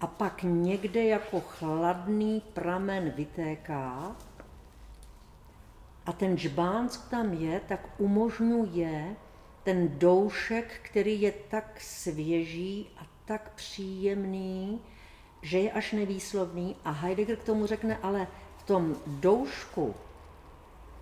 a 0.00 0.06
pak 0.06 0.42
někde 0.42 1.04
jako 1.04 1.40
chladný 1.40 2.42
pramen 2.52 3.12
vytéká 3.16 4.16
a 6.06 6.12
ten 6.12 6.38
žbán, 6.38 6.88
co 6.88 7.00
tam 7.00 7.32
je, 7.32 7.60
tak 7.68 7.88
umožňuje 7.98 9.16
ten 9.62 9.98
doušek, 9.98 10.80
který 10.82 11.20
je 11.20 11.32
tak 11.32 11.80
svěží 11.80 12.90
a 12.96 13.06
tak 13.24 13.52
příjemný, 13.54 14.80
že 15.42 15.58
je 15.58 15.72
až 15.72 15.92
nevýslovný. 15.92 16.76
A 16.84 16.90
Heidegger 16.90 17.36
k 17.36 17.44
tomu 17.44 17.66
řekne, 17.66 17.98
ale 18.02 18.26
tom 18.68 18.96
doušku 19.06 19.94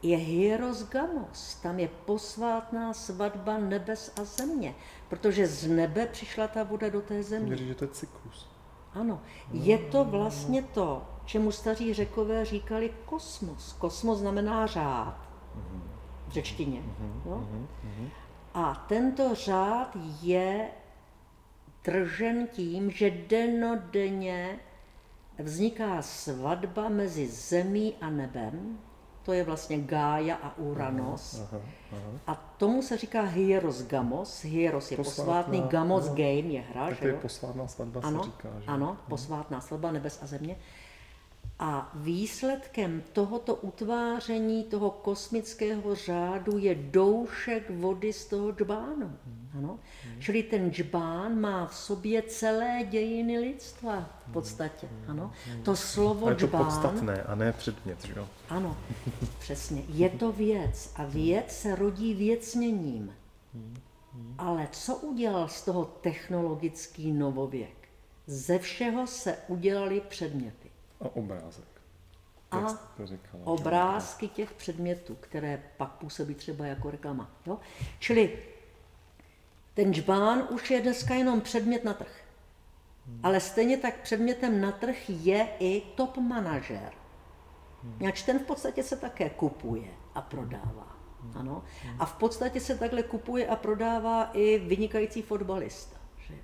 je 0.02 0.16
hieros 0.16 0.88
gamos, 0.88 1.54
tam 1.62 1.78
je 1.78 1.88
posvátná 1.88 2.94
svatba 2.94 3.58
nebes 3.58 4.12
a 4.20 4.24
země, 4.24 4.74
protože 5.08 5.46
z 5.46 5.68
nebe 5.68 6.06
přišla 6.06 6.48
ta 6.48 6.62
voda 6.62 6.88
do 6.88 7.00
té 7.00 7.22
země. 7.22 7.46
Měří, 7.46 7.66
že 7.66 7.74
to 7.74 7.84
je 7.84 7.88
cyklus. 7.88 8.48
Ano, 8.94 9.20
je 9.52 9.78
to 9.78 10.04
vlastně 10.04 10.62
to, 10.62 11.02
čemu 11.24 11.52
staří 11.52 11.94
řekové 11.94 12.44
říkali 12.44 12.94
kosmos. 13.04 13.72
Kosmos 13.72 14.18
znamená 14.18 14.66
řád 14.66 15.18
v 16.28 16.32
řečtině. 16.32 16.82
Jo? 17.26 17.48
A 18.54 18.74
tento 18.88 19.34
řád 19.34 19.96
je 20.22 20.68
držen 21.84 22.48
tím, 22.52 22.90
že 22.90 23.10
denodenně 23.10 24.58
vzniká 25.38 26.02
svatba 26.02 26.88
mezi 26.88 27.26
zemí 27.28 27.94
a 28.00 28.10
nebem, 28.10 28.78
to 29.22 29.32
je 29.32 29.44
vlastně 29.44 29.78
Gája 29.78 30.34
a 30.36 30.58
Uranos. 30.58 31.40
Aha, 31.40 31.60
aha. 31.92 32.10
A 32.26 32.34
tomu 32.34 32.82
se 32.82 32.96
říká 32.96 33.22
Hieros 33.22 33.82
Gamos. 33.82 34.44
Hieros 34.44 34.90
je 34.90 34.96
Posvátná, 34.96 35.24
posvátný, 35.42 35.62
Gamos 35.70 36.08
no. 36.08 36.14
game 36.14 36.52
je 36.52 36.60
hra, 36.60 36.84
Tak 36.86 36.94
že 36.94 37.00
to 37.00 37.06
je 37.06 37.12
jo? 37.12 37.18
posvátná 37.22 37.68
svatba, 37.68 38.00
ano, 38.04 38.22
se 38.24 38.30
říká. 38.30 38.48
Že? 38.60 38.66
Ano, 38.66 38.96
posvátná 39.08 39.60
svatba 39.60 39.92
nebes 39.92 40.22
a 40.22 40.26
země. 40.26 40.56
A 41.58 41.90
výsledkem 41.94 43.02
tohoto 43.12 43.54
utváření 43.54 44.64
toho 44.64 44.90
kosmického 44.90 45.94
řádu 45.94 46.58
je 46.58 46.74
doušek 46.74 47.70
vody 47.70 48.12
z 48.12 48.26
toho 48.26 48.52
džbánu. 48.52 49.16
Ano? 49.58 49.78
Čili 50.18 50.42
ten 50.42 50.70
džbán 50.70 51.40
má 51.40 51.66
v 51.66 51.74
sobě 51.74 52.22
celé 52.22 52.84
dějiny 52.90 53.38
lidstva 53.38 54.10
v 54.28 54.32
podstatě. 54.32 54.88
Ano? 55.08 55.32
To 55.62 55.76
slovo 55.76 56.26
A 56.26 56.30
je 56.30 56.36
to 56.36 56.46
džbán, 56.46 56.64
podstatné 56.64 57.22
a 57.22 57.34
ne 57.34 57.52
předmět, 57.52 58.04
že 58.04 58.12
jo? 58.16 58.28
ano, 58.48 58.76
přesně. 59.38 59.82
Je 59.88 60.10
to 60.10 60.32
věc 60.32 60.92
a 60.96 61.04
věc 61.04 61.52
se 61.52 61.74
rodí 61.74 62.14
věcněním. 62.14 63.12
Ale 64.38 64.68
co 64.72 64.96
udělal 64.96 65.48
z 65.48 65.64
toho 65.64 65.84
technologický 65.84 67.12
novověk? 67.12 67.88
Ze 68.26 68.58
všeho 68.58 69.06
se 69.06 69.38
udělali 69.48 70.00
předměty. 70.00 70.70
A 71.00 71.16
obrázek. 71.16 71.64
A 72.50 72.76
obrázky 73.44 74.28
těch 74.28 74.52
předmětů, 74.52 75.16
které 75.20 75.62
pak 75.76 75.90
působí 75.90 76.34
třeba 76.34 76.66
jako 76.66 76.90
reklama. 76.90 77.30
Jo? 77.46 77.58
Čili 77.98 78.38
ten 79.76 79.94
džbán 79.94 80.46
už 80.50 80.70
je 80.70 80.80
dneska 80.80 81.14
jenom 81.14 81.40
předmět 81.40 81.84
na 81.84 81.94
trh. 81.94 82.24
Ale 83.22 83.40
stejně 83.40 83.76
tak 83.76 84.00
předmětem 84.00 84.60
na 84.60 84.72
trh 84.72 85.10
je 85.10 85.48
i 85.58 85.82
top 85.94 86.16
manažer. 86.16 86.92
Ač 88.08 88.22
ten 88.22 88.38
v 88.38 88.42
podstatě 88.42 88.82
se 88.82 88.96
také 88.96 89.30
kupuje 89.30 89.88
a 90.14 90.20
prodává. 90.20 90.96
Ano? 91.34 91.64
A 91.98 92.06
v 92.06 92.12
podstatě 92.12 92.60
se 92.60 92.78
takhle 92.78 93.02
kupuje 93.02 93.46
a 93.46 93.56
prodává 93.56 94.30
i 94.32 94.58
vynikající 94.58 95.22
fotbalista. 95.22 95.96
Že 96.26 96.34
jo? 96.34 96.40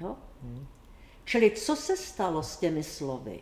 Jo? 0.00 0.16
Čili 1.24 1.50
co 1.50 1.76
se 1.76 1.96
stalo 1.96 2.42
s 2.42 2.56
těmi 2.56 2.82
slovy? 2.82 3.40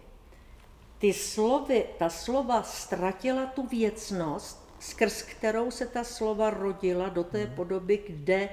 Ty 0.99 1.13
slovy, 1.13 1.87
ta 1.99 2.09
slova 2.09 2.63
ztratila 2.63 3.47
tu 3.47 3.67
věcnost, 3.67 4.75
skrz 4.79 5.23
kterou 5.23 5.71
se 5.71 5.87
ta 5.87 6.05
slova 6.05 6.51
rodila 6.51 7.09
do 7.09 7.25
té 7.25 7.47
podoby, 7.47 8.05
kde 8.09 8.49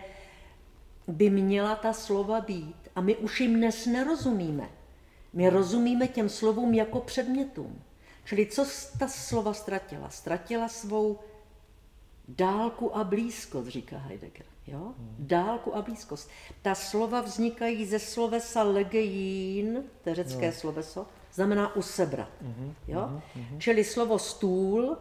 by 1.07 1.29
měla 1.29 1.75
ta 1.75 1.93
slova 1.93 2.41
být. 2.41 2.75
A 2.95 3.01
my 3.01 3.15
už 3.15 3.41
jim 3.41 3.55
dnes 3.55 3.85
nerozumíme. 3.85 4.69
My 5.33 5.49
rozumíme 5.49 6.07
těm 6.07 6.29
slovům 6.29 6.73
jako 6.73 6.99
předmětům. 6.99 7.81
Čili 8.25 8.45
co 8.45 8.65
ta 8.99 9.07
slova 9.07 9.53
ztratila? 9.53 10.09
Ztratila 10.09 10.67
svou 10.67 11.19
dálku 12.27 12.97
a 12.97 13.03
blízkost, 13.03 13.67
říká 13.67 13.97
Heidegger. 13.97 14.45
Jo? 14.67 14.93
Dálku 15.19 15.75
a 15.75 15.81
blízkost. 15.81 16.29
Ta 16.61 16.75
slova 16.75 17.21
vznikají 17.21 17.85
ze 17.85 17.99
slovesa 17.99 18.63
legejín, 18.63 19.83
to 20.03 20.09
je 20.09 20.15
řecké 20.15 20.51
sloveso, 20.51 21.07
znamená 21.33 21.75
usebrat. 21.75 22.29
Jo? 22.87 23.21
Čili 23.57 23.83
slovo 23.83 24.19
stůl 24.19 24.97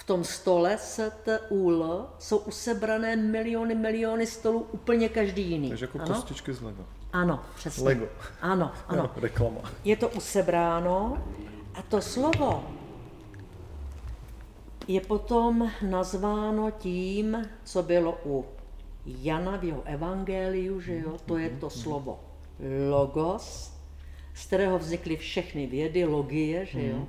v 0.00 0.04
tom 0.04 0.24
stole 0.24 0.78
STUL 0.78 2.06
jsou 2.18 2.38
usebrané 2.38 3.16
miliony, 3.16 3.74
miliony 3.74 4.26
stolů, 4.26 4.66
úplně 4.72 5.08
každý 5.08 5.50
jiný. 5.50 5.68
Takže 5.68 5.84
jako 5.84 5.98
ano? 5.98 6.14
kostičky 6.14 6.52
z 6.52 6.62
Lego. 6.62 6.84
ano, 7.12 7.40
přesně. 7.54 7.84
Lego. 7.84 8.06
Ano, 8.40 8.72
ano. 8.88 9.02
No, 9.02 9.22
reklama. 9.22 9.60
Je 9.84 9.96
to 9.96 10.08
usebráno 10.08 11.24
a 11.74 11.82
to 11.82 12.00
slovo 12.00 12.64
je 14.88 15.00
potom 15.00 15.70
nazváno 15.82 16.70
tím, 16.70 17.48
co 17.64 17.82
bylo 17.82 18.18
u 18.24 18.44
Jana 19.06 19.56
v 19.56 19.64
jeho 19.64 19.82
evangeliu, 19.84 20.80
že 20.80 20.98
jo, 20.98 21.16
to 21.26 21.38
je 21.38 21.50
to 21.50 21.70
slovo 21.70 22.20
logos, 22.90 23.72
z 24.40 24.46
kterého 24.46 24.78
vznikly 24.78 25.16
všechny 25.16 25.66
vědy, 25.66 26.04
logie, 26.04 26.66
že 26.66 26.86
jo. 26.86 27.06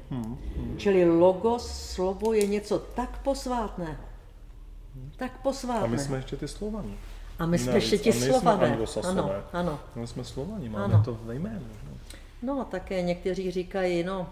Čili 0.77 1.05
logos, 1.09 1.67
slovo 1.93 2.33
je 2.33 2.47
něco 2.47 2.79
tak 2.79 3.21
posvátného, 3.23 3.95
tak 5.17 5.31
A 5.35 5.37
posvátného. 5.43 5.87
my 5.87 5.99
jsme 5.99 6.17
ještě 6.17 6.37
ty 6.37 6.47
Slovani. 6.47 6.97
a 7.39 7.45
my 7.45 7.59
jsme 7.59 7.73
ještě 7.73 7.97
ti 7.97 8.09
A 8.09 8.13
slované. 8.13 8.67
Anglosasoné. 8.71 9.21
Ano, 9.21 9.43
ano. 9.53 9.79
My 9.95 10.07
jsme 10.07 10.23
Slovani, 10.23 10.69
máme 10.69 10.93
Ano. 10.93 11.03
to 11.05 11.13
ve 11.23 11.35
jménu. 11.35 11.65
No, 12.41 12.65
také 12.71 13.01
někteří 13.01 13.51
říkají, 13.51 14.03
no, 14.03 14.29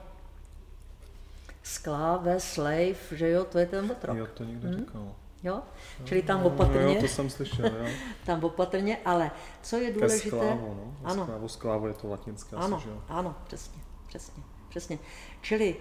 skláve, 1.64 2.40
slave, 2.40 2.96
že 3.12 3.30
jo, 3.30 3.44
to 3.44 3.60
je 3.60 3.66
ten 3.66 3.92
otrok. 3.92 4.18
Jo, 4.18 4.28
to 4.34 4.44
někdo 4.44 4.74
říkal. 4.78 5.16
Jo? 5.44 5.62
Čili 6.06 6.22
tam 6.22 6.40
No, 6.40 6.48
opatrně, 6.48 6.96
jo, 6.96 7.02
to 7.02 7.08
jsem 7.08 7.30
slyšel, 7.30 7.66
jo. 7.66 7.86
tam 8.26 8.44
opatrně, 8.44 8.98
ale 9.06 9.32
co 9.62 9.78
je 9.78 9.94
důležité... 9.94 10.28
sklávo, 10.28 10.78
no. 10.78 10.94
Ano, 11.10 11.24
Sklávo, 11.24 11.50
sklávo 11.50 11.88
je 11.88 11.94
to 11.94 12.08
latinská, 12.10 12.58
ano, 12.58 12.78
asi, 12.78 12.84
že 12.86 12.90
jo. 12.90 13.02
ano, 13.10 13.36
přesně, 13.48 13.82
přesně, 14.08 14.44
přesně. 14.70 15.00
Čili 15.42 15.76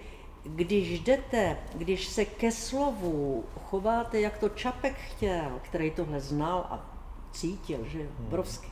když 0.45 1.01
jdete, 1.01 1.57
když 1.75 2.07
se 2.09 2.25
ke 2.25 2.53
slovu 2.53 3.45
chováte, 3.71 4.21
jak 4.21 4.39
to 4.39 4.49
Čapek 4.49 4.95
chtěl, 4.95 5.51
který 5.63 5.91
tohle 5.91 6.21
znal 6.21 6.59
a 6.71 6.87
cítil, 7.33 7.79
že 7.85 8.03
jo, 8.03 8.09
obrovsky, 8.27 8.69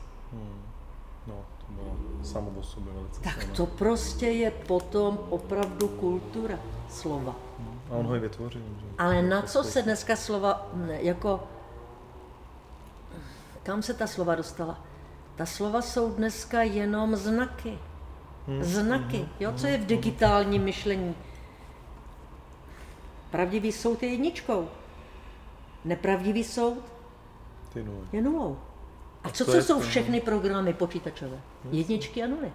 No, 1.27 1.35
to 1.57 1.65
bylo 1.73 1.95
samo 2.23 2.51
o 2.59 2.63
sobě 2.63 2.93
velice 2.93 3.21
tak 3.21 3.41
silné. 3.41 3.55
to 3.55 3.65
prostě 3.65 4.27
je 4.27 4.51
potom 4.51 5.19
opravdu 5.29 5.87
kultura 5.87 6.59
slova. 6.89 7.35
A 7.91 7.95
on 7.95 8.05
ho 8.05 8.15
i 8.15 8.19
vytvořil? 8.19 8.61
Ale 8.97 9.21
na 9.21 9.41
co 9.41 9.63
se 9.63 9.81
dneska 9.81 10.15
slova, 10.15 10.67
jako, 10.87 11.43
kam 13.63 13.81
se 13.81 13.93
ta 13.93 14.07
slova 14.07 14.35
dostala? 14.35 14.83
Ta 15.35 15.45
slova 15.45 15.81
jsou 15.81 16.11
dneska 16.11 16.61
jenom 16.61 17.15
znaky. 17.15 17.79
Znaky, 18.61 19.27
jo, 19.39 19.53
co 19.55 19.67
je 19.67 19.77
v 19.77 19.85
digitálním 19.85 20.63
myšlení? 20.63 21.15
Pravdivý 23.31 23.71
soud 23.71 24.03
je 24.03 24.09
jedničkou. 24.09 24.69
Nepravdivý 25.85 26.43
soud 26.43 26.83
Ty 27.73 27.83
nuly. 27.83 28.07
je 28.11 28.21
nulou. 28.21 28.57
A 29.23 29.29
co, 29.29 29.45
to 29.45 29.51
co 29.51 29.61
jsou 29.61 29.79
všechny 29.79 30.21
programy 30.21 30.73
počítačové? 30.73 31.41
Jedničky 31.71 32.23
a 32.23 32.27
nuly. 32.27 32.53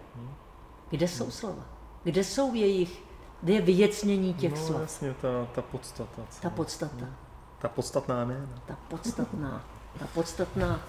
Kde 0.91 1.09
jsou 1.09 1.31
slova? 1.31 1.65
Kde 2.05 2.25
jsou 2.25 2.55
jejich, 2.55 3.03
je 3.43 3.61
vyjecnění 3.61 4.35
těch 4.35 4.51
No 4.53 4.67
slov? 4.67 4.81
jasně, 4.81 5.15
ta, 5.21 5.29
ta 5.55 5.63
podstata. 5.63 6.09
Ta 6.17 6.27
celá. 6.31 6.51
podstata, 6.51 7.07
Ta 7.59 7.69
podstatná 7.69 8.25
jména. 8.25 8.49
ta 8.67 8.77
podstatná. 8.89 9.65
Ta 9.99 10.07
podstatná 10.15 10.81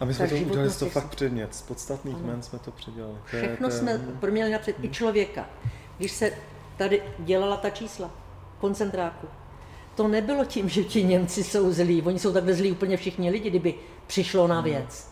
A 0.00 0.04
my 0.04 0.14
jsme 0.14 0.28
Ta 0.28 0.34
to 0.36 0.40
udělali 0.42 0.70
to 0.70 0.86
fakt 0.90 1.08
předmět. 1.08 1.54
Z 1.54 1.62
podstatných 1.62 2.16
Ano. 2.16 2.26
men 2.26 2.42
jsme 2.42 2.58
to 2.58 2.70
předělali. 2.70 3.14
To 3.30 3.36
je- 3.36 3.42
Všechno 3.42 3.68
to 3.68 3.74
je- 3.74 3.80
jsme 3.80 3.98
proměnili 4.20 4.52
napřed, 4.52 4.76
i 4.84 4.88
člověka. 4.88 5.46
Když 5.98 6.12
se 6.12 6.32
tady 6.76 7.02
dělala 7.18 7.56
ta 7.56 7.70
čísla 7.70 8.10
koncentráku, 8.60 9.26
to 9.94 10.08
nebylo 10.08 10.44
tím, 10.44 10.68
že 10.68 10.84
ti 10.84 11.04
Němci 11.04 11.44
jsou 11.44 11.72
zlí. 11.72 12.02
Oni 12.02 12.18
jsou 12.18 12.32
takhle 12.32 12.54
zlí 12.54 12.72
úplně 12.72 12.96
všichni 12.96 13.30
lidi, 13.30 13.50
kdyby 13.50 13.74
přišlo 14.06 14.46
na 14.46 14.60
věc. 14.60 15.10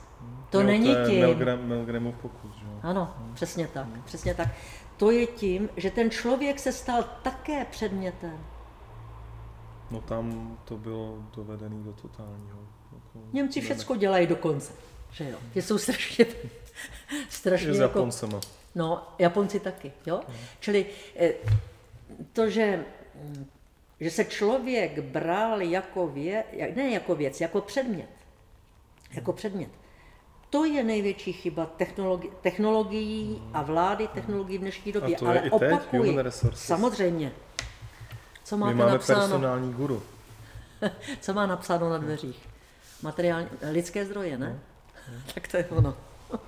To 0.51 0.61
jo, 0.61 0.67
není 0.67 0.93
to 0.95 0.99
je 1.01 1.07
tím. 1.07 1.21
Milgram, 1.21 1.59
Milgramův 1.63 2.15
pokus, 2.15 2.51
že 2.59 2.65
jo. 2.65 2.73
Ano, 2.83 3.15
přesně 3.35 3.69
tak, 3.69 3.87
přesně 4.05 4.35
tak. 4.35 4.49
To 4.99 5.11
je 5.11 5.27
tím, 5.27 5.69
že 5.77 5.91
ten 5.91 6.11
člověk 6.11 6.59
se 6.59 6.73
stal 6.73 7.05
také 7.23 7.65
předmětem. 7.65 8.47
No 9.91 10.01
tam 10.01 10.59
to 10.65 10.77
bylo 10.77 11.19
dovedený 11.37 11.85
do 11.85 11.93
totálního. 11.93 12.59
Jako, 12.93 13.29
Němci 13.33 13.61
všecko 13.61 13.97
dělají 13.97 14.27
dokonce. 14.27 14.73
Že 15.13 15.31
jo? 15.31 15.39
Že 15.55 15.63
jsou 15.63 15.79
strašně, 15.89 16.27
strašně 17.29 17.69
Je 17.69 17.77
jako, 17.77 17.99
Japoncema. 17.99 18.41
No, 18.75 19.09
Japonci 19.19 19.61
taky, 19.61 19.93
jo? 20.07 20.21
Čili 20.61 20.87
eh, 21.17 21.33
to, 22.33 22.51
že, 22.51 22.85
mm, 23.15 23.47
že 24.01 24.11
se 24.11 24.25
člověk 24.25 24.99
bral 24.99 25.63
jako 25.63 26.07
věc, 26.09 26.47
ne 26.77 26.91
jako 26.91 27.15
věc, 27.15 27.41
jako 27.41 27.61
předmět, 27.61 28.09
jako 29.13 29.33
předmět, 29.33 29.71
to 30.51 30.65
je 30.65 30.85
největší 30.85 31.33
chyba 31.33 31.71
technologi- 31.79 32.31
technologií 32.43 33.43
a 33.53 33.63
vlády 33.63 34.09
technologií 34.09 34.59
v 34.59 34.61
dnešní 34.61 34.93
době. 34.93 35.17
to 35.17 35.25
je 35.25 35.31
Ale 35.31 35.39
i 35.39 35.43
teď, 35.43 35.53
opakuji, 35.53 36.11
human 36.11 36.25
resources. 36.25 36.67
samozřejmě. 36.67 37.33
Co 38.45 38.57
My 38.57 38.61
máte 38.61 38.75
máme 38.75 38.93
napsáno? 38.93 39.21
personální 39.21 39.73
guru. 39.73 40.03
Co 41.21 41.35
má 41.35 41.47
napsáno 41.47 41.91
na 41.91 41.99
dveřích? 41.99 42.49
Materiální, 43.03 43.49
lidské 43.71 44.05
zdroje, 44.07 44.39
ne? 44.39 44.59
No, 45.13 45.19
tak 45.35 45.49
to 45.49 45.57
je 45.57 45.65
ono. 45.71 45.95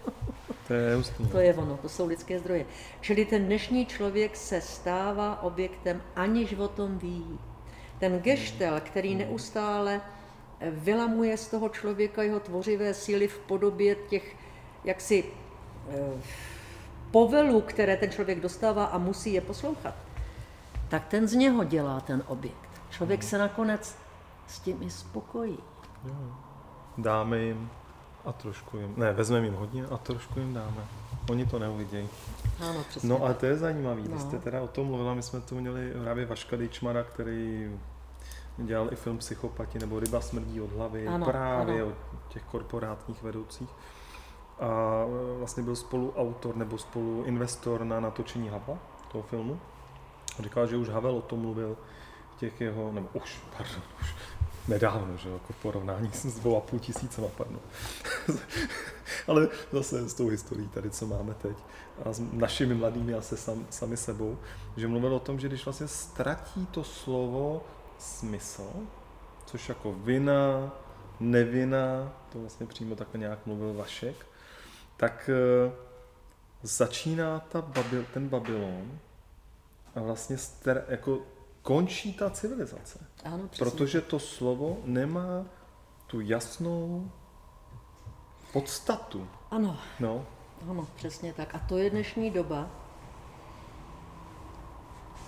To 0.68 0.74
je 0.74 0.94
hustý. 0.94 1.26
To 1.26 1.38
je 1.38 1.55
ono, 1.55 1.76
to 1.76 1.88
jsou 1.88 2.07
lidské 2.07 2.38
zdroje. 2.38 2.66
Čili 3.01 3.24
ten 3.24 3.44
dnešní 3.46 3.86
člověk 3.86 4.36
se 4.36 4.61
stává 4.61 5.42
objektem, 5.42 6.03
aniž 6.16 6.55
o 6.55 6.68
tom 6.68 6.98
ví. 6.98 7.38
Ten 7.98 8.18
geštel, 8.20 8.80
který 8.80 9.14
neustále 9.14 10.01
eh, 10.05 10.19
vylamuje 10.70 11.36
z 11.36 11.48
toho 11.48 11.68
člověka 11.68 12.22
jeho 12.22 12.40
tvořivé 12.40 12.94
síly 12.94 13.28
v 13.28 13.38
podobě 13.38 13.94
těch 13.94 14.36
jaksi 14.84 15.24
eh, 15.90 16.20
povelů, 17.11 17.61
které 17.61 17.96
ten 17.96 18.11
člověk 18.11 18.40
dostává 18.40 18.84
a 18.84 18.98
musí 18.98 19.32
je 19.32 19.40
poslouchat, 19.40 19.94
tak 20.88 21.06
ten 21.08 21.28
z 21.28 21.34
něho 21.34 21.64
dělá 21.64 22.00
ten 22.00 22.22
objekt. 22.26 22.70
Člověk 22.90 23.22
se 23.22 23.38
nakonec 23.38 23.96
s 24.46 24.61
tím 24.61 24.82
i 24.82 24.90
spokojí. 24.90 25.58
Dáme 26.98 27.38
jim 27.38 27.70
a 28.24 28.32
trošku 28.32 28.76
jim, 28.76 28.94
ne, 28.96 29.12
vezmeme 29.12 29.46
jim 29.46 29.54
hodně 29.54 29.84
a 29.86 29.96
trošku 29.96 30.38
jim 30.40 30.54
dáme. 30.54 30.84
Oni 31.30 31.46
to 31.46 31.58
neuvidějí. 31.58 32.08
Ano, 32.61 32.84
přesně. 32.88 33.08
No 33.08 33.24
a 33.24 33.34
to 33.34 33.46
je 33.46 33.56
zajímavý, 33.56 34.02
No. 34.02 34.08
když 34.08 34.22
jste 34.22 34.38
teda 34.38 34.62
o 34.62 34.68
tom 34.68 34.86
mluvila, 34.86 35.14
my 35.14 35.22
jsme 35.22 35.40
tu 35.40 35.61
měli 35.61 35.92
právě 36.02 36.26
Vaška 36.26 36.56
Dejčmara, 36.56 37.02
který 37.02 37.70
dělal 38.59 38.92
i 38.92 38.96
film 38.96 39.18
Psychopati 39.18 39.78
nebo 39.78 40.01
Ryba 40.01 40.20
smrdí 40.20 40.61
od 40.61 40.72
hlavy, 40.72 41.07
Ano, 41.07 41.26
právě 41.26 41.82
ano. 41.82 41.86
od 41.90 42.32
těch 42.32 42.42
korporátních 42.42 43.22
vedoucích. 43.22 43.68
A 44.61 45.05
vlastně 45.38 45.62
byl 45.62 45.76
spoluautor 45.76 46.57
nebo 46.57 46.78
spoluinvestor 46.78 47.84
na 47.84 48.01
natočení 48.01 48.48
Havla, 48.48 48.78
toho 49.12 49.22
filmu. 49.22 49.61
A 50.38 50.42
říkal, 50.42 50.66
že 50.66 50.76
už 50.76 50.88
Havel 50.88 51.16
o 51.16 51.22
tom 51.22 51.38
mluvil 51.40 51.76
v 52.36 52.38
těch 52.38 52.61
jeho, 52.61 52.92
nebo 52.92 53.09
už, 53.14 53.40
pardon, 53.57 53.82
už 54.01 54.14
nedávno, 54.68 55.16
že 55.16 55.28
jako 55.28 55.53
v 55.53 55.57
porovnání 55.57 56.11
s 56.12 56.40
dvou 56.40 56.57
a 56.57 56.61
půl 56.61 56.78
tisícema, 56.78 57.26
pardon. 57.36 57.61
Ale 59.28 59.48
zase 59.72 60.09
s 60.09 60.14
tou 60.14 60.28
historií 60.28 60.68
tady, 60.68 60.90
co 60.90 61.07
máme 61.07 61.34
teď 61.34 61.57
a 62.05 62.12
s 62.12 62.20
našimi 62.32 62.74
mladými 62.74 63.14
a 63.14 63.20
se 63.20 63.36
sam, 63.36 63.66
sami 63.70 63.96
sebou, 63.96 64.38
že 64.76 64.88
mluvil 64.88 65.14
o 65.14 65.20
tom, 65.20 65.40
že 65.40 65.48
když 65.48 65.64
vlastně 65.64 65.88
ztratí 65.88 66.66
to 66.66 66.84
slovo 66.84 67.62
smysl, 68.01 68.70
což 69.46 69.68
jako 69.68 69.92
vina, 69.92 70.72
nevina, 71.20 72.12
to 72.32 72.40
vlastně 72.40 72.66
přímo 72.66 72.96
takhle 72.96 73.20
nějak 73.20 73.46
mluvil 73.46 73.74
Vašek, 73.74 74.26
tak 74.96 75.30
eh, 75.32 75.72
začíná 76.62 77.40
ta 77.40 77.62
babil, 77.62 78.07
ten 78.14 78.28
Babylon 78.28 78.98
a 79.94 80.01
vlastně 80.01 80.38
ster, 80.38 80.84
jako 80.88 81.18
končí 81.62 82.12
ta 82.14 82.30
civilizace. 82.30 83.07
Ano, 83.24 83.48
přesně. 83.48 83.70
Protože 83.70 84.01
to 84.01 84.18
slovo 84.18 84.78
nemá 84.84 85.44
tu 86.07 86.20
jasnou 86.20 87.11
podstatu. 88.53 89.28
Ano, 89.51 89.78
No, 90.01 90.26
Ano, 90.70 90.88
přesně 90.96 91.32
tak. 91.32 91.55
A 91.55 91.59
to 91.59 91.78
je 91.78 91.90
dnešní 91.90 92.30
doba, 92.30 92.70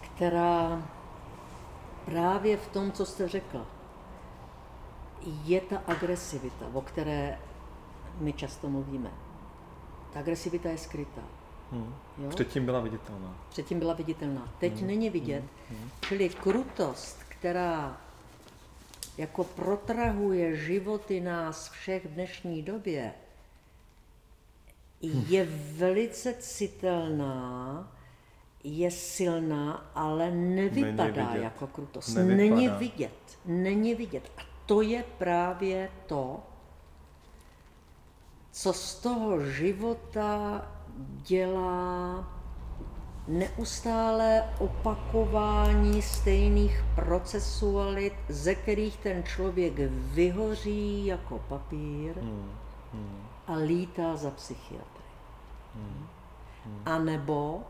která 0.03 0.83
právě 2.05 2.57
v 2.57 2.69
tom, 2.69 2.93
co 2.93 3.07
jste 3.07 3.29
řekla, 3.29 3.67
je 5.45 5.61
ta 5.61 5.83
agresivita, 5.87 6.67
o 6.73 6.81
které 6.81 7.39
my 8.21 8.33
často 8.33 8.69
mluvíme. 8.69 9.11
Ta 10.13 10.19
agresivita 10.21 10.69
je 10.69 10.79
skrytá. 10.79 11.23
hm. 11.73 11.95
Jo? 12.19 12.29
předtím 12.29 12.65
byla 12.65 12.81
viditelná. 12.81 13.37
Předtím 13.49 13.79
byla 13.79 13.95
viditelná, 13.95 14.53
teď 14.59 14.83
není 14.83 15.11
vidět. 15.11 15.45
Čili 16.01 16.29
krutost, 16.29 17.23
která 17.29 18.01
jako 19.19 19.45
protrahuje 19.45 20.57
životy 20.57 21.21
nás 21.21 21.71
všech 21.71 22.07
v 22.07 22.15
dnešní 22.15 22.63
době, 22.63 23.15
je 25.03 25.45
velice 25.77 26.35
citelná, 26.35 27.93
je 28.65 28.91
silná, 28.91 29.91
ale 29.95 30.31
nevypadá 30.31 31.05
Není 31.05 31.29
vidět. 31.29 31.43
jako 31.45 31.67
krutost. 31.67 32.15
Nevypadá. 32.15 32.37
Není 32.37 32.69
vidět. 32.69 33.39
Není 33.47 33.95
vidět. 33.95 34.33
A 34.39 34.41
to 34.67 34.83
je 34.83 35.05
právě 35.19 35.89
to, 36.07 36.41
co 38.53 38.73
z 38.73 38.95
toho 38.95 39.45
života 39.45 40.63
dělá 41.27 42.29
neustále 43.29 44.49
opakování 44.59 46.03
stejných 46.03 46.85
procesualit, 46.95 48.13
ze 48.29 48.55
kterých 48.55 48.97
ten 48.97 49.23
člověk 49.25 49.73
vyhoří 49.91 51.07
jako 51.07 51.39
papír 51.49 52.15
Hm. 52.21 52.53
Hm. 52.93 53.23
a 53.47 53.55
lítá 53.55 54.17
za 54.17 54.31
psychiatry. 54.31 55.03
A 56.87 56.99
nebo, 56.99 57.63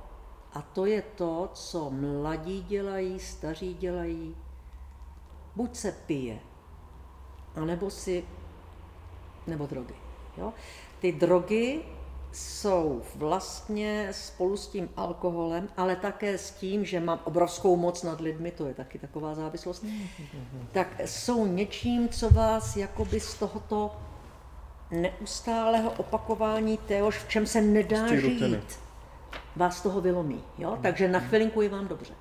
a 0.55 0.62
to 0.62 0.86
je 0.86 1.03
to, 1.03 1.50
co 1.55 1.90
mladí 1.90 2.62
dělají, 2.62 3.18
staří 3.20 3.74
dělají, 3.74 4.36
buď 5.57 5.76
se 5.76 5.92
pije, 5.92 6.38
anebo 7.55 7.90
si, 7.90 8.24
nebo 9.46 9.66
drogy. 9.66 9.94
Jo? 10.36 10.53
Ty 11.00 11.12
drogy 11.12 11.82
jsou 12.32 13.03
vlastně 13.14 14.09
spolu 14.11 14.57
s 14.57 14.68
tím 14.68 14.88
alkoholem, 14.96 15.68
ale 15.76 15.96
také 15.96 16.38
s 16.38 16.50
tím, 16.50 16.84
že 16.84 17.00
mám 17.00 17.20
obrovskou 17.24 17.76
moc 17.76 18.03
nad 18.03 18.20
lidmi, 18.20 18.50
to 18.50 18.66
je 18.66 18.74
taky 18.74 18.98
taková 18.98 19.34
závislost, 19.34 19.84
tak 20.72 21.00
jsou 21.05 21.46
něčím, 21.46 22.09
co 22.09 22.30
vás 22.30 22.76
jakoby 22.76 23.20
z 23.20 23.34
tohoto 23.34 23.96
neustálého 24.90 25.90
opakování 25.90 26.76
téhož, 26.78 27.18
v 27.18 27.28
čem 27.28 27.46
se 27.46 27.61
nedá 27.61 28.07
Z 28.07 28.11
těch 28.11 28.24
rutiny. 28.24 28.62
Vás 29.57 29.82
toho 29.82 30.00
vylomí. 30.00 30.44
Jo? 30.59 30.78
Takže 30.82 31.09
na 31.09 31.20
chvilinku 31.20 31.61
je 31.62 31.68
vám 31.68 31.88
dobře. 31.88 32.14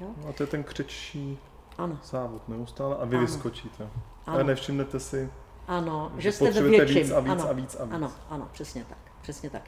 Jo? 0.00 0.08
No 0.22 0.28
a 0.28 0.32
to 0.32 0.42
je 0.42 0.46
ten 0.46 0.64
křečší 0.64 1.38
Ano, 1.78 1.98
závod 2.04 2.48
neustále 2.48 2.96
a 2.96 3.04
vy 3.04 3.16
Ano. 3.16 3.26
vyskočíte. 3.26 3.84
Ano. 3.84 3.92
Ale 4.26 4.44
nevšimnete 4.44 5.00
si, 5.00 5.30
ano, 5.68 6.12
Že 6.16 6.22
že 6.22 6.32
jste 6.32 6.50
ve 6.50 6.62
větším. 6.62 7.02
víc 7.02 7.10
a 7.10 7.20
víc 7.20 7.30
ano, 7.32 7.48
a 7.48 7.52
víc 7.52 7.76
a 7.80 7.84
víc. 7.84 7.94
Ano, 7.94 8.12
ano, 8.30 8.48
přesně 8.52 8.84
tak, 8.88 8.98
přesně 9.22 9.50
tak. 9.50 9.62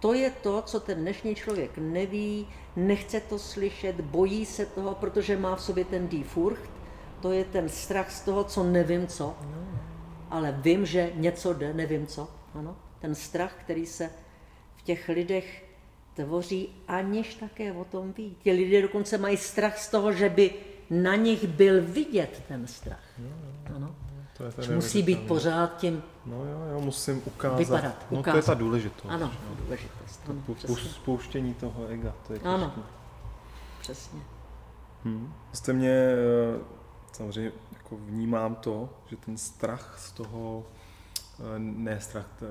To 0.00 0.14
je 0.14 0.30
to, 0.30 0.62
co 0.62 0.80
ten 0.80 0.98
dnešní 1.00 1.34
člověk 1.34 1.78
neví, 1.78 2.48
nechce 2.76 3.20
to 3.20 3.38
slyšet, 3.38 4.00
bojí 4.00 4.46
se 4.46 4.66
toho, 4.66 4.94
protože 4.94 5.36
má 5.36 5.56
v 5.56 5.62
sobě 5.62 5.84
ten 5.84 6.08
die 6.08 6.24
Furcht, 6.24 6.70
to 7.20 7.32
je 7.32 7.44
ten 7.44 7.68
strach 7.68 8.10
z 8.10 8.20
toho, 8.20 8.44
co 8.44 8.62
nevím 8.62 9.06
co, 9.06 9.34
ale 10.30 10.52
vím, 10.62 10.86
že 10.86 11.12
něco 11.14 11.52
jde, 11.54 11.74
nevím 11.74 12.06
co. 12.06 12.28
Ano, 12.54 12.76
ten 12.98 13.14
strach, 13.14 13.52
který 13.60 13.86
se 13.86 14.10
v 14.76 14.82
těch 14.82 15.08
lidech 15.08 15.64
tvoří, 16.24 16.68
aniž 16.88 17.34
také 17.34 17.72
o 17.72 17.84
tom 17.84 18.12
ví. 18.12 18.36
Ti 18.42 18.52
lidé 18.52 18.82
dokonce 18.82 19.18
mají 19.18 19.36
strach 19.36 19.78
z 19.78 19.88
toho, 19.88 20.12
že 20.12 20.28
by 20.28 20.54
na 20.90 21.14
nich 21.16 21.46
byl 21.46 21.82
vidět 21.82 22.42
ten 22.48 22.66
strach. 22.66 23.04
Ano. 23.76 23.94
to 24.36 24.44
je 24.62 24.74
musí 24.74 25.02
být 25.02 25.26
pořád 25.26 25.76
tím, 25.76 26.02
No 26.26 26.36
jo, 26.44 26.60
jo, 26.72 26.80
musím 26.80 27.22
ukázat. 27.24 27.56
Vypadat, 27.58 27.96
No 28.10 28.22
to 28.22 28.28
je 28.28 28.34
ukázat. 28.34 28.46
ta 28.46 28.54
důležitost. 28.54 29.10
ano, 29.10 29.32
důležitost. 29.64 30.20
Ano, 30.28 30.42
Po- 30.46 30.54
po-. 30.54 30.76
Spouštění 30.76 31.54
toho 31.54 31.86
ega, 31.88 32.14
to 32.26 32.32
je 32.32 32.40
Ano. 32.44 32.66
těžký. 32.66 32.82
přesně. 33.80 34.20
Hmm. 35.04 35.34
Jste 35.52 35.72
mě 35.72 35.90
eh, 35.90 36.60
samozřejmě 37.12 37.52
jako 37.72 37.96
vnímám 37.96 38.54
to, 38.54 38.88
že 39.06 39.16
ten 39.16 39.36
strach 39.36 39.94
z 39.98 40.12
toho, 40.12 40.66
ne 41.58 42.00
strach, 42.00 42.26
ta, 42.38 42.46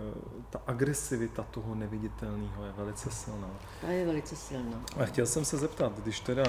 ta 0.49 0.61
agresivita 0.67 1.43
toho 1.43 1.75
neviditelného 1.75 2.65
je 2.65 2.71
velice 2.71 3.11
silná. 3.11 3.49
Ta 3.81 3.87
je 3.87 4.05
velice 4.05 4.35
silná. 4.35 4.81
A 4.97 5.05
chtěl 5.05 5.25
jsem 5.25 5.45
se 5.45 5.57
zeptat, 5.57 5.99
když 5.99 6.19
teda, 6.19 6.43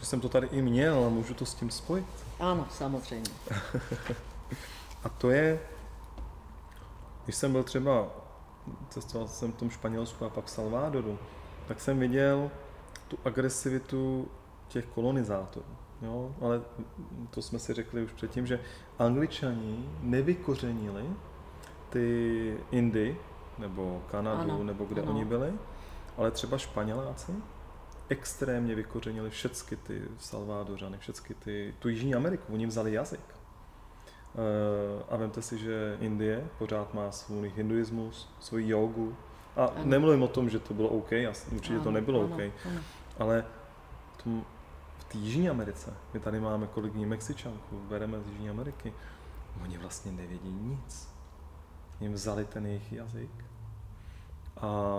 že 0.00 0.06
jsem 0.06 0.20
to 0.20 0.28
tady 0.28 0.46
i 0.46 0.62
měl, 0.62 1.04
a 1.04 1.08
můžu 1.08 1.34
to 1.34 1.46
s 1.46 1.54
tím 1.54 1.70
spojit? 1.70 2.06
Ano, 2.40 2.66
samozřejmě. 2.70 3.30
a 5.04 5.08
to 5.08 5.30
je, 5.30 5.60
když 7.24 7.36
jsem 7.36 7.52
byl 7.52 7.62
třeba, 7.62 8.08
cestoval 8.88 9.28
jsem 9.28 9.52
v 9.52 9.56
tom 9.56 9.70
Španělsku 9.70 10.24
a 10.24 10.30
pak 10.30 10.44
v 10.44 10.50
Salvadoru, 10.50 11.18
tak 11.68 11.80
jsem 11.80 11.98
viděl 11.98 12.50
tu 13.08 13.18
agresivitu 13.24 14.28
těch 14.68 14.86
kolonizátorů. 14.86 15.66
Jo? 16.02 16.34
Ale 16.40 16.62
to 17.30 17.42
jsme 17.42 17.58
si 17.58 17.74
řekli 17.74 18.02
už 18.02 18.12
předtím, 18.12 18.46
že 18.46 18.60
angličani 18.98 19.88
nevykořenili 20.00 21.04
ty 21.90 22.58
Indy, 22.70 23.16
nebo 23.58 24.02
Kanadu, 24.10 24.40
ano, 24.40 24.64
nebo 24.64 24.84
kde 24.84 25.02
ano. 25.02 25.12
oni 25.12 25.24
byli, 25.24 25.52
ale 26.16 26.30
třeba 26.30 26.58
Španěláci 26.58 27.32
extrémně 28.08 28.74
vykořenili 28.74 29.30
všechny 29.30 29.76
ty 29.76 30.02
Salvadořany, 30.18 30.98
všechny 30.98 31.34
ty, 31.34 31.74
tu 31.78 31.88
Jižní 31.88 32.14
Ameriku, 32.14 32.52
oni 32.52 32.66
vzali 32.66 32.92
jazyk. 32.92 33.20
Eh, 34.34 35.04
a 35.08 35.16
vemte 35.16 35.42
si, 35.42 35.58
že 35.58 35.96
Indie 36.00 36.48
pořád 36.58 36.94
má 36.94 37.10
svůj 37.12 37.52
hinduismus, 37.56 38.28
svůj 38.40 38.68
jogu. 38.68 39.16
A 39.56 39.64
ano. 39.64 39.84
nemluvím 39.84 40.22
o 40.22 40.28
tom, 40.28 40.50
že 40.50 40.58
to 40.58 40.74
bylo 40.74 40.88
OK, 40.88 41.12
určitě 41.52 41.74
ano, 41.74 41.84
to 41.84 41.90
nebylo 41.90 42.24
ano, 42.24 42.34
OK, 42.34 42.40
ano. 42.40 42.80
ale 43.18 43.44
tom, 44.24 44.44
v 44.98 45.04
té 45.04 45.18
Jižní 45.18 45.48
Americe, 45.48 45.94
my 46.14 46.20
tady 46.20 46.40
máme 46.40 46.66
kolegyni 46.66 47.06
Mexičanku, 47.06 47.80
bereme 47.88 48.20
z 48.20 48.28
Jižní 48.28 48.50
Ameriky, 48.50 48.92
oni 49.62 49.78
vlastně 49.78 50.12
nevědí 50.12 50.52
nic. 50.52 51.08
Jim 52.00 52.12
vzali 52.12 52.44
ten 52.44 52.66
jejich 52.66 52.92
jazyk. 52.92 53.44
A 54.60 54.98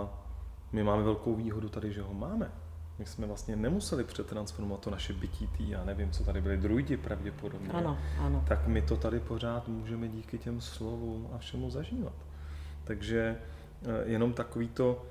my 0.71 0.83
máme 0.83 1.03
velkou 1.03 1.35
výhodu 1.35 1.69
tady, 1.69 1.93
že 1.93 2.01
ho 2.01 2.13
máme. 2.13 2.51
My 2.99 3.05
jsme 3.05 3.27
vlastně 3.27 3.55
nemuseli 3.55 4.03
přetransformovat 4.03 4.81
to 4.81 4.89
naše 4.89 5.13
bytí 5.13 5.47
tý, 5.47 5.69
já 5.69 5.85
nevím, 5.85 6.11
co 6.11 6.23
tady 6.23 6.41
byly 6.41 6.57
druidi 6.57 6.97
pravděpodobně. 6.97 7.69
Ano, 7.69 7.97
ano. 8.19 8.43
Tak 8.47 8.67
my 8.67 8.81
to 8.81 8.97
tady 8.97 9.19
pořád 9.19 9.67
můžeme 9.67 10.07
díky 10.07 10.37
těm 10.37 10.61
slovům 10.61 11.29
a 11.33 11.37
všemu 11.37 11.69
zažívat. 11.69 12.13
Takže 12.83 13.37
eh, 13.83 14.03
jenom 14.05 14.33
takový 14.33 14.67
to, 14.67 15.05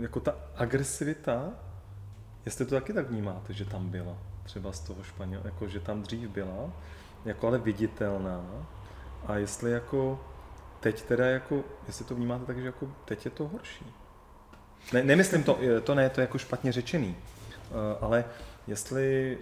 jako 0.00 0.20
ta 0.20 0.34
agresivita, 0.56 1.50
jestli 2.46 2.66
to 2.66 2.74
taky 2.74 2.92
tak 2.92 3.10
vnímáte, 3.10 3.52
že 3.52 3.64
tam 3.64 3.88
byla, 3.88 4.16
třeba 4.42 4.72
z 4.72 4.80
toho 4.80 5.02
Španěl, 5.02 5.40
jako 5.44 5.68
že 5.68 5.80
tam 5.80 6.02
dřív 6.02 6.30
byla, 6.30 6.72
jako 7.24 7.48
ale 7.48 7.58
viditelná, 7.58 8.66
a 9.26 9.36
jestli 9.36 9.70
jako 9.70 10.20
teď 10.82 11.02
teda 11.02 11.26
jako, 11.26 11.64
jestli 11.86 12.04
to 12.04 12.14
vnímáte 12.14 12.44
tak, 12.44 12.58
že 12.58 12.66
jako 12.66 12.88
teď 13.04 13.24
je 13.24 13.30
to 13.30 13.48
horší. 13.48 13.86
Ne, 14.92 15.02
nemyslím 15.02 15.42
to, 15.42 15.58
to 15.84 15.94
ne, 15.94 16.10
to 16.10 16.20
je 16.20 16.22
jako 16.22 16.38
špatně 16.38 16.72
řečený, 16.72 17.16
eh, 17.16 17.72
ale 18.00 18.24
jestli, 18.66 19.38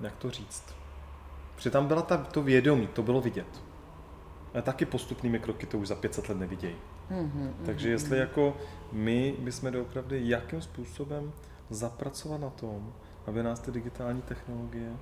jak 0.00 0.16
to 0.16 0.30
říct, 0.30 0.74
protože 1.54 1.70
tam 1.70 1.86
byla 1.86 2.02
ta, 2.02 2.16
to 2.16 2.42
vědomí, 2.42 2.86
to 2.86 3.02
bylo 3.02 3.20
vidět. 3.20 3.62
Ale 4.54 4.62
taky 4.62 4.84
postupnými 4.84 5.38
kroky 5.38 5.66
to 5.66 5.78
už 5.78 5.88
za 5.88 5.94
500 5.94 6.28
let 6.28 6.38
nevidějí. 6.38 6.76
Mm-hmm, 7.10 7.50
Takže 7.66 7.88
mm-hmm. 7.88 7.92
jestli 7.92 8.18
jako 8.18 8.56
my 8.92 9.34
bychom 9.38 9.72
doopravdy 9.72 10.20
jakým 10.28 10.62
způsobem 10.62 11.32
zapracovat 11.70 12.40
na 12.40 12.50
tom, 12.50 12.92
aby 13.26 13.42
nás 13.42 13.60
ty 13.60 13.72
digitální 13.72 14.22
technologie 14.22 14.92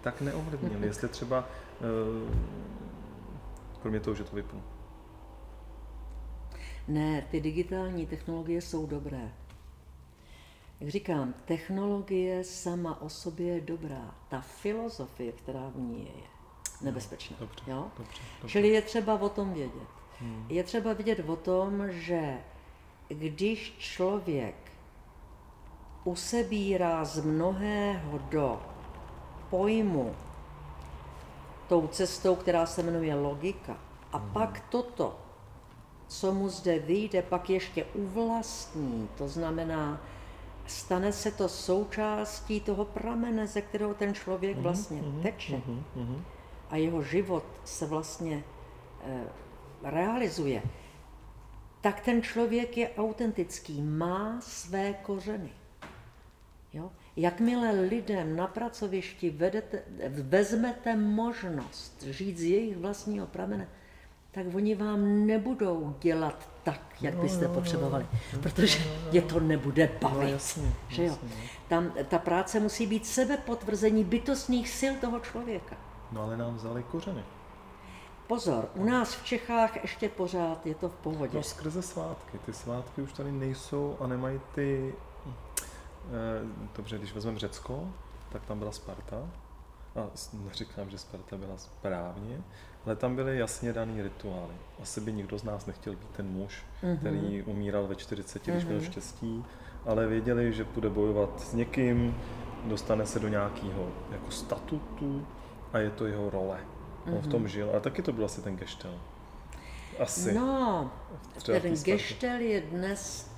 tak 0.00 0.20
neovlivnily. 0.20 0.74
Mm-hmm. 0.74 0.84
Jestli 0.92 1.08
třeba, 1.08 1.48
eh, 1.80 2.34
kromě 3.82 4.00
toho, 4.00 4.14
že 4.14 4.24
to 4.24 4.36
vypnu. 4.36 4.62
Ne, 6.88 7.26
ty 7.30 7.40
digitální 7.40 8.06
technologie 8.06 8.62
jsou 8.62 8.86
dobré. 8.86 9.32
Jak 10.80 10.90
říkám, 10.90 11.34
technologie 11.44 12.44
sama 12.44 13.02
o 13.02 13.08
sobě 13.08 13.54
je 13.54 13.60
dobrá. 13.60 14.14
Ta 14.28 14.40
filozofie, 14.40 15.32
která 15.32 15.68
v 15.68 15.78
ní 15.78 16.00
je, 16.00 16.22
je 16.22 16.28
nebezpečná. 16.80 17.36
Dobře, 17.40 17.62
jo? 17.66 17.86
Dobře, 17.98 18.20
dobře. 18.40 18.52
Čili 18.52 18.68
je 18.68 18.82
třeba 18.82 19.14
o 19.20 19.28
tom 19.28 19.52
vědět. 19.52 19.88
Hmm. 20.20 20.46
Je 20.48 20.64
třeba 20.64 20.92
vědět 20.92 21.28
o 21.28 21.36
tom, 21.36 21.92
že 21.92 22.38
když 23.08 23.74
člověk 23.78 24.54
usebírá 26.04 27.04
z 27.04 27.24
mnohého 27.24 28.18
do 28.18 28.62
pojmu 29.50 30.14
tou 31.68 31.86
cestou, 31.86 32.36
která 32.36 32.66
se 32.66 32.82
jmenuje 32.82 33.14
logika, 33.14 33.76
a 34.12 34.18
hmm. 34.18 34.30
pak 34.32 34.64
toto 34.70 35.21
co 36.12 36.32
mu 36.32 36.48
zde 36.48 36.78
vyjde, 36.78 37.22
pak 37.22 37.50
ještě 37.50 37.84
uvlastní, 37.84 39.08
to 39.18 39.28
znamená, 39.28 40.00
stane 40.66 41.12
se 41.12 41.30
to 41.30 41.48
součástí 41.48 42.60
toho 42.60 42.84
pramene, 42.84 43.46
ze 43.46 43.62
kterého 43.62 43.94
ten 43.94 44.14
člověk 44.14 44.54
mhm, 44.54 44.62
vlastně 44.62 45.02
mm-hmm, 45.02 45.22
teče. 45.22 45.56
Mm-hmm. 45.56 46.22
A 46.70 46.76
jeho 46.76 47.02
život 47.02 47.44
se 47.64 47.86
vlastně 47.86 48.44
e, 49.04 49.24
realizuje. 49.82 50.62
Tak 51.80 52.00
ten 52.00 52.22
člověk 52.22 52.76
je 52.76 52.90
autentický, 52.96 53.82
má 53.82 54.40
své 54.40 54.92
kořeny. 54.92 55.50
Jo? 56.72 56.92
Jakmile 57.16 57.70
lidem 57.70 58.36
na 58.36 58.46
pracovišti 58.46 59.30
vedete, 59.30 59.82
vezmete 60.08 60.96
možnost 60.96 62.02
žít 62.02 62.38
z 62.38 62.42
jejich 62.42 62.76
vlastního 62.76 63.26
pramene, 63.26 63.68
tak 64.32 64.46
oni 64.54 64.74
vám 64.74 65.26
nebudou 65.26 65.94
dělat 66.00 66.48
tak, 66.62 66.80
jak 67.00 67.14
byste 67.14 67.48
potřebovali, 67.48 68.06
protože 68.42 68.78
je 69.12 69.22
to 69.22 69.40
nebude 69.40 69.90
bavit. 70.02 70.16
No, 70.16 70.28
jasně, 70.28 70.72
že 70.88 71.04
jo? 71.04 71.18
No. 71.22 71.28
Tam 71.68 71.92
ta 72.08 72.18
práce 72.18 72.60
musí 72.60 72.86
být 72.86 73.06
sebepotvrzení 73.06 74.04
bytostných 74.04 74.68
sil 74.78 74.92
toho 75.00 75.20
člověka. 75.20 75.76
No 76.12 76.22
ale 76.22 76.36
nám 76.36 76.54
vzali 76.54 76.82
kořeny. 76.82 77.22
Pozor, 78.26 78.68
u 78.74 78.84
nás 78.84 79.14
v 79.14 79.24
Čechách 79.24 79.82
ještě 79.82 80.08
pořád 80.08 80.66
je 80.66 80.74
to 80.74 80.88
v 80.88 80.94
pohodě. 80.94 81.36
No 81.36 81.42
skrze 81.42 81.82
svátky. 81.82 82.38
Ty 82.38 82.52
svátky 82.52 83.02
už 83.02 83.12
tady 83.12 83.32
nejsou 83.32 83.96
a 84.00 84.06
nemají 84.06 84.40
ty... 84.54 84.94
Eh, 85.26 86.66
dobře, 86.76 86.98
když 86.98 87.14
vezmeme 87.14 87.38
Řecko, 87.38 87.88
tak 88.32 88.44
tam 88.46 88.58
byla 88.58 88.72
Sparta. 88.72 89.30
A 89.96 90.10
neříkám, 90.32 90.90
že 90.90 90.98
Sparta 90.98 91.36
byla 91.36 91.56
správně, 91.56 92.40
ale 92.86 92.96
tam 92.96 93.16
byly 93.16 93.38
jasně 93.38 93.72
daný 93.72 94.02
rituály. 94.02 94.54
Asi 94.82 95.00
by 95.00 95.12
nikdo 95.12 95.38
z 95.38 95.44
nás 95.44 95.66
nechtěl 95.66 95.92
být 95.92 96.08
ten 96.08 96.26
muž, 96.26 96.62
mm-hmm. 96.82 96.98
který 96.98 97.42
umíral 97.42 97.86
ve 97.86 97.94
40, 97.94 98.42
mm-hmm. 98.42 98.52
když 98.52 98.64
měl 98.64 98.80
štěstí, 98.80 99.44
ale 99.86 100.06
věděli, 100.06 100.52
že 100.52 100.64
bude 100.64 100.90
bojovat 100.90 101.40
s 101.40 101.54
někým, 101.54 102.16
dostane 102.64 103.06
se 103.06 103.20
do 103.20 103.28
nějakého 103.28 103.88
jako 104.12 104.30
statutu 104.30 105.26
a 105.72 105.78
je 105.78 105.90
to 105.90 106.06
jeho 106.06 106.30
role. 106.30 106.58
On 107.06 107.12
mm-hmm. 107.12 107.20
v 107.20 107.26
tom 107.26 107.40
mhm. 107.40 107.48
žil, 107.48 107.70
ale 107.70 107.80
taky 107.80 108.02
to 108.02 108.12
byl 108.12 108.24
asi 108.24 108.42
ten 108.42 108.56
geštel. 108.56 108.94
Asi. 109.98 110.34
No, 110.34 110.90
ten 111.46 111.74
geštel 111.74 112.40
je 112.40 112.60
dnes 112.60 113.30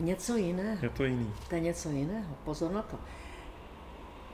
něco 0.00 0.36
jiného. 0.36 0.78
Je 0.82 0.90
to 0.90 1.04
jiný. 1.04 1.32
To 1.48 1.54
je 1.54 1.60
něco 1.60 1.90
jiného, 1.90 2.34
pozor 2.44 2.72
na 2.72 2.82
to 2.82 2.98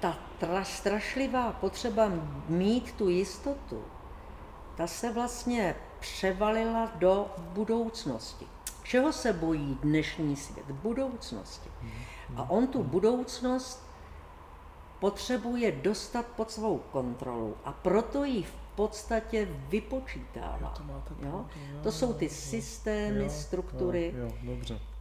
ta 0.01 0.19
tra, 0.39 0.65
strašlivá 0.65 1.53
potřeba 1.53 2.13
mít 2.49 2.93
tu 2.93 3.09
jistotu, 3.09 3.85
ta 4.77 4.87
se 4.87 5.13
vlastně 5.13 5.77
převalila 6.01 6.93
do 6.95 7.31
budoucnosti. 7.39 8.47
Čeho 8.83 9.13
se 9.13 9.33
bojí 9.33 9.79
dnešní 9.83 10.37
svět? 10.37 10.67
Budoucnosti. 10.67 11.71
A 12.37 12.51
on 12.51 12.67
tu 12.67 12.83
budoucnost 12.83 13.89
potřebuje 15.01 15.73
dostat 15.73 16.27
pod 16.27 16.51
svou 16.51 16.79
kontrolu 16.79 17.57
a 17.65 17.73
proto 17.73 18.25
ji 18.25 18.43
v 18.43 18.55
podstatě 18.75 19.49
vypočítává. 19.69 20.75
Jo? 21.19 21.47
To 21.83 21.93
jsou 21.93 22.13
ty 22.13 22.29
systémy, 22.29 23.31
struktury, 23.31 24.15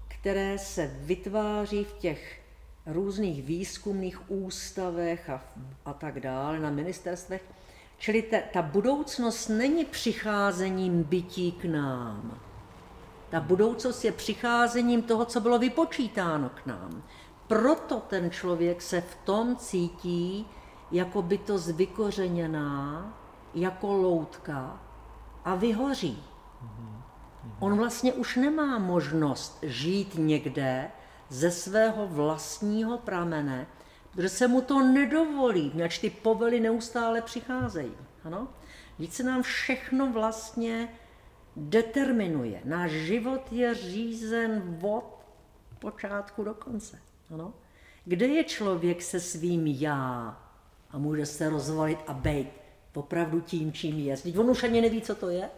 které 0.08 0.58
se 0.58 0.88
vytváří 1.00 1.84
v 1.84 1.94
těch 1.94 2.47
různých 2.88 3.44
výzkumných 3.44 4.32
ústavech 4.32 5.30
a, 5.30 5.42
a 5.86 5.94
tak 5.94 6.20
dále, 6.20 6.60
na 6.60 6.70
ministerstvech. 6.70 7.44
Čili 7.98 8.22
ta, 8.22 8.38
ta 8.54 8.62
budoucnost 8.62 9.48
není 9.48 9.86
přicházením 9.86 11.04
bytí 11.04 11.52
k 11.52 11.66
nám. 11.66 12.40
Ta 13.30 13.40
budoucnost 13.40 14.06
je 14.06 14.12
přicházením 14.12 15.02
toho, 15.02 15.26
co 15.26 15.40
bylo 15.40 15.60
vypočítáno 15.60 16.50
k 16.50 16.66
nám. 16.66 17.04
Proto 17.48 18.00
ten 18.00 18.32
člověk 18.32 18.82
se 18.82 19.02
v 19.02 19.16
tom 19.16 19.56
cítí 19.56 20.48
jako 20.92 21.22
bytost 21.22 21.68
vykořeněná, 21.68 23.14
jako 23.54 23.94
loutka 23.94 24.82
a 25.46 25.56
vyhoří. 25.56 26.24
On 27.60 27.78
vlastně 27.78 28.14
už 28.14 28.36
nemá 28.36 28.80
možnost 28.80 29.60
žít 29.62 30.16
někde, 30.18 30.92
ze 31.30 31.52
svého 31.52 32.08
vlastního 32.08 32.98
pramene, 32.98 33.68
Protože 34.18 34.30
se 34.30 34.48
mu 34.48 34.62
to 34.62 34.82
nedovolí, 34.82 35.84
ač 35.84 35.98
ty 35.98 36.10
povely 36.10 36.60
neustále 36.60 37.22
přicházejí. 37.22 37.92
Ano? 38.24 38.48
Víc 39.00 39.14
se 39.14 39.24
nám 39.24 39.44
všechno 39.44 40.12
vlastně 40.12 40.90
determinuje. 41.56 42.62
Náš 42.66 42.92
život 42.92 43.42
je 43.52 43.76
řízen 43.76 44.80
od 44.82 45.26
počátku 45.80 46.44
do 46.44 46.54
konce. 46.54 47.00
Ano? 47.34 47.54
Kde 48.06 48.28
je 48.28 48.44
člověk 48.44 49.02
se 49.02 49.20
svým 49.20 49.68
já 49.68 50.38
a 50.92 50.98
může 50.98 51.26
se 51.26 51.50
rozvolit 51.50 52.00
a 52.08 52.14
být 52.14 52.50
opravdu 52.94 53.42
tím, 53.42 53.74
čím 53.74 54.00
je. 54.00 54.18
Teď 54.18 54.38
on 54.38 54.50
už 54.50 54.64
ani 54.64 54.82
neví, 54.82 55.02
co 55.02 55.16
to 55.16 55.30
je. 55.30 55.50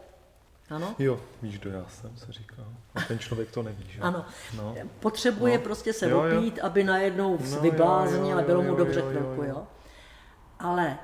Ano? 0.70 0.94
Jo, 0.98 1.20
víš, 1.42 1.58
kdo 1.58 1.70
já 1.70 1.84
jsem, 1.88 2.16
se 2.16 2.32
říká. 2.32 2.56
A 2.94 3.00
ten 3.00 3.18
člověk 3.18 3.50
to 3.50 3.62
neví, 3.62 3.84
že? 3.88 4.00
Ano. 4.00 4.24
No. 4.56 4.74
Potřebuje 5.00 5.58
no. 5.58 5.64
prostě 5.64 5.92
se 5.92 6.10
jo, 6.10 6.18
opít, 6.20 6.56
jo. 6.56 6.64
aby 6.64 6.84
najednou 6.84 7.38
no, 7.50 7.60
vybláznil 7.60 8.38
a 8.38 8.42
bylo 8.42 8.62
mu 8.62 8.74
dobře 8.74 9.00
chvilku, 9.00 9.42
jo, 9.42 9.48
jo. 9.48 9.66
Ale 10.58 10.98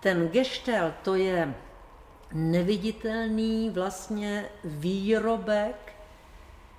ten 0.00 0.28
geštel, 0.28 0.94
to 1.02 1.14
je 1.14 1.54
neviditelný 2.32 3.70
vlastně 3.70 4.48
výrobek, 4.64 5.92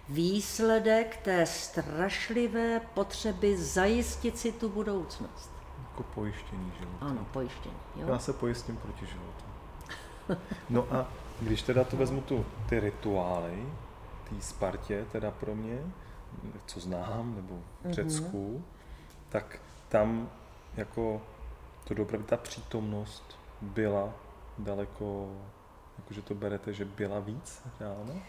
výsledek 0.09 1.17
té 1.17 1.45
strašlivé 1.45 2.80
potřeby 2.93 3.57
zajistit 3.57 4.38
si 4.38 4.51
tu 4.51 4.69
budoucnost. 4.69 5.51
Jako 5.89 6.03
pojištění 6.03 6.71
života. 6.80 7.05
Ano, 7.05 7.28
pojištění. 7.34 7.75
Jo? 7.95 8.07
Já 8.07 8.19
se 8.19 8.34
pojistím 8.34 8.78
proti 8.78 9.05
životu. 9.05 9.46
No 10.69 10.88
a 10.91 11.07
když 11.41 11.61
teda 11.61 11.84
to 11.84 11.97
vezmu 11.97 12.21
tu, 12.21 12.45
ty 12.69 12.80
rituály, 12.80 13.65
té 14.30 14.41
Spartě 14.41 15.05
teda 15.11 15.32
pro 15.32 15.55
mě, 15.55 15.80
co 16.65 16.80
znám, 16.80 17.36
nebo 17.36 17.59
v 17.82 17.86
mhm. 17.86 17.93
Řecku, 17.93 18.57
mm-hmm. 18.57 19.30
tak 19.30 19.59
tam 19.89 20.30
jako 20.78 21.21
to 21.88 21.93
dopravy, 21.93 22.23
ta 22.23 22.38
přítomnost 22.38 23.39
byla 23.61 24.13
daleko, 24.57 25.30
jakože 25.97 26.21
to 26.21 26.36
berete, 26.36 26.73
že 26.73 26.86
byla 26.86 27.19
víc 27.19 27.61
reálně? 27.80 28.21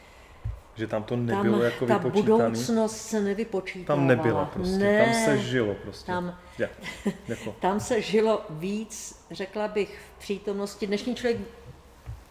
Že 0.74 0.86
tam 0.86 1.02
to 1.02 1.16
nebylo 1.16 1.58
tam, 1.58 1.64
jako 1.64 1.86
ta 1.86 1.98
vypočítaný? 1.98 2.36
budoucnost 2.36 2.96
se 2.96 3.20
nevypočítávala. 3.20 4.00
Tam 4.00 4.06
nebyla 4.06 4.44
prostě, 4.44 4.78
ne, 4.78 5.04
tam 5.04 5.14
se 5.14 5.38
žilo 5.38 5.74
prostě. 5.74 6.06
Tam, 6.06 6.38
ja, 6.58 6.68
jako. 7.28 7.54
tam 7.60 7.80
se 7.80 8.02
žilo 8.02 8.44
víc, 8.50 9.24
řekla 9.30 9.68
bych, 9.68 10.00
v 10.16 10.18
přítomnosti. 10.18 10.86
Dnešní 10.86 11.14
člověk, 11.14 11.40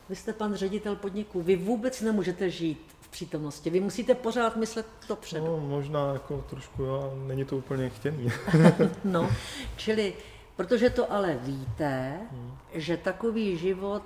vy 0.09 0.15
jste 0.15 0.33
pan 0.33 0.55
ředitel 0.55 0.95
podniku, 0.95 1.41
vy 1.41 1.55
vůbec 1.55 2.01
nemůžete 2.01 2.49
žít 2.49 2.95
v 3.01 3.07
přítomnosti. 3.07 3.69
Vy 3.69 3.79
musíte 3.79 4.15
pořád 4.15 4.55
myslet 4.55 4.85
dopředu. 5.09 5.45
No, 5.45 5.57
možná 5.57 6.13
jako 6.13 6.45
trošku, 6.49 6.83
jo, 6.83 7.13
není 7.27 7.45
to 7.45 7.57
úplně 7.57 7.89
chtěný. 7.89 8.31
no, 9.03 9.29
čili 9.75 10.13
Protože 10.57 10.89
to 10.89 11.11
ale 11.13 11.37
víte, 11.41 12.19
hmm. 12.31 12.57
že 12.73 12.97
takový 12.97 13.57
život 13.57 14.03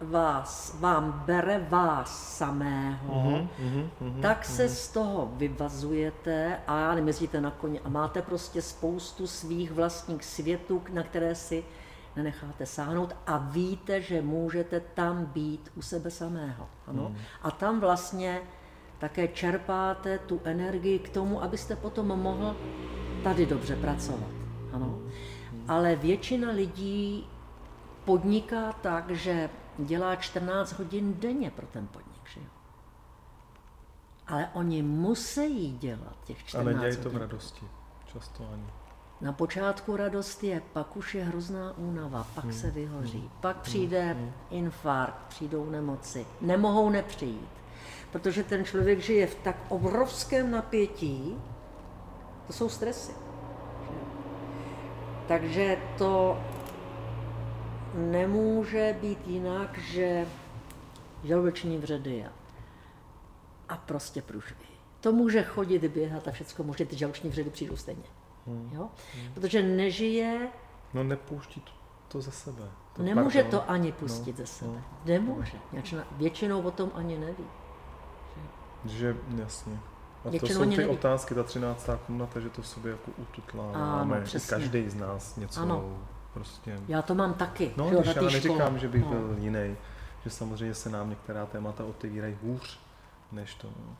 vás, 0.00 0.76
vám 0.80 1.22
bere 1.26 1.66
vás 1.68 2.36
samého, 2.36 3.14
mm-hmm, 3.14 3.48
mm-hmm, 4.02 4.20
tak 4.20 4.44
se 4.44 4.66
mm-hmm. 4.66 4.74
z 4.74 4.88
toho 4.88 5.32
vyvazujete 5.36 6.58
a 6.66 6.94
jezdíte 6.94 7.40
na 7.40 7.50
koni 7.50 7.80
a 7.80 7.88
máte 7.88 8.22
prostě 8.22 8.62
spoustu 8.62 9.26
svých 9.26 9.72
vlastních 9.72 10.24
světů, 10.24 10.82
na 10.92 11.02
které 11.02 11.34
si 11.34 11.64
nenecháte 12.16 12.66
sáhnout 12.66 13.16
a 13.26 13.38
víte, 13.38 14.02
že 14.02 14.22
můžete 14.22 14.80
tam 14.80 15.24
být 15.24 15.72
u 15.74 15.82
sebe 15.82 16.10
samého. 16.10 16.68
Ano? 16.86 17.08
Mm. 17.08 17.16
A 17.42 17.50
tam 17.50 17.80
vlastně 17.80 18.40
také 18.98 19.28
čerpáte 19.28 20.18
tu 20.18 20.40
energii 20.44 20.98
k 20.98 21.08
tomu, 21.08 21.42
abyste 21.42 21.76
potom 21.76 22.06
mohl 22.06 22.56
tady 23.24 23.46
dobře 23.46 23.76
pracovat. 23.76 24.30
Ano? 24.72 24.86
Mm 24.86 25.10
ale 25.68 25.96
většina 25.96 26.50
lidí 26.50 27.26
podniká 28.04 28.72
tak, 28.72 29.10
že 29.10 29.50
dělá 29.78 30.16
14 30.16 30.72
hodin 30.72 31.14
denně 31.20 31.50
pro 31.50 31.66
ten 31.66 31.86
podnik. 31.86 32.28
Že? 32.28 32.40
Ale 34.26 34.48
oni 34.52 34.82
musí 34.82 35.78
dělat 35.78 36.16
těch 36.24 36.44
14 36.44 36.64
hodin. 36.64 36.78
A 36.78 36.82
nedělají 36.82 37.04
to 37.04 37.10
v 37.10 37.16
radosti. 37.16 37.66
Často 38.06 38.48
ani. 38.52 38.66
Na 39.22 39.32
počátku 39.32 39.96
radost 39.96 40.44
je, 40.44 40.62
pak 40.72 40.96
už 40.96 41.14
je 41.14 41.24
hrozná 41.24 41.78
únava, 41.78 42.26
pak 42.34 42.44
hmm. 42.44 42.52
se 42.52 42.70
vyhoří, 42.70 43.18
hmm. 43.18 43.30
pak 43.40 43.56
přijde 43.60 44.02
hmm. 44.02 44.32
infarkt, 44.50 45.26
přijdou 45.28 45.70
nemoci, 45.70 46.26
nemohou 46.40 46.90
nepřijít. 46.90 47.48
Protože 48.12 48.44
ten 48.44 48.64
člověk 48.64 49.00
žije 49.00 49.26
v 49.26 49.34
tak 49.34 49.56
obrovském 49.68 50.50
napětí, 50.50 51.36
to 52.46 52.52
jsou 52.52 52.68
stresy. 52.68 53.12
Takže 55.28 55.76
to 55.98 56.40
nemůže 57.94 58.96
být 59.00 59.28
jinak, 59.28 59.78
že 59.78 60.26
žaludeční 61.24 61.78
vředy 61.78 62.24
a 63.68 63.76
prostě 63.76 64.22
průšvy. 64.22 64.66
To 65.00 65.12
může 65.12 65.42
chodit, 65.42 65.84
běhat 65.84 66.28
a 66.28 66.30
všechno 66.30 66.64
může, 66.64 66.84
ty 66.84 66.96
žaludeční 66.96 67.30
vředy 67.30 67.50
přijdou 67.50 67.76
stejně. 67.76 68.21
Hmm. 68.46 68.70
Jo? 68.72 68.88
Protože 69.34 69.62
nežije... 69.62 70.48
No 70.94 71.04
nepouští 71.04 71.60
to, 71.60 71.72
to 72.08 72.20
ze 72.20 72.30
sebe. 72.30 72.62
To 72.92 73.02
nemůže 73.02 73.42
pardon. 73.42 73.60
to 73.60 73.70
ani 73.70 73.92
pustit 73.92 74.30
no, 74.30 74.36
ze 74.36 74.46
sebe. 74.46 74.70
No. 74.70 74.82
Nemůže. 75.04 75.58
Většinou 76.10 76.62
o 76.62 76.70
tom 76.70 76.90
ani 76.94 77.18
neví. 77.18 77.44
Že, 78.84 78.98
že 78.98 79.16
jasně. 79.36 79.78
A 80.24 80.38
to 80.40 80.46
jsou 80.46 80.60
ty 80.60 80.76
neví. 80.76 80.86
otázky, 80.86 81.34
ta 81.34 81.42
13. 81.42 81.88
komnata, 82.06 82.40
že 82.40 82.50
to 82.50 82.62
v 82.62 82.66
sobě 82.66 82.92
jako 82.92 83.10
ututláváme. 83.16 84.24
Každý 84.48 84.90
z 84.90 84.94
nás 84.94 85.36
něco 85.36 85.60
ano. 85.60 85.98
prostě. 86.34 86.80
Já 86.88 87.02
to 87.02 87.14
mám 87.14 87.34
taky. 87.34 87.72
No, 87.76 87.90
když 87.90 88.14
já 88.16 88.22
neříkám, 88.22 88.78
že 88.78 88.88
bych 88.88 89.04
no. 89.04 89.10
byl 89.10 89.36
jiný, 89.38 89.76
že 90.24 90.30
samozřejmě 90.30 90.74
se 90.74 90.90
nám 90.90 91.10
některá 91.10 91.46
témata 91.46 91.84
otevírají 91.84 92.38
hůř 92.42 92.80
než 93.32 93.54
to. 93.54 93.68
No. 93.68 93.96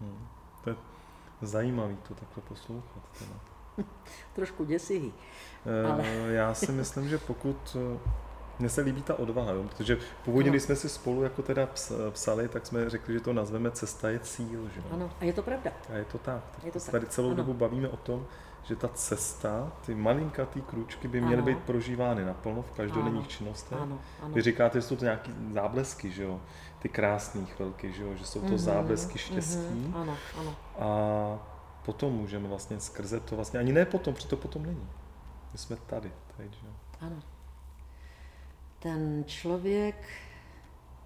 Hmm. 0.00 0.26
To 0.64 0.70
je 0.70 0.76
zajímavý 1.42 1.96
to 2.08 2.14
takhle 2.14 2.42
poslouchat. 2.48 3.02
Teda. 3.18 3.32
Trošku 4.34 4.64
děsivý. 4.64 5.14
E, 5.66 5.86
ale... 5.86 6.06
Já 6.28 6.54
si 6.54 6.72
myslím, 6.72 7.08
že 7.08 7.18
pokud 7.18 7.76
mně 8.58 8.68
se 8.68 8.80
líbí 8.80 9.02
ta 9.02 9.18
odvaha, 9.18 9.52
jo? 9.52 9.62
protože 9.62 9.98
původně, 10.24 10.48
ano. 10.48 10.52
když 10.52 10.62
jsme 10.62 10.76
si 10.76 10.88
spolu 10.88 11.22
jako 11.22 11.42
teda 11.42 11.68
psali, 12.10 12.48
tak 12.48 12.66
jsme 12.66 12.90
řekli, 12.90 13.14
že 13.14 13.20
to 13.20 13.32
nazveme 13.32 13.70
cesta 13.70 14.10
je 14.10 14.18
cíl. 14.18 14.68
Že? 14.74 14.80
Ano, 14.90 15.10
a 15.20 15.24
je 15.24 15.32
to 15.32 15.42
pravda. 15.42 15.70
A 15.92 15.96
je 15.96 16.04
to 16.04 16.18
tak. 16.18 16.42
Tak 16.54 16.64
je 16.64 16.72
to 16.72 16.80
tady 16.80 17.04
tak. 17.04 17.14
celou 17.14 17.28
ano. 17.28 17.36
dobu 17.36 17.54
bavíme 17.54 17.88
o 17.88 17.96
tom, 17.96 18.26
že 18.68 18.76
ta 18.76 18.88
cesta, 18.88 19.72
ty 19.86 19.94
malinkatý 19.94 20.62
kručky 20.62 21.08
by 21.08 21.20
měly 21.20 21.42
ano. 21.42 21.46
být 21.46 21.58
prožívány 21.58 22.24
naplno 22.24 22.62
v 22.62 22.70
každodenních 22.70 23.28
činnostech. 23.28 23.78
Ano, 23.78 23.98
ano. 24.22 24.34
Vy 24.34 24.42
říkáte, 24.42 24.78
že 24.80 24.86
jsou 24.86 24.96
to 24.96 25.04
nějaké 25.04 25.32
záblesky, 25.52 26.10
že 26.10 26.22
jo? 26.22 26.40
ty 26.78 26.88
krásné 26.88 27.44
chvilky, 27.44 27.92
že, 27.92 28.02
jo? 28.02 28.14
že 28.14 28.26
jsou 28.26 28.40
to 28.40 28.46
mm-hmm, 28.46 28.56
záblesky 28.58 29.18
štěstí. 29.18 29.58
Mm-hmm, 29.58 29.96
ano, 29.96 30.16
ano. 30.38 30.56
A 30.78 30.88
potom 31.84 32.12
můžeme 32.12 32.48
vlastně 32.48 32.80
skrze 32.80 33.20
to 33.20 33.36
vlastně, 33.36 33.60
ani 33.60 33.72
ne 33.72 33.84
potom, 33.84 34.14
protože 34.14 34.28
to 34.28 34.36
potom 34.36 34.66
není. 34.66 34.88
My 35.52 35.58
jsme 35.58 35.76
tady 35.76 36.12
teď, 36.36 36.52
že 36.52 36.66
jo? 36.66 36.72
Ano 37.00 37.22
ten 38.86 39.24
člověk 39.26 40.08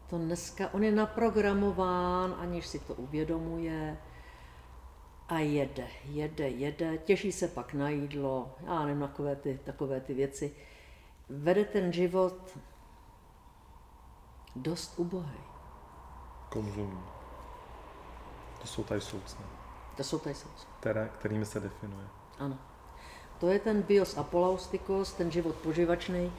to 0.07 0.19
dneska, 0.19 0.75
on 0.75 0.85
je 0.85 0.93
naprogramován, 0.93 2.35
aniž 2.39 2.67
si 2.67 2.79
to 2.79 2.95
uvědomuje 2.95 3.97
a 5.31 5.39
jede, 5.39 5.89
jede, 6.05 6.49
jede, 6.49 6.99
těší 6.99 7.33
se 7.33 7.49
pak 7.49 7.75
na 7.75 7.89
jídlo, 7.89 8.55
já 8.67 8.85
nevím, 8.85 9.01
takové 9.01 9.37
ty, 9.37 9.61
takové 9.65 10.01
ty 10.01 10.15
věci. 10.15 10.55
Vede 11.29 11.65
ten 11.65 11.93
život 11.93 12.59
dost 14.57 14.99
ubohý. 14.99 15.41
Konzumní. 16.49 17.03
To 18.61 18.67
jsou 18.67 18.85
tady 18.85 19.01
soucné. 19.01 19.45
To 19.97 20.05
jsou 20.05 20.19
tady 20.19 20.35
soucné. 20.35 21.11
Kterými 21.19 21.47
se 21.47 21.61
definuje. 21.61 22.07
Ano. 22.39 22.59
To 23.39 23.49
je 23.49 23.59
ten 23.59 23.83
bios 23.83 24.17
apolaustikos, 24.17 25.13
ten 25.13 25.31
život 25.31 25.55
poživačný, 25.55 26.33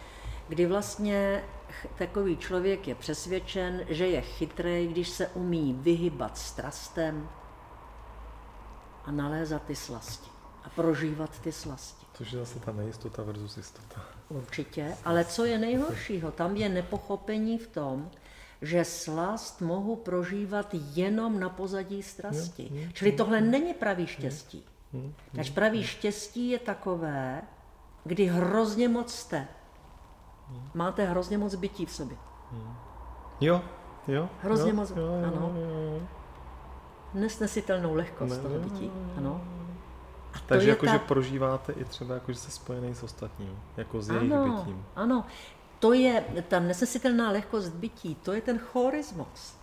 kdy 0.48 0.66
vlastně 0.66 1.44
takový 1.98 2.38
člověk 2.38 2.88
je 2.88 2.96
přesvědčen, 2.96 3.86
že 3.90 4.08
je 4.08 4.22
chytrý, 4.22 4.88
když 4.88 5.10
se 5.10 5.28
umí 5.28 5.74
vyhybat 5.74 6.38
strastem 6.38 7.30
a 9.06 9.12
nalézat 9.12 9.64
ty 9.64 9.76
slasti 9.76 10.30
a 10.64 10.70
prožívat 10.70 11.40
ty 11.40 11.52
slasti. 11.52 12.06
Což 12.14 12.32
je 12.32 12.40
zase 12.40 12.60
ta 12.60 12.72
nejistota 12.72 13.24
versus 13.24 13.58
jistota. 13.58 14.02
Určitě, 14.30 14.98
ale 15.06 15.26
co 15.26 15.46
je 15.46 15.58
nejhoršího, 15.58 16.32
tam 16.32 16.56
je 16.56 16.70
nepochopení 16.70 17.58
v 17.58 17.68
tom, 17.68 18.12
že 18.62 18.86
slast 18.86 19.62
mohu 19.62 19.96
prožívat 19.96 20.68
jenom 20.74 21.40
na 21.40 21.50
pozadí 21.50 22.04
strasti. 22.04 22.70
Je, 22.72 22.82
je, 22.82 22.92
Čili 22.94 23.12
tohle 23.12 23.42
není 23.42 23.74
pravý 23.74 24.08
štěstí. 24.08 24.64
Až 25.40 25.50
pravý 25.50 25.84
štěstí 25.84 26.50
je 26.50 26.60
takové, 26.60 27.42
kdy 28.04 28.26
hrozně 28.26 28.90
moc 28.90 29.14
jste 29.14 29.48
Máte 30.74 31.06
hrozně 31.06 31.38
moc 31.38 31.56
bytí 31.56 31.86
v 31.86 31.92
sobě. 31.92 32.18
Jo, 33.42 33.62
jo. 34.08 34.30
Hrozně 34.42 34.70
jo, 34.70 34.76
moc, 34.76 34.90
jo, 34.90 34.98
jo, 34.98 35.24
ano. 35.28 35.54
Jo, 35.56 35.70
jo. 35.70 36.08
Nesnesitelnou 37.14 37.94
lehkost 37.94 38.32
ne, 38.32 38.38
toho 38.38 38.60
bytí, 38.60 38.92
ano. 39.18 39.42
A 40.34 40.40
to 40.40 40.46
Takže 40.48 40.68
je 40.68 40.70
jako, 40.70 40.86
ta... 40.86 41.00
prožíváte 41.00 41.74
i 41.74 41.86
třeba, 41.86 42.14
jako, 42.14 42.32
že 42.32 42.40
jste 42.40 42.52
spojený 42.52 42.96
s 42.96 43.04
ostatním, 43.04 43.60
jako 43.78 44.02
s 44.02 44.10
jejich 44.10 44.32
ano, 44.32 44.56
bytím. 44.58 44.86
Ano, 44.96 45.26
to 45.80 45.94
je 45.94 46.26
ta 46.48 46.60
nesnesitelná 46.60 47.32
lehkost 47.32 47.74
bytí, 47.74 48.16
to 48.16 48.34
je 48.34 48.42
ten 48.42 48.60
chorismos. 48.60 49.56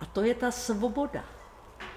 A 0.00 0.06
to 0.06 0.22
je 0.22 0.34
ta 0.34 0.50
svoboda. 0.50 1.24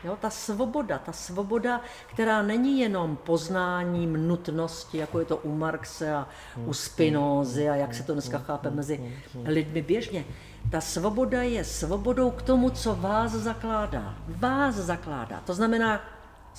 Jo, 0.04 0.18
ta 0.22 0.30
svoboda, 0.30 0.98
ta 0.98 1.12
svoboda, 1.12 1.82
která 2.08 2.42
není 2.42 2.80
jenom 2.80 3.16
poznáním 3.16 4.28
nutnosti, 4.28 4.98
jako 4.98 5.20
je 5.20 5.26
to 5.26 5.38
u 5.38 5.56
Marxe 5.56 6.14
a 6.14 6.28
u 6.66 6.74
Spinozy 6.74 7.70
a 7.70 7.76
jak 7.76 7.94
se 7.94 8.04
to 8.04 8.14
dneska 8.14 8.38
chápe 8.38 8.72
mezi 8.72 9.14
lidmi 9.46 9.82
běžně. 9.82 10.26
Ta 10.72 10.82
svoboda 10.82 11.42
je 11.42 11.64
svobodou 11.64 12.32
k 12.32 12.42
tomu, 12.42 12.70
co 12.70 12.96
vás 12.96 13.32
zakládá. 13.32 14.18
Vás 14.28 14.76
zakládá. 14.76 15.42
To 15.42 15.54
znamená, 15.54 16.02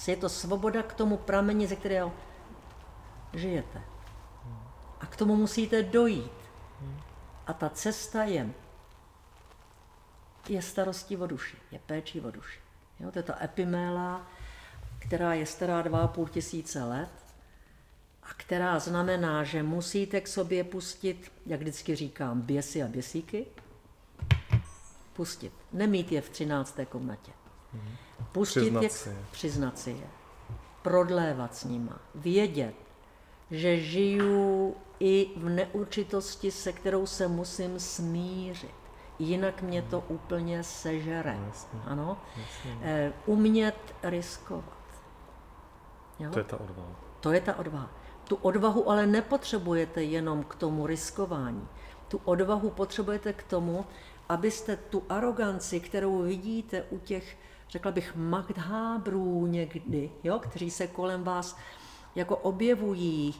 je 0.07 0.17
to 0.17 0.29
svoboda 0.29 0.83
k 0.83 0.93
tomu 0.93 1.17
prameni, 1.17 1.67
ze 1.67 1.77
kterého 1.77 2.13
žijete. 3.35 3.83
A 5.01 5.07
k 5.07 5.17
tomu 5.17 5.37
musíte 5.37 5.83
dojít. 5.83 6.33
A 7.47 7.53
ta 7.53 7.69
cesta 7.69 8.25
je, 8.25 8.51
je 10.49 10.63
starostí 10.63 11.17
o 11.17 11.27
duši, 11.27 11.57
je 11.71 11.79
péčí 11.87 12.21
o 12.21 12.31
duši. 12.31 12.59
Jo, 13.01 13.11
to 13.11 13.19
je 13.19 13.23
ta 13.23 13.45
epiméla, 13.45 14.27
která 14.99 15.35
je 15.35 15.47
stará 15.47 15.83
2,5 15.83 16.29
tisíce 16.29 16.85
let 16.85 17.11
a 18.23 18.27
která 18.37 18.79
znamená, 18.79 19.45
že 19.45 19.63
musíte 19.63 20.21
k 20.21 20.29
sobě 20.29 20.65
pustit, 20.65 21.33
jak 21.47 21.61
vždycky 21.61 21.97
říkám, 21.97 22.41
běsy 22.41 22.83
a 22.83 22.89
běsíky, 22.89 23.47
pustit, 25.21 25.53
nemít 25.73 26.13
je 26.13 26.21
v 26.21 26.29
13. 26.29 26.79
komnatě. 26.89 27.33
Pustit 28.33 28.61
Přiznat 28.61 28.83
je, 28.83 28.91
si 28.91 29.09
je. 29.09 29.17
přiznat 29.31 29.79
si 29.79 29.91
je, 29.91 30.07
prodlévat 30.83 31.55
s 31.55 31.65
nima, 31.65 31.99
vědět, 32.15 32.75
že 33.51 33.81
žiju 33.81 34.75
i 35.01 35.31
v 35.37 35.49
neurčitosti, 35.49 36.51
se 36.51 36.73
kterou 36.73 37.07
se 37.07 37.29
musím 37.29 37.81
smířit. 37.81 38.75
Jinak 39.19 39.63
mě 39.63 39.83
to 39.83 40.05
úplně 40.09 40.65
sežere. 40.65 41.39
Jasně, 41.47 41.81
Ano? 41.87 42.17
Eh, 42.83 43.13
Umět 43.27 43.77
riskovat. 44.03 44.65
Jo? 46.19 46.31
To 46.31 46.39
je 46.39 46.45
ta 46.45 46.61
odvaha. 46.61 46.89
To 47.21 47.33
je 47.33 47.41
ta 47.41 47.59
odvaha. 47.59 47.91
Tu 48.25 48.37
odvahu 48.37 48.91
ale 48.91 49.07
nepotřebujete 49.07 50.03
jenom 50.03 50.45
k 50.45 50.55
tomu 50.55 50.87
riskování. 50.87 51.69
Tu 52.09 52.21
odvahu 52.25 52.71
potřebujete 52.71 53.33
k 53.33 53.43
tomu, 53.43 53.87
abyste 54.31 54.77
tu 54.77 55.03
aroganci, 55.09 55.81
kterou 55.81 56.23
vidíte 56.23 56.83
u 56.83 56.99
těch, 56.99 57.37
řekla 57.71 57.91
bych, 57.93 58.17
magdhábrů 58.17 59.47
někdy, 59.47 60.11
jo, 60.25 60.39
kteří 60.39 60.71
se 60.71 60.87
kolem 60.87 61.25
vás 61.25 61.57
jako 62.15 62.37
objevují, 62.37 63.35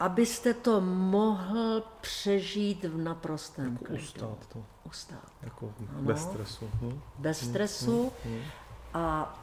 abyste 0.00 0.54
to 0.54 0.80
mohl 0.80 1.82
přežít 2.00 2.84
v 2.84 2.98
naprostém 2.98 3.72
Jako 3.72 3.84
klidu. 3.84 4.02
ustát 4.02 4.46
to, 4.52 4.64
Ustát. 4.84 5.32
jako 5.42 5.72
bez 6.00 6.22
stresu. 6.22 6.70
Hm? 6.82 7.00
Bez 7.18 7.48
stresu 7.48 8.12
a 8.94 9.34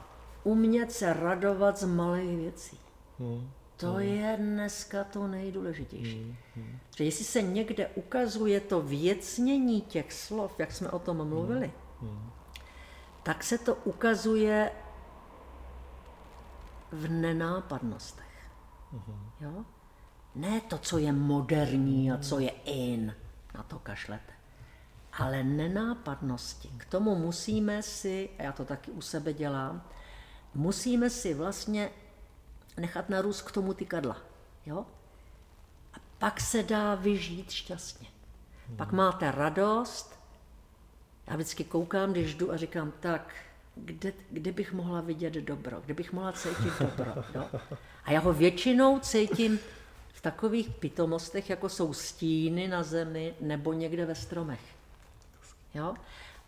umět 0.43 0.91
se 0.91 1.13
radovat 1.13 1.77
z 1.77 1.85
malých 1.85 2.37
věcí. 2.37 2.79
Hm? 3.19 3.49
To 3.77 3.99
je 3.99 4.37
dneska 4.37 5.03
to 5.03 5.27
nejdůležitější. 5.27 6.37
Že 6.97 7.03
jestli 7.03 7.25
se 7.25 7.41
někde 7.41 7.87
ukazuje 7.87 8.59
to 8.59 8.81
věcnění 8.81 9.81
těch 9.81 10.13
slov, 10.13 10.59
jak 10.59 10.71
jsme 10.71 10.89
o 10.89 10.99
tom 10.99 11.29
mluvili, 11.29 11.71
tak 13.23 13.43
se 13.43 13.57
to 13.57 13.75
ukazuje 13.75 14.71
v 16.91 17.09
nenápadnostech. 17.09 18.49
Jo? 19.41 19.65
Ne 20.35 20.61
to, 20.61 20.77
co 20.77 20.97
je 20.97 21.11
moderní 21.11 22.11
a 22.11 22.17
co 22.17 22.39
je 22.39 22.49
in, 22.49 23.15
na 23.57 23.63
to 23.63 23.79
kašlete. 23.79 24.33
Ale 25.13 25.43
nenápadnosti. 25.43 26.69
K 26.77 26.85
tomu 26.85 27.15
musíme 27.15 27.83
si, 27.83 28.29
a 28.39 28.43
já 28.43 28.51
to 28.51 28.65
taky 28.65 28.91
u 28.91 29.01
sebe 29.01 29.33
dělám, 29.33 29.83
musíme 30.53 31.09
si 31.09 31.33
vlastně 31.33 31.89
nechat 32.77 33.09
narůst 33.09 33.41
k 33.41 33.51
tomu 33.51 33.73
ty 33.73 33.85
kadla. 33.85 34.17
Jo? 34.65 34.85
A 35.93 35.97
pak 36.17 36.41
se 36.41 36.63
dá 36.63 36.95
vyžít 36.95 37.51
šťastně. 37.51 38.07
Pak 38.75 38.91
máte 38.91 39.31
radost. 39.31 40.19
Já 41.27 41.35
vždycky 41.35 41.63
koukám, 41.63 42.11
když 42.11 42.35
jdu 42.35 42.51
a 42.51 42.57
říkám, 42.57 42.93
tak, 42.99 43.35
kde, 43.75 44.13
kde 44.31 44.51
bych 44.51 44.73
mohla 44.73 45.01
vidět 45.01 45.33
dobro, 45.33 45.81
kde 45.85 45.93
bych 45.93 46.13
mohla 46.13 46.31
cítit 46.31 46.73
dobro. 46.79 47.13
Jo? 47.35 47.49
A 48.03 48.11
já 48.11 48.19
ho 48.19 48.33
většinou 48.33 48.99
cítím 48.99 49.59
v 50.13 50.21
takových 50.21 50.69
pitomostech, 50.69 51.49
jako 51.49 51.69
jsou 51.69 51.93
stíny 51.93 52.67
na 52.67 52.83
zemi 52.83 53.33
nebo 53.41 53.73
někde 53.73 54.05
ve 54.05 54.15
stromech. 54.15 54.61
Jo? 55.73 55.95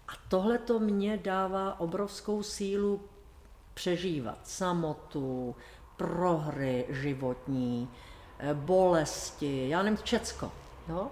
A 0.07 0.11
tohle 0.27 0.57
to 0.57 0.79
mě 0.79 1.17
dává 1.17 1.79
obrovskou 1.79 2.43
sílu 2.43 3.01
přežívat 3.73 4.47
samotu, 4.47 5.55
prohry 5.97 6.85
životní, 6.89 7.89
eh, 8.39 8.53
bolesti, 8.53 9.69
já 9.69 9.83
nevím, 9.83 9.97
všecko. 9.97 10.51
Jo? 10.89 11.07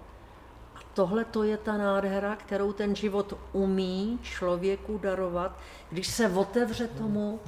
A 0.75 0.79
tohle 0.93 1.25
to 1.25 1.43
je 1.43 1.57
ta 1.57 1.77
nádhera, 1.77 2.35
kterou 2.35 2.73
ten 2.73 2.95
život 2.95 3.37
umí 3.53 4.19
člověku 4.23 4.97
darovat, 4.97 5.59
když 5.89 6.07
se 6.07 6.29
otevře 6.29 6.87
tomu 6.87 7.39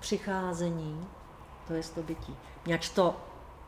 přicházení, 0.00 1.08
to 1.68 1.74
je 1.74 1.82
to 1.94 2.02
bytí. 2.02 2.36
Měč 2.64 2.88
to 2.88 3.16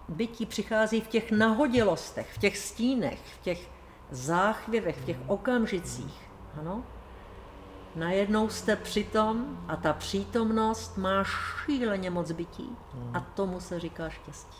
bytí 0.08 0.46
přichází 0.46 1.00
v 1.00 1.08
těch 1.08 1.30
nahodilostech, 1.30 2.32
v 2.34 2.38
těch 2.38 2.58
stínech, 2.58 3.20
v 3.34 3.42
těch 3.42 3.68
záchvěvech, 4.10 5.00
v 5.00 5.04
těch 5.04 5.16
okamžicích. 5.26 6.30
Ano? 6.60 6.84
Najednou 7.96 8.48
jste 8.48 8.76
přitom 8.76 9.64
a 9.68 9.76
ta 9.76 9.92
přítomnost 9.92 10.96
má 10.98 11.24
šíleně 11.24 12.10
moc 12.10 12.32
bytí 12.32 12.76
a 13.14 13.20
tomu 13.20 13.60
se 13.60 13.80
říká 13.80 14.08
štěstí. 14.08 14.58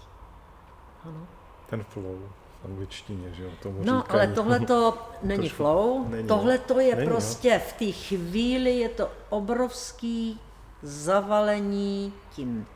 Ano. 1.05 1.26
Ten 1.70 1.83
flow 1.85 2.18
v 2.62 2.64
angličtině, 2.64 3.33
že 3.33 3.43
jo? 3.45 3.51
Tomu 3.62 3.78
No, 3.85 4.01
říkají. 4.03 4.20
ale 4.26 4.35
tohle 4.35 4.61
to 4.61 4.99
není 5.22 5.39
Trošku- 5.41 5.57
flow, 5.57 6.07
tohle 6.28 6.59
to 6.59 6.80
je 6.80 6.97
Není, 6.97 7.09
no. 7.09 7.14
prostě 7.14 7.59
v 7.59 7.72
té 7.72 7.93
chvíli 7.93 8.76
je 8.78 8.89
to 8.89 9.11
obrovský 9.30 10.41
zavalení 10.83 12.12
tím 12.30 12.66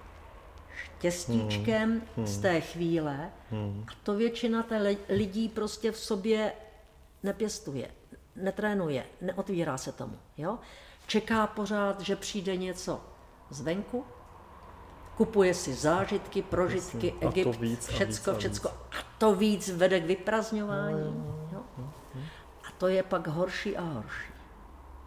štěstíčkem 0.85 2.03
Hmm, 2.17 2.27
z 2.27 2.39
té 2.39 2.61
chvíle 2.61 3.31
a 3.89 3.93
to 4.03 4.15
většina 4.15 4.63
té 4.63 4.77
li- 4.79 4.99
lidí 5.09 5.49
prostě 5.49 5.93
v 5.93 5.97
sobě 5.99 6.53
nepěstuje, 7.23 7.89
netrénuje, 8.37 9.07
neotvírá 9.21 9.79
se 9.79 9.93
tomu. 9.93 10.19
Jo? 10.37 10.59
Čeká 11.07 11.47
pořád, 11.47 12.01
že 12.01 12.17
přijde 12.17 12.57
něco 12.57 13.01
zvenku, 13.51 14.05
kupuje 15.17 15.55
si 15.55 15.75
zážitky, 15.75 16.43
prožitky, 16.43 17.07
Jasně. 17.07 17.13
A 17.13 17.21
to 17.21 17.29
Egypt, 17.29 17.61
víc 17.61 17.89
a 17.89 17.93
všecko, 17.93 18.07
víc 18.09 18.29
a 18.29 18.33
víc. 18.33 18.39
všecko. 18.39 18.69
A 18.69 18.97
to 19.19 19.35
víc 19.35 19.69
vede 19.69 20.01
k 20.01 20.05
vyprazňování. 20.05 21.25
Jo? 21.53 21.61
A 22.65 22.71
to 22.79 22.89
je 22.89 23.03
pak 23.03 23.27
horší 23.27 23.77
a 23.77 23.83
horší. 23.83 24.33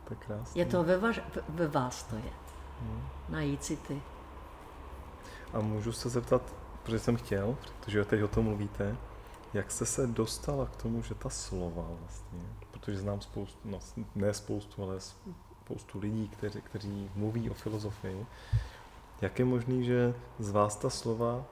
To 0.04 0.14
je 0.14 0.18
krásný. 0.28 0.60
Je 0.60 0.66
to 0.66 0.84
ve, 0.84 0.98
vaš, 0.98 1.22
ve 1.50 1.68
vás 1.68 2.04
to 2.04 2.16
je. 2.16 2.32
Najít 3.30 3.64
si 3.64 3.78
ty. 3.78 4.02
A 5.54 5.60
můžu 5.60 5.92
se 5.92 6.10
zeptat, 6.10 6.42
protože 6.84 7.00
jsem 7.00 7.16
chtěl, 7.16 7.58
protože 7.80 8.06
teď 8.06 8.24
o 8.24 8.28
tom 8.28 8.46
mluvíte, 8.46 8.98
jak 9.54 9.72
jste 9.72 9.86
se 9.86 10.08
dostala 10.08 10.66
k 10.66 10.76
tomu, 10.76 11.02
že 11.02 11.16
ta 11.16 11.30
slova 11.30 11.86
vlastně, 12.02 12.40
protože 12.90 13.02
znám 13.02 13.22
spoustu, 13.22 13.60
no 13.66 13.80
ne 14.16 14.34
spoustu, 14.34 14.84
ale 14.84 14.96
spoustu 15.00 16.00
lidí, 16.00 16.30
kteří, 16.30 16.62
kteří 16.62 17.10
mluví 17.16 17.50
o 17.50 17.54
filozofii, 17.54 18.26
jak 19.22 19.40
je 19.40 19.46
možný, 19.46 19.84
že 19.86 20.14
z 20.40 20.50
vás 20.52 20.76
ta 20.76 20.90
slova 20.90 21.46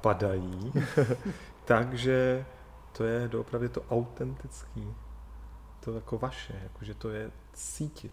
padají, 0.00 0.72
takže 1.64 2.44
to 2.92 3.04
je 3.04 3.28
doopravdy 3.28 3.68
to 3.68 3.82
autentický, 3.90 4.94
to 5.80 5.94
jako 5.94 6.18
vaše, 6.18 6.60
jako 6.62 6.84
že 6.84 6.94
to 6.94 7.10
je 7.10 7.30
cítit. 7.52 8.12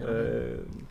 Eh, 0.00 0.84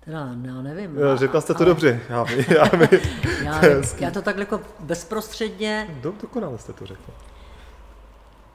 Teda, 0.00 0.18
já 0.44 0.62
nevím. 0.62 0.96
Jo, 0.98 1.16
Řekla 1.16 1.40
jste 1.40 1.54
to 1.54 1.58
ale 1.58 1.66
dobře, 1.66 2.00
já, 2.08 2.22
vím, 2.22 2.44
já, 2.48 2.64
vím. 2.76 3.00
Já, 3.44 3.60
já 3.98 4.10
to 4.10 4.22
tak 4.22 4.36
jako 4.38 4.60
bezprostředně, 4.80 5.98
Do, 6.00 6.12
dokonale 6.22 6.58
jste 6.58 6.72
to 6.72 6.86
řekla. 6.86 7.14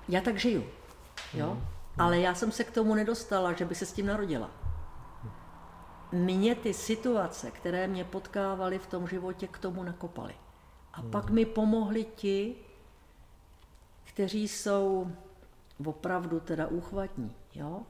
já 0.09 0.21
tak 0.21 0.39
žiju. 0.39 0.63
Jo? 1.33 1.49
Hmm. 1.49 1.65
Ale 1.97 2.19
já 2.19 2.35
jsem 2.35 2.51
se 2.51 2.63
k 2.63 2.71
tomu 2.71 2.95
nedostala, 2.95 3.53
že 3.53 3.65
by 3.65 3.75
se 3.75 3.85
s 3.85 3.93
tím 3.93 4.05
narodila. 4.05 4.51
Mě 6.11 6.55
ty 6.55 6.73
situace, 6.73 7.51
které 7.51 7.87
mě 7.87 8.03
potkávaly 8.03 8.79
v 8.79 8.87
tom 8.87 9.07
životě, 9.07 9.47
k 9.47 9.57
tomu 9.57 9.83
nakopaly. 9.83 10.35
A 10.93 11.01
Hmm. 11.01 11.11
pak 11.11 11.29
mi 11.29 11.45
pomohli 11.45 12.03
ti, 12.03 12.55
kteří 14.03 14.47
jsou 14.47 15.11
opravdu 15.85 16.39
teda 16.39 16.67
úchvatní. 16.67 17.35
Jo? 17.55 17.81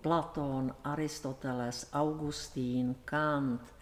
Platon, 0.00 0.74
Aristoteles, 0.84 1.90
Augustín, 1.92 2.94
Kant, 3.04 3.74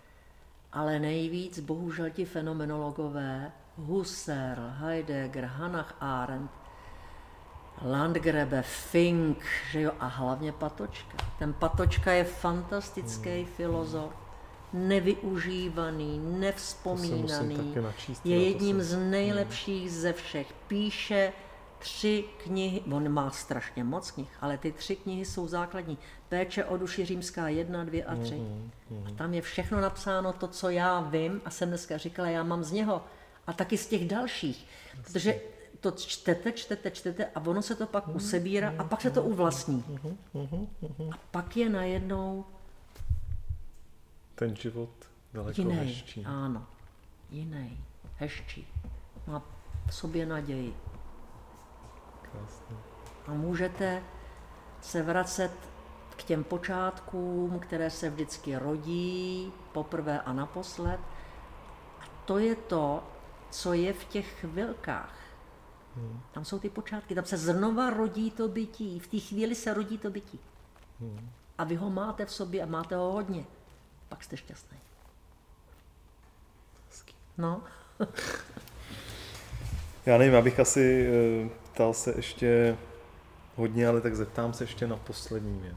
Ale 0.72 0.98
nejvíc, 0.98 1.60
bohužel, 1.60 2.10
ti 2.10 2.24
fenomenologové, 2.24 3.52
Husserl, 3.76 4.62
Heidegger, 4.70 5.44
Hannah 5.44 5.96
Arendt, 6.00 6.50
Landgrebe, 7.82 8.62
Fink, 8.62 9.44
že 9.70 9.80
jo, 9.80 9.92
a 10.00 10.06
hlavně 10.06 10.52
Patočka. 10.52 11.16
Ten 11.38 11.52
Patočka 11.52 12.12
je 12.12 12.24
fantastický 12.24 13.36
hmm. 13.36 13.46
filozof, 13.46 14.12
nevyužívaný, 14.72 16.18
nevzpomínaný, 16.18 17.74
načíst, 17.82 18.26
je 18.26 18.48
jedním 18.48 18.82
z 18.82 18.98
nejlepších 18.98 19.92
ze 19.92 20.12
všech. 20.12 20.52
Píše 20.66 21.32
tři 21.78 22.24
knihy, 22.44 22.80
on 22.92 23.08
má 23.08 23.30
strašně 23.30 23.84
moc 23.84 24.10
knih, 24.10 24.28
ale 24.40 24.58
ty 24.58 24.72
tři 24.72 24.96
knihy 24.96 25.24
jsou 25.24 25.48
základní. 25.48 25.98
Péče 26.28 26.64
o 26.64 26.76
duši 26.76 27.04
římská 27.04 27.48
jedna, 27.48 27.84
dvě 27.84 28.04
a 28.04 28.16
tři. 28.16 28.40
A 29.06 29.10
tam 29.10 29.34
je 29.34 29.42
všechno 29.42 29.80
napsáno 29.80 30.32
to, 30.32 30.48
co 30.48 30.70
já 30.70 31.00
vím 31.00 31.40
a 31.44 31.50
jsem 31.50 31.68
dneska 31.68 31.96
říkala, 31.96 32.28
já 32.28 32.42
mám 32.42 32.64
z 32.64 32.72
něho 32.72 33.04
a 33.46 33.52
taky 33.52 33.78
z 33.78 33.86
těch 33.86 34.08
dalších. 34.08 34.66
Protože 35.04 35.40
to 35.80 35.90
čtete, 35.90 36.52
čtete, 36.52 36.90
čtete 36.90 37.26
a 37.26 37.40
ono 37.40 37.62
se 37.62 37.74
to 37.74 37.86
pak 37.86 38.08
usebírá 38.08 38.74
a 38.78 38.84
pak 38.84 39.00
se 39.00 39.10
to 39.10 39.22
uvlastní. 39.22 39.84
A 41.12 41.18
pak 41.30 41.56
je 41.56 41.70
najednou 41.70 42.44
ten 44.34 44.56
život 44.56 44.90
daleko 45.34 45.60
jiný. 45.60 45.74
hezčí. 45.74 46.24
Ano, 46.24 46.66
jiný, 47.30 47.84
hezčí. 48.16 48.66
Má 49.26 49.42
v 49.86 49.94
sobě 49.94 50.26
naději. 50.26 50.76
Krásně. 52.22 52.76
A 53.26 53.34
můžete 53.34 54.02
se 54.80 55.02
vracet 55.02 55.52
k 56.16 56.22
těm 56.22 56.44
počátkům, 56.44 57.58
které 57.58 57.90
se 57.90 58.10
vždycky 58.10 58.56
rodí, 58.56 59.52
poprvé 59.72 60.20
a 60.20 60.32
naposled. 60.32 61.00
A 62.00 62.04
to 62.24 62.38
je 62.38 62.54
to, 62.54 63.02
co 63.50 63.72
je 63.72 63.92
v 63.92 64.04
těch 64.04 64.40
chvilkách. 64.40 65.25
Hmm. 65.96 66.20
Tam 66.32 66.44
jsou 66.44 66.58
ty 66.58 66.70
počátky, 66.70 67.14
tam 67.14 67.24
se 67.24 67.36
znova 67.36 67.90
rodí 67.90 68.30
to 68.30 68.48
bytí, 68.48 69.00
v 69.00 69.06
té 69.06 69.18
chvíli 69.18 69.54
se 69.54 69.74
rodí 69.74 69.98
to 69.98 70.10
bytí. 70.10 70.40
Hmm. 71.00 71.30
A 71.58 71.64
vy 71.64 71.76
ho 71.76 71.90
máte 71.90 72.26
v 72.26 72.32
sobě 72.32 72.62
a 72.62 72.66
máte 72.66 72.96
ho 72.96 73.12
hodně. 73.12 73.44
Pak 74.08 74.24
jste 74.24 74.36
šťastný. 74.36 74.78
No. 77.38 77.62
Já 80.06 80.18
nevím, 80.18 80.36
abych 80.36 80.60
asi 80.60 81.08
uh, 81.44 81.48
ptal 81.72 81.94
se 81.94 82.12
ještě 82.16 82.78
hodně, 83.56 83.88
ale 83.88 84.00
tak 84.00 84.16
zeptám 84.16 84.52
se 84.52 84.64
ještě 84.64 84.86
na 84.86 84.96
poslední 84.96 85.60
věc. 85.60 85.76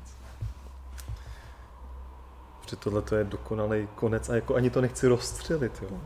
Protože 2.62 2.76
tohle 2.76 3.02
to 3.02 3.16
je 3.16 3.24
dokonalý 3.24 3.88
konec 3.96 4.30
a 4.30 4.36
jako 4.36 4.56
ani 4.56 4.70
to 4.70 4.82
nechci 4.82 5.08
rozstřelit. 5.08 5.82
Jo. 5.82 6.02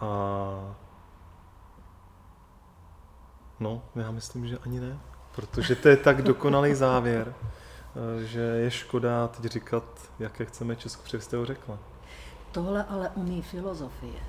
A 0.00 0.76
no, 3.62 3.82
já 3.94 4.10
myslím, 4.10 4.46
že 4.46 4.58
ani 4.58 4.80
ne. 4.80 4.98
Protože 5.34 5.74
to 5.74 5.88
je 5.88 5.96
tak 5.96 6.22
dokonalý 6.22 6.74
závěr, 6.74 7.34
eh, 7.34 8.24
že 8.24 8.40
je 8.40 8.70
škoda 8.70 9.28
teď 9.28 9.52
říkat, 9.52 9.84
jaké 10.18 10.44
chceme 10.44 10.76
Česko, 10.76 11.02
protože 11.02 11.20
jste 11.20 11.36
ho 11.36 11.46
řekla. 11.46 11.78
Tohle 12.52 12.84
ale 12.84 13.10
umí 13.14 13.42
filozofie. 13.42 14.20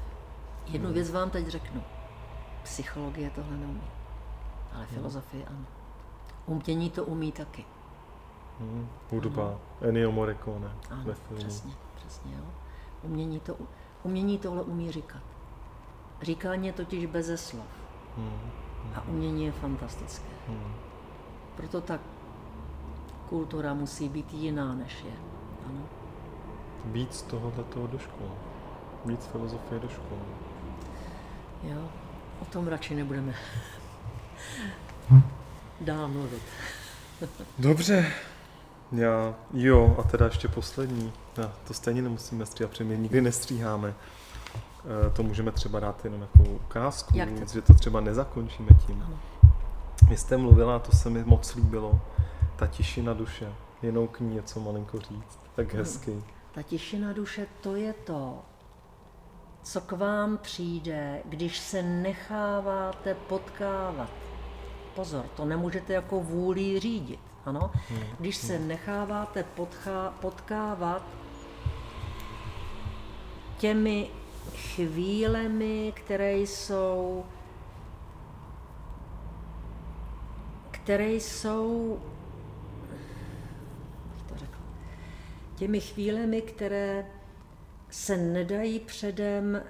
Jednu 0.67 0.87
hmm. 0.87 0.93
věc 0.93 1.11
vám 1.11 1.29
teď 1.29 1.47
řeknu. 1.47 1.83
Psychologie 2.63 3.29
tohle 3.29 3.57
neumí, 3.57 3.91
ale 4.73 4.83
hmm. 4.83 4.93
filozofie 4.93 5.45
ano. 5.45 5.65
Umění 6.45 6.89
to 6.89 7.05
umí 7.05 7.31
taky. 7.31 7.65
Hmm. 8.59 8.89
Hudba, 9.11 9.47
ano. 9.47 9.59
Ennio 9.81 10.11
Morricone 10.11 10.71
ano, 10.89 11.13
přesně, 11.35 11.73
přesně, 11.95 12.35
jo. 12.35 12.43
Umění, 13.03 13.39
to, 13.39 13.57
umění 14.03 14.37
tohle 14.37 14.61
umí 14.63 14.91
říkat. 14.91 15.21
Říkání 16.21 16.67
je 16.67 16.73
totiž 16.73 17.05
beze 17.05 17.37
slov. 17.37 17.65
Hmm. 18.17 18.62
A 18.95 19.01
umění 19.07 19.45
je 19.45 19.51
fantastické. 19.51 20.29
Hmm. 20.47 20.73
Proto 21.55 21.81
tak 21.81 22.01
kultura 23.29 23.73
musí 23.73 24.09
být 24.09 24.33
jiná, 24.33 24.73
než 24.73 25.03
je. 25.03 25.13
Ano. 25.69 25.81
Víc 26.85 27.21
tohohle 27.21 27.63
toho 27.63 27.87
do 27.87 27.99
školy. 27.99 28.31
Víc 29.05 29.25
filozofie 29.25 29.79
do 29.79 29.89
školy. 29.89 30.21
Jo, 31.63 31.89
o 32.41 32.45
tom 32.45 32.67
radši 32.67 32.95
nebudeme 32.95 33.35
dál 35.81 36.07
mluvit. 36.07 36.41
Dobře. 37.59 38.11
Já, 38.91 39.35
jo, 39.53 39.95
a 39.99 40.03
teda 40.03 40.25
ještě 40.25 40.47
poslední. 40.47 41.13
Já, 41.37 41.51
to 41.67 41.73
stejně 41.73 42.01
nemusíme 42.01 42.45
stříhat, 42.45 42.71
protože 42.71 42.83
my 42.83 42.97
nikdy 42.97 43.21
nestříháme. 43.21 43.93
E, 45.07 45.09
to 45.09 45.23
můžeme 45.23 45.51
třeba 45.51 45.79
dát 45.79 46.05
jenom 46.05 46.21
jako 46.21 46.43
ukázku, 46.43 47.17
Jak 47.17 47.29
to? 47.29 47.53
že 47.53 47.61
to 47.61 47.73
třeba 47.73 48.01
nezakončíme 48.01 48.69
tím. 48.87 49.03
Ano. 49.05 49.19
Vy 50.09 50.17
jste 50.17 50.37
mluvila, 50.37 50.79
to 50.79 50.91
se 50.91 51.09
mi 51.09 51.23
moc 51.23 51.55
líbilo, 51.55 51.99
ta 52.55 52.67
tišina 52.67 53.13
duše. 53.13 53.53
Jenom 53.81 54.07
k 54.07 54.19
ní 54.19 54.35
něco 54.35 54.59
malinko 54.59 54.99
říct, 54.99 55.39
tak 55.55 55.73
hezky. 55.73 56.23
Ta 56.51 56.61
tišina 56.61 57.13
duše, 57.13 57.47
to 57.61 57.75
je 57.75 57.93
to, 57.93 58.39
co 59.63 59.81
k 59.81 59.91
vám 59.91 60.37
přijde, 60.37 61.21
když 61.25 61.57
se 61.59 61.83
necháváte 61.83 63.13
potkávat. 63.13 64.09
Pozor, 64.95 65.25
to 65.35 65.45
nemůžete 65.45 65.93
jako 65.93 66.19
vůli 66.19 66.79
řídit. 66.79 67.19
Ano? 67.45 67.71
Když 68.19 68.35
se 68.37 68.59
necháváte 68.59 69.43
potchá, 69.43 70.13
potkávat 70.21 71.03
těmi 73.57 74.09
chvílemi, 74.55 75.93
které 75.95 76.37
jsou 76.37 77.25
které 80.83 81.09
jsou 81.11 81.99
jak 84.15 84.25
to 84.29 84.35
řekl, 84.35 84.57
těmi 85.55 85.79
chvílemi, 85.79 86.41
které 86.41 87.05
se 87.89 88.17
nedají 88.17 88.79
předem 88.79 89.63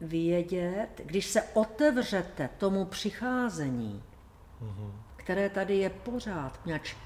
vědět, 0.00 0.88
když 1.04 1.26
se 1.26 1.42
otevřete 1.42 2.48
tomu 2.58 2.84
přicházení, 2.84 4.02
které 5.16 5.48
tady 5.48 5.76
je 5.76 5.90
pořád, 5.90 6.66
měč 6.66 6.96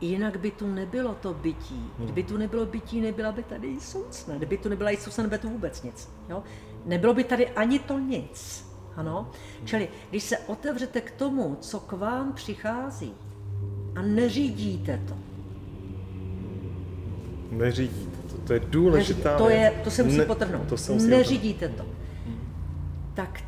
Jinak 0.00 0.36
by 0.40 0.50
tu 0.50 0.66
nebylo 0.66 1.14
to 1.14 1.34
bytí. 1.34 1.90
Kdyby 1.98 2.22
tu 2.22 2.36
nebylo 2.36 2.66
bytí, 2.66 3.00
nebyla 3.00 3.32
by 3.32 3.42
tady 3.42 3.68
i 3.68 3.80
soucna. 3.80 4.34
Kdyby 4.34 4.58
tu 4.58 4.68
nebyla 4.68 4.90
i 4.90 4.96
soucna, 4.96 5.22
nebylo 5.22 5.42
tu 5.42 5.48
vůbec 5.48 5.82
nic. 5.82 6.10
Jo? 6.28 6.42
Nebylo 6.84 7.14
by 7.14 7.24
tady 7.24 7.48
ani 7.48 7.78
to 7.78 7.98
nic. 7.98 8.66
Ano? 8.96 9.30
Čili 9.64 9.88
když 10.10 10.22
se 10.22 10.38
otevřete 10.38 11.00
k 11.00 11.10
tomu, 11.10 11.56
co 11.60 11.80
k 11.80 11.92
vám 11.92 12.32
přichází 12.32 13.14
a 13.94 14.02
neřídíte 14.02 15.00
to. 15.08 15.14
Neřídíte 17.50 18.28
to, 18.28 18.38
to 18.38 18.52
je 18.52 18.60
důležitá 18.60 19.30
Neřídí, 19.30 19.44
to, 19.44 19.50
je, 19.50 19.80
to 19.84 19.90
se 19.90 20.02
musí 20.02 20.18
ne, 20.18 20.24
potrhnout. 20.24 20.68
To 20.68 20.76
se 20.76 20.92
musí 20.92 21.06
Neřídíte 21.06 21.68
to. 21.68 21.86
Tak 23.14 23.42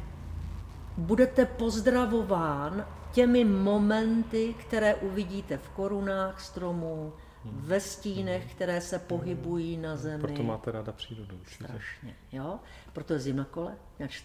budete 0.97 1.45
pozdravován 1.45 2.85
těmi 3.13 3.45
momenty, 3.45 4.55
které 4.59 4.95
uvidíte 4.95 5.57
v 5.57 5.69
korunách 5.69 6.41
stromů, 6.41 7.13
ve 7.45 7.81
stínech, 7.81 8.55
které 8.55 8.81
se 8.81 8.99
pohybují 8.99 9.77
na 9.77 9.97
zemi. 9.97 10.21
Proto 10.21 10.43
máte 10.43 10.73
ráda 10.73 10.93
přírodu. 10.93 11.37
Určitě. 11.37 11.65
Strašně, 11.65 12.17
jo? 12.33 12.59
Proto 12.93 13.13
jezdím 13.13 13.37
na 13.37 13.45
kole. 13.45 13.77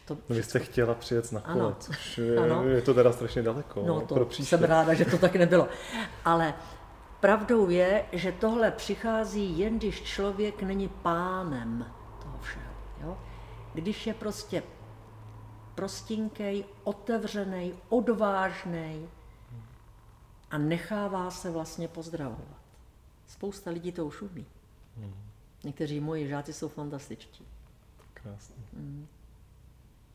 To 0.05 0.18
no, 0.30 0.35
vy 0.35 0.43
jste 0.43 0.60
chtěla 0.60 0.93
přijet 0.93 1.31
na 1.31 1.41
kole, 1.41 1.65
ano. 1.65 1.76
což 1.80 2.18
je, 2.18 2.38
ano. 2.43 2.68
je 2.68 2.81
to 2.81 2.93
teda 2.93 3.11
strašně 3.11 3.43
daleko. 3.43 3.84
No 3.88 4.01
to 4.01 4.15
pro 4.15 4.31
jsem 4.31 4.64
ráda, 4.64 4.93
že 4.93 5.05
to 5.05 5.18
tak 5.18 5.35
nebylo. 5.35 5.68
Ale 6.26 6.53
pravdou 7.19 7.69
je, 7.69 8.05
že 8.11 8.31
tohle 8.31 8.72
přichází 8.72 9.60
jen, 9.60 9.77
když 9.77 10.01
člověk 10.01 10.64
není 10.64 10.88
pánem 10.88 11.85
toho 12.23 12.38
všeho. 12.41 12.73
Jo? 13.03 13.18
Když 13.73 14.07
je 14.07 14.14
prostě 14.14 14.64
prostinkej, 15.76 16.66
otevřený, 16.84 17.74
odvážný 17.90 19.10
a 20.52 20.58
nechává 20.58 21.32
se 21.32 21.52
vlastně 21.52 21.88
pozdravovat. 21.88 22.58
Spousta 23.28 23.72
lidí 23.72 23.91
to 23.91 24.06
už 24.06 24.22
umí. 24.22 24.45
Hmm. 24.98 25.14
Někteří 25.64 26.00
moji 26.00 26.28
žáci 26.28 26.54
jsou 26.54 26.70
fantastičtí. 26.70 27.45
Krásně. 28.14 28.64
Hmm. 28.74 29.08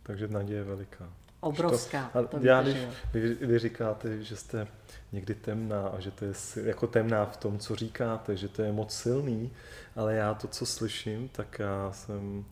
Takže 0.02 0.28
naděje 0.28 0.60
je 0.60 0.64
veliká. 0.64 1.12
Obrovská. 1.40 2.10
To, 2.12 2.26
to 2.26 2.39
já, 2.47 2.62
když 2.62 2.76
vy, 3.12 3.35
vy 3.35 3.59
říkáte, 3.59 4.22
že 4.22 4.36
jste 4.36 4.66
někdy 5.12 5.35
temná 5.35 5.89
a 5.89 6.01
že 6.01 6.10
to 6.10 6.24
je 6.24 6.32
jako 6.64 6.86
temná 6.86 7.26
v 7.26 7.36
tom, 7.36 7.59
co 7.59 7.76
říkáte, 7.76 8.36
že 8.36 8.48
to 8.48 8.62
je 8.62 8.72
moc 8.72 8.94
silný, 8.94 9.52
ale 9.97 10.14
já 10.14 10.35
to, 10.35 10.48
co 10.48 10.66
slyším, 10.66 11.28
tak 11.28 11.59
já 11.59 11.93
jsem 11.93 12.44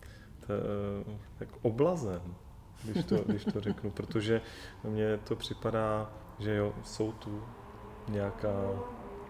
to, 0.46 0.52
tak 1.38 1.48
oblazen 1.62 2.22
když 2.84 3.04
to, 3.04 3.16
když 3.26 3.44
to 3.44 3.60
řeknu, 3.60 3.90
protože 3.90 4.40
mně 4.84 5.18
to 5.24 5.36
připadá, 5.36 6.10
že 6.38 6.54
jo, 6.54 6.72
jsou 6.84 7.12
tu 7.12 7.42
nějaká 8.08 8.48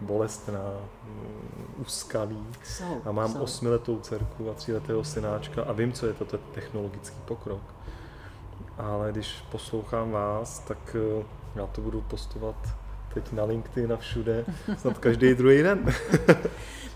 bolestná, 0.01 0.61
mm, 1.03 1.73
úskalý. 1.77 2.45
Jsou, 2.63 3.01
A 3.05 3.11
mám 3.11 3.31
jsou. 3.33 3.39
osmiletou 3.39 3.99
dcerku 3.99 4.49
a 4.49 4.53
tříletého 4.53 5.03
synáčka 5.03 5.63
a 5.63 5.71
vím, 5.71 5.93
co 5.93 6.07
je 6.07 6.13
to 6.13 6.25
ten 6.25 6.39
technologický 6.53 7.17
pokrok. 7.25 7.61
Ale 8.77 9.11
když 9.11 9.41
poslouchám 9.51 10.11
vás, 10.11 10.59
tak 10.59 10.95
eh, 11.21 11.25
já 11.55 11.67
to 11.67 11.81
budu 11.81 12.01
postovat 12.01 12.55
teď 13.13 13.31
na 13.31 13.43
LinkedIn 13.43 13.93
a 13.93 13.97
všude, 13.97 14.45
snad 14.77 14.97
každý 14.97 15.33
druhý 15.33 15.63
den. 15.63 15.85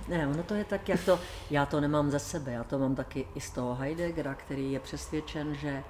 Ne, 0.08 0.28
ono 0.28 0.44
to 0.44 0.54
je 0.54 0.64
tak, 0.64 0.90
jak 0.90 1.04
to, 1.06 1.20
já 1.50 1.66
to 1.66 1.82
nemám 1.82 2.12
za 2.12 2.20
sebe, 2.20 2.52
já 2.52 2.64
to 2.64 2.80
mám 2.80 2.96
taky 2.96 3.28
i 3.36 3.42
z 3.42 3.50
toho 3.50 3.76
Heideggera, 3.76 4.36
který 4.36 4.72
je 4.72 4.80
přesvědčen, 4.80 5.56
že 5.56 5.84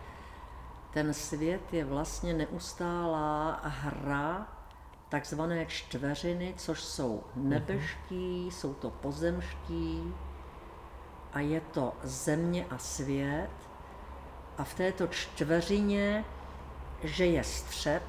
ten 0.94 1.14
svět 1.14 1.74
je 1.74 1.86
vlastně 1.86 2.34
neustálá 2.34 3.60
hra 3.64 4.48
takzvané 5.10 5.66
čtveřiny, 5.66 6.54
což 6.58 6.84
jsou 6.84 7.24
nebeští, 7.36 8.52
jsou 8.52 8.74
to 8.74 8.90
pozemští 8.90 10.14
a 11.34 11.40
je 11.40 11.62
to 11.62 11.94
země 12.04 12.66
a 12.70 12.78
svět. 12.78 13.50
A 14.58 14.64
v 14.64 14.74
této 14.74 15.08
čtveřině, 15.08 16.26
že 17.04 17.26
je 17.26 17.44
střed, 17.44 18.04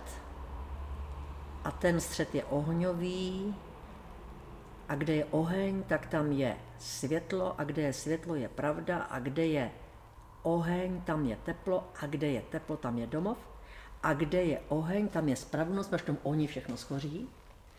a 1.64 1.70
ten 1.70 2.00
střed 2.00 2.34
je 2.34 2.44
ohňový, 2.44 3.56
a 4.88 4.94
kde 4.94 5.14
je 5.14 5.24
oheň, 5.24 5.82
tak 5.82 6.06
tam 6.06 6.32
je 6.32 6.56
světlo, 6.78 7.60
a 7.60 7.64
kde 7.64 7.82
je 7.82 7.92
světlo, 7.92 8.34
je 8.34 8.48
pravda, 8.48 8.98
a 8.98 9.18
kde 9.18 9.46
je 9.46 9.70
oheň, 10.42 11.00
tam 11.00 11.26
je 11.26 11.36
teplo, 11.36 11.90
a 12.00 12.06
kde 12.06 12.26
je 12.26 12.42
teplo, 12.42 12.76
tam 12.76 12.98
je 12.98 13.06
domov, 13.06 13.38
a 14.02 14.14
kde 14.14 14.42
je 14.42 14.60
oheň, 14.68 15.08
tam 15.08 15.28
je 15.28 15.36
spravedlnost, 15.36 15.90
protože 15.90 16.02
v 16.02 16.06
tom 16.06 16.18
ohni 16.22 16.46
všechno 16.46 16.76
schoří. 16.76 17.28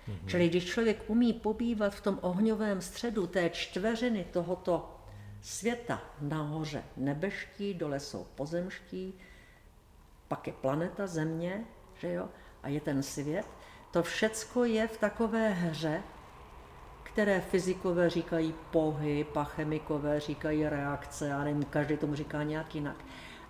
Mm-hmm. 0.08 0.28
Čili 0.28 0.50
když 0.50 0.66
člověk 0.66 1.04
umí 1.08 1.34
pobývat 1.34 1.96
v 1.96 2.02
tom 2.02 2.20
ohňovém 2.22 2.82
středu 2.82 3.28
té 3.28 3.50
čtveřiny 3.50 4.26
tohoto 4.32 4.96
světa, 5.42 6.02
nahoře 6.22 6.84
nebeští, 6.98 7.74
dole 7.74 8.00
jsou 8.00 8.28
pozemští, 8.36 9.14
pak 10.28 10.48
je 10.48 10.54
planeta 10.54 11.08
Země, 11.08 11.66
že 12.00 12.14
jo, 12.14 12.30
a 12.64 12.70
je 12.70 12.82
ten 12.82 13.04
svět, 13.04 13.46
to 13.92 14.04
všecko 14.04 14.66
je 14.66 14.88
v 14.88 14.98
takové 14.98 15.50
hře, 15.50 16.04
které 17.14 17.42
fyzikové 17.42 18.10
říkají 18.10 18.54
pohyb 18.72 19.38
a 19.38 19.44
chemikové 19.44 20.20
říkají 20.20 20.70
reakce, 20.70 21.28
já 21.28 21.44
nevím, 21.44 21.64
každý 21.64 21.98
tomu 21.98 22.16
říká 22.16 22.44
nějak 22.44 22.76
jinak. 22.76 22.96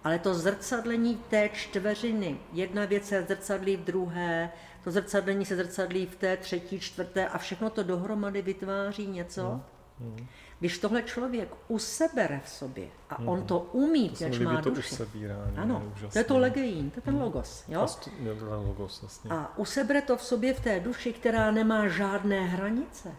Ale 0.03 0.19
to 0.19 0.33
zrcadlení 0.33 1.17
té 1.29 1.49
čtveřiny, 1.49 2.37
jedna 2.53 2.85
věc 2.85 3.07
se 3.07 3.23
zrcadlí 3.27 3.77
v 3.77 3.83
druhé, 3.83 4.51
to 4.83 4.91
zrcadlení 4.91 5.45
se 5.45 5.55
zrcadlí 5.55 6.05
v 6.05 6.15
té 6.15 6.37
třetí, 6.37 6.79
čtvrté 6.79 7.27
a 7.27 7.37
všechno 7.37 7.69
to 7.69 7.83
dohromady 7.83 8.41
vytváří 8.41 9.07
něco. 9.07 9.61
Mm. 9.99 10.27
Když 10.59 10.77
tohle 10.77 11.03
člověk 11.03 11.49
usebere 11.67 12.41
v 12.45 12.49
sobě 12.49 12.87
a 13.09 13.21
mm. 13.21 13.29
on 13.29 13.43
to 13.43 13.59
umí, 13.59 14.09
To 14.09 14.25
líbí 14.25 14.45
má 14.45 14.61
to 14.61 14.69
duši. 14.69 14.93
usebírání, 14.93 15.57
Ano, 15.57 15.93
je 16.01 16.07
to 16.07 16.17
je 16.17 16.23
to 16.23 16.37
legeín, 16.37 16.89
to 16.89 16.97
je 16.97 17.01
ten 17.01 17.21
logos. 17.21 17.63
Jo? 17.67 17.87
To 18.03 18.09
je 18.19 18.33
logos, 18.55 19.03
jasně. 19.03 19.29
A 19.29 19.57
usebere 19.57 20.01
to 20.01 20.17
v 20.17 20.23
sobě 20.23 20.53
v 20.53 20.59
té 20.59 20.79
duši, 20.79 21.13
která 21.13 21.51
nemá 21.51 21.87
žádné 21.87 22.45
hranice. 22.45 23.15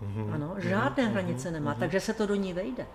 Mhm. 0.00 0.34
Ano, 0.34 0.54
žádné 0.58 1.06
hranice 1.06 1.50
nemá, 1.50 1.74
takže 1.74 2.00
se 2.00 2.14
to 2.14 2.26
do 2.26 2.34
ní 2.34 2.52
vejde. 2.52 2.86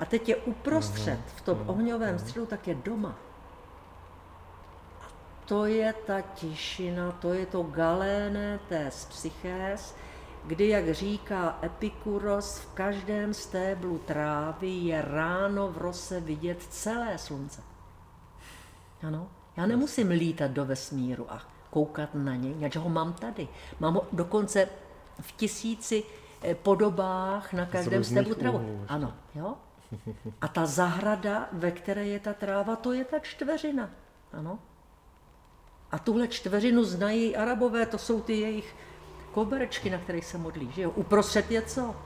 A 0.00 0.04
teď 0.04 0.28
je 0.28 0.36
uprostřed, 0.36 1.20
v 1.36 1.40
tom 1.40 1.62
ohňovém 1.66 2.18
středu, 2.18 2.46
tak 2.46 2.68
je 2.68 2.74
doma. 2.74 3.14
A 5.00 5.04
to 5.44 5.66
je 5.66 5.94
ta 6.06 6.20
tišina, 6.20 7.12
to 7.12 7.32
je 7.32 7.46
to 7.46 7.62
galéné 7.62 8.58
tes 8.68 9.04
psychés, 9.04 9.94
kdy, 10.44 10.68
jak 10.68 10.94
říká 10.94 11.58
Epikuros, 11.62 12.58
v 12.58 12.66
každém 12.74 13.34
stéblu 13.34 13.98
trávy 13.98 14.68
je 14.68 15.02
ráno 15.02 15.68
v 15.68 15.78
rose 15.78 16.20
vidět 16.20 16.62
celé 16.62 17.18
slunce. 17.18 17.62
Ano, 19.06 19.28
já 19.56 19.66
nemusím 19.66 20.10
lítat 20.10 20.50
do 20.50 20.64
vesmíru 20.64 21.32
a 21.32 21.42
koukat 21.70 22.14
na 22.14 22.36
něj, 22.36 22.54
já 22.58 22.80
ho 22.80 22.88
mám 22.88 23.12
tady. 23.12 23.48
Mám 23.80 23.94
ho 23.94 24.06
dokonce 24.12 24.68
v 25.20 25.32
tisíci 25.32 26.04
eh, 26.42 26.54
podobách 26.54 27.52
na 27.52 27.66
každém 27.66 28.02
travu. 28.34 28.58
úhlů 28.58 28.78
ještě. 28.80 28.94
Ano, 28.94 29.14
jo. 29.34 29.54
A 30.40 30.48
ta 30.48 30.66
zahrada, 30.66 31.48
ve 31.52 31.70
které 31.70 32.06
je 32.06 32.20
ta 32.20 32.34
tráva, 32.34 32.76
to 32.76 32.92
je 32.92 33.04
ta 33.04 33.18
čtveřina. 33.18 33.90
Ano. 34.32 34.58
A 35.90 35.98
tuhle 35.98 36.28
čtveřinu 36.28 36.84
znají 36.84 37.36
arabové, 37.36 37.86
to 37.86 37.98
jsou 37.98 38.20
ty 38.20 38.40
jejich 38.40 38.76
koberečky, 39.32 39.90
na 39.90 39.98
kterých 39.98 40.24
se 40.24 40.38
modlí. 40.38 40.72
Že 40.72 40.82
jo? 40.82 40.90
Uprostřed 40.90 41.50
je 41.50 41.62
co? 41.62 41.96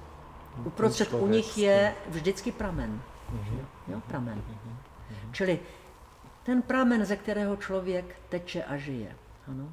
Uprostřed 0.64 1.12
u 1.12 1.26
nich 1.26 1.58
je 1.58 1.94
vždycky 2.08 2.52
pramen. 2.52 3.02
Mhm. 3.30 3.66
Jo, 3.88 4.00
pramen. 4.06 4.42
Čili 5.32 5.60
ten 6.42 6.62
pramen, 6.62 7.04
ze 7.04 7.16
kterého 7.16 7.56
člověk 7.56 8.16
teče 8.28 8.64
a 8.64 8.76
žije. 8.76 9.16
Ano. 9.48 9.72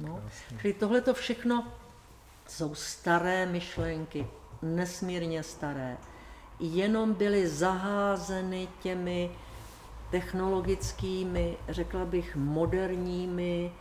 No. 0.00 0.20
Čili 0.60 0.72
tohle 0.72 1.00
to 1.00 1.14
všechno 1.14 1.66
jsou 2.48 2.74
staré 2.74 3.46
myšlenky, 3.46 4.26
nesmírně 4.62 5.42
staré. 5.42 5.96
Jenom 6.60 7.14
byly 7.14 7.48
zaházeny 7.48 8.68
těmi 8.82 9.30
technologickými, 10.10 11.56
řekla 11.68 12.04
bych, 12.04 12.36
moderními 12.36 13.72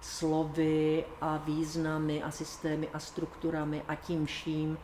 slovy 0.00 1.04
a 1.20 1.36
významy 1.36 2.22
a 2.22 2.30
systémy 2.30 2.88
a 2.88 2.98
strukturami 2.98 3.82
a 3.88 3.94
tím 3.94 4.26
vším, 4.26 4.78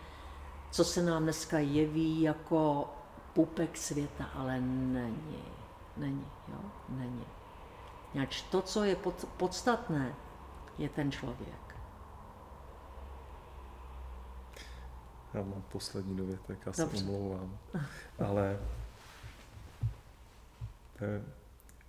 co 0.71 0.85
se 0.85 1.03
nám 1.03 1.23
dneska 1.23 1.59
jeví 1.59 2.23
jako 2.23 2.91
pupek 3.33 3.77
světa, 3.77 4.25
ale 4.35 4.61
není. 4.61 5.43
Není, 5.97 6.27
jo? 6.49 6.59
Není. 6.89 7.25
Ač 8.23 8.43
to, 8.43 8.63
co 8.63 8.85
je 8.85 8.97
pod, 8.97 9.29
podstatné, 9.37 10.15
je 10.79 10.89
ten 10.89 11.13
člověk. 11.13 11.66
Já 15.37 15.43
mám 15.43 15.63
poslední 15.63 16.17
dovětek, 16.17 16.59
já 16.67 16.73
se 16.73 16.83
Dobře. 16.83 17.05
omlouvám. 17.05 17.59
Ale 18.27 18.59
to, 20.99 21.05
je 21.05 21.23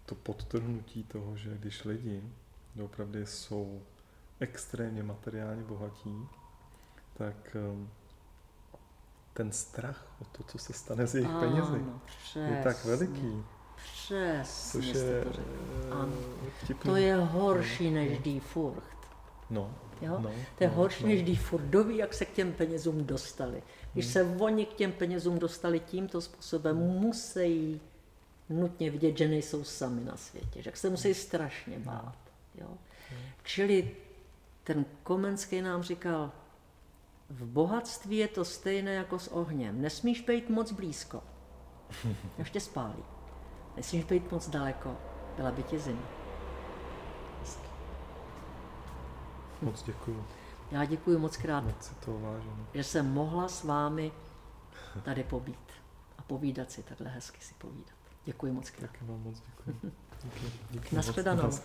to 0.05 0.15
podtrhnutí 0.15 1.03
toho, 1.03 1.37
že 1.37 1.57
když 1.57 1.83
lidi 1.85 2.23
opravdu 2.83 3.19
jsou 3.25 3.81
extrémně 4.39 5.03
materiálně 5.03 5.63
bohatí, 5.63 6.27
tak 7.13 7.55
um, 7.71 7.89
ten 9.33 9.51
strach 9.51 10.05
o 10.21 10.25
to, 10.25 10.43
co 10.43 10.57
se 10.57 10.73
stane 10.73 11.07
s 11.07 11.15
jejich 11.15 11.29
penězi, 11.39 11.61
Ano, 11.61 12.01
je 12.35 12.61
tak 12.63 12.75
přesně, 12.77 12.95
veliký. 12.95 13.43
Přesně 13.75 14.81
Což 14.81 14.85
je 14.85 15.23
to 15.23 15.29
eh, 15.39 15.91
Ano. 15.91 16.13
vtipný. 16.63 16.89
To 16.91 16.95
je 16.95 17.15
horší 17.15 17.91
než 17.91 18.19
die 18.19 18.41
Furcht. 18.41 18.97
No, 19.49 19.75
Jo? 20.01 20.17
no, 20.19 20.31
To 20.57 20.63
je 20.63 20.67
no, 20.69 20.75
horší 20.75 21.03
no. 21.03 21.09
než 21.09 21.23
die 21.23 21.37
Furcht. 21.37 21.65
Kdo 21.65 21.83
ví, 21.83 21.97
jak 21.97 22.13
se 22.13 22.25
k 22.25 22.33
těm 22.33 22.53
penězům 22.53 23.05
dostali. 23.05 23.63
Když 23.93 24.05
Hmm. 24.05 24.13
se 24.13 24.23
oni 24.43 24.65
k 24.65 24.73
těm 24.73 24.91
penězům 24.91 25.39
dostali 25.39 25.79
tímto 25.79 26.21
způsobem, 26.21 26.77
musí 26.77 27.81
nutně 28.49 28.91
vidět, 28.91 29.17
že 29.17 29.27
nejsou 29.27 29.63
sami 29.63 30.03
na 30.03 30.17
světě, 30.17 30.61
že 30.61 30.71
se 30.75 30.89
musí 30.89 31.13
strašně 31.13 31.79
bát. 31.79 32.15
Jo? 32.55 32.67
Čili 33.43 33.91
ten 34.63 34.85
Komenský 35.03 35.61
nám 35.61 35.83
říkal, 35.83 36.31
v 37.29 37.45
bohatství 37.45 38.17
je 38.17 38.27
to 38.27 38.45
stejné 38.45 38.93
jako 38.93 39.19
s 39.19 39.27
ohněm. 39.27 39.81
Nesmíš 39.81 40.21
být 40.21 40.49
moc 40.49 40.71
blízko, 40.71 41.23
ještě 42.37 42.59
spálí. 42.59 43.03
Nesmíš 43.77 44.03
být 44.03 44.31
moc 44.31 44.49
daleko, 44.49 44.97
byla 45.37 45.51
by 45.51 45.63
ti 45.63 45.79
zima. 45.79 46.16
Moc 49.61 49.83
děkuju, 49.83 50.25
Já 50.71 50.85
děkuji 50.85 51.17
moc 51.17 51.37
krát, 51.37 51.63
moc 51.63 51.91
to 52.05 52.19
vážím. 52.19 52.67
že 52.73 52.83
jsem 52.83 53.13
mohla 53.13 53.47
s 53.47 53.63
vámi 53.63 54.11
tady 55.03 55.23
pobít 55.23 55.59
a 56.17 56.21
povídat 56.21 56.71
si, 56.71 56.83
takhle 56.83 57.09
hezky 57.09 57.41
si 57.41 57.53
povídat. 57.57 57.93
Děkuji 58.25 58.51
moc 58.51 58.69
krát. 58.69 58.91
Taky 58.91 59.05
vám 59.05 59.21
moc 59.23 59.37
děkuji. 59.47 59.91
Díky, 60.23 60.51
díky 60.71 60.95
Nashledanou. 60.95 61.43
moc. 61.43 61.61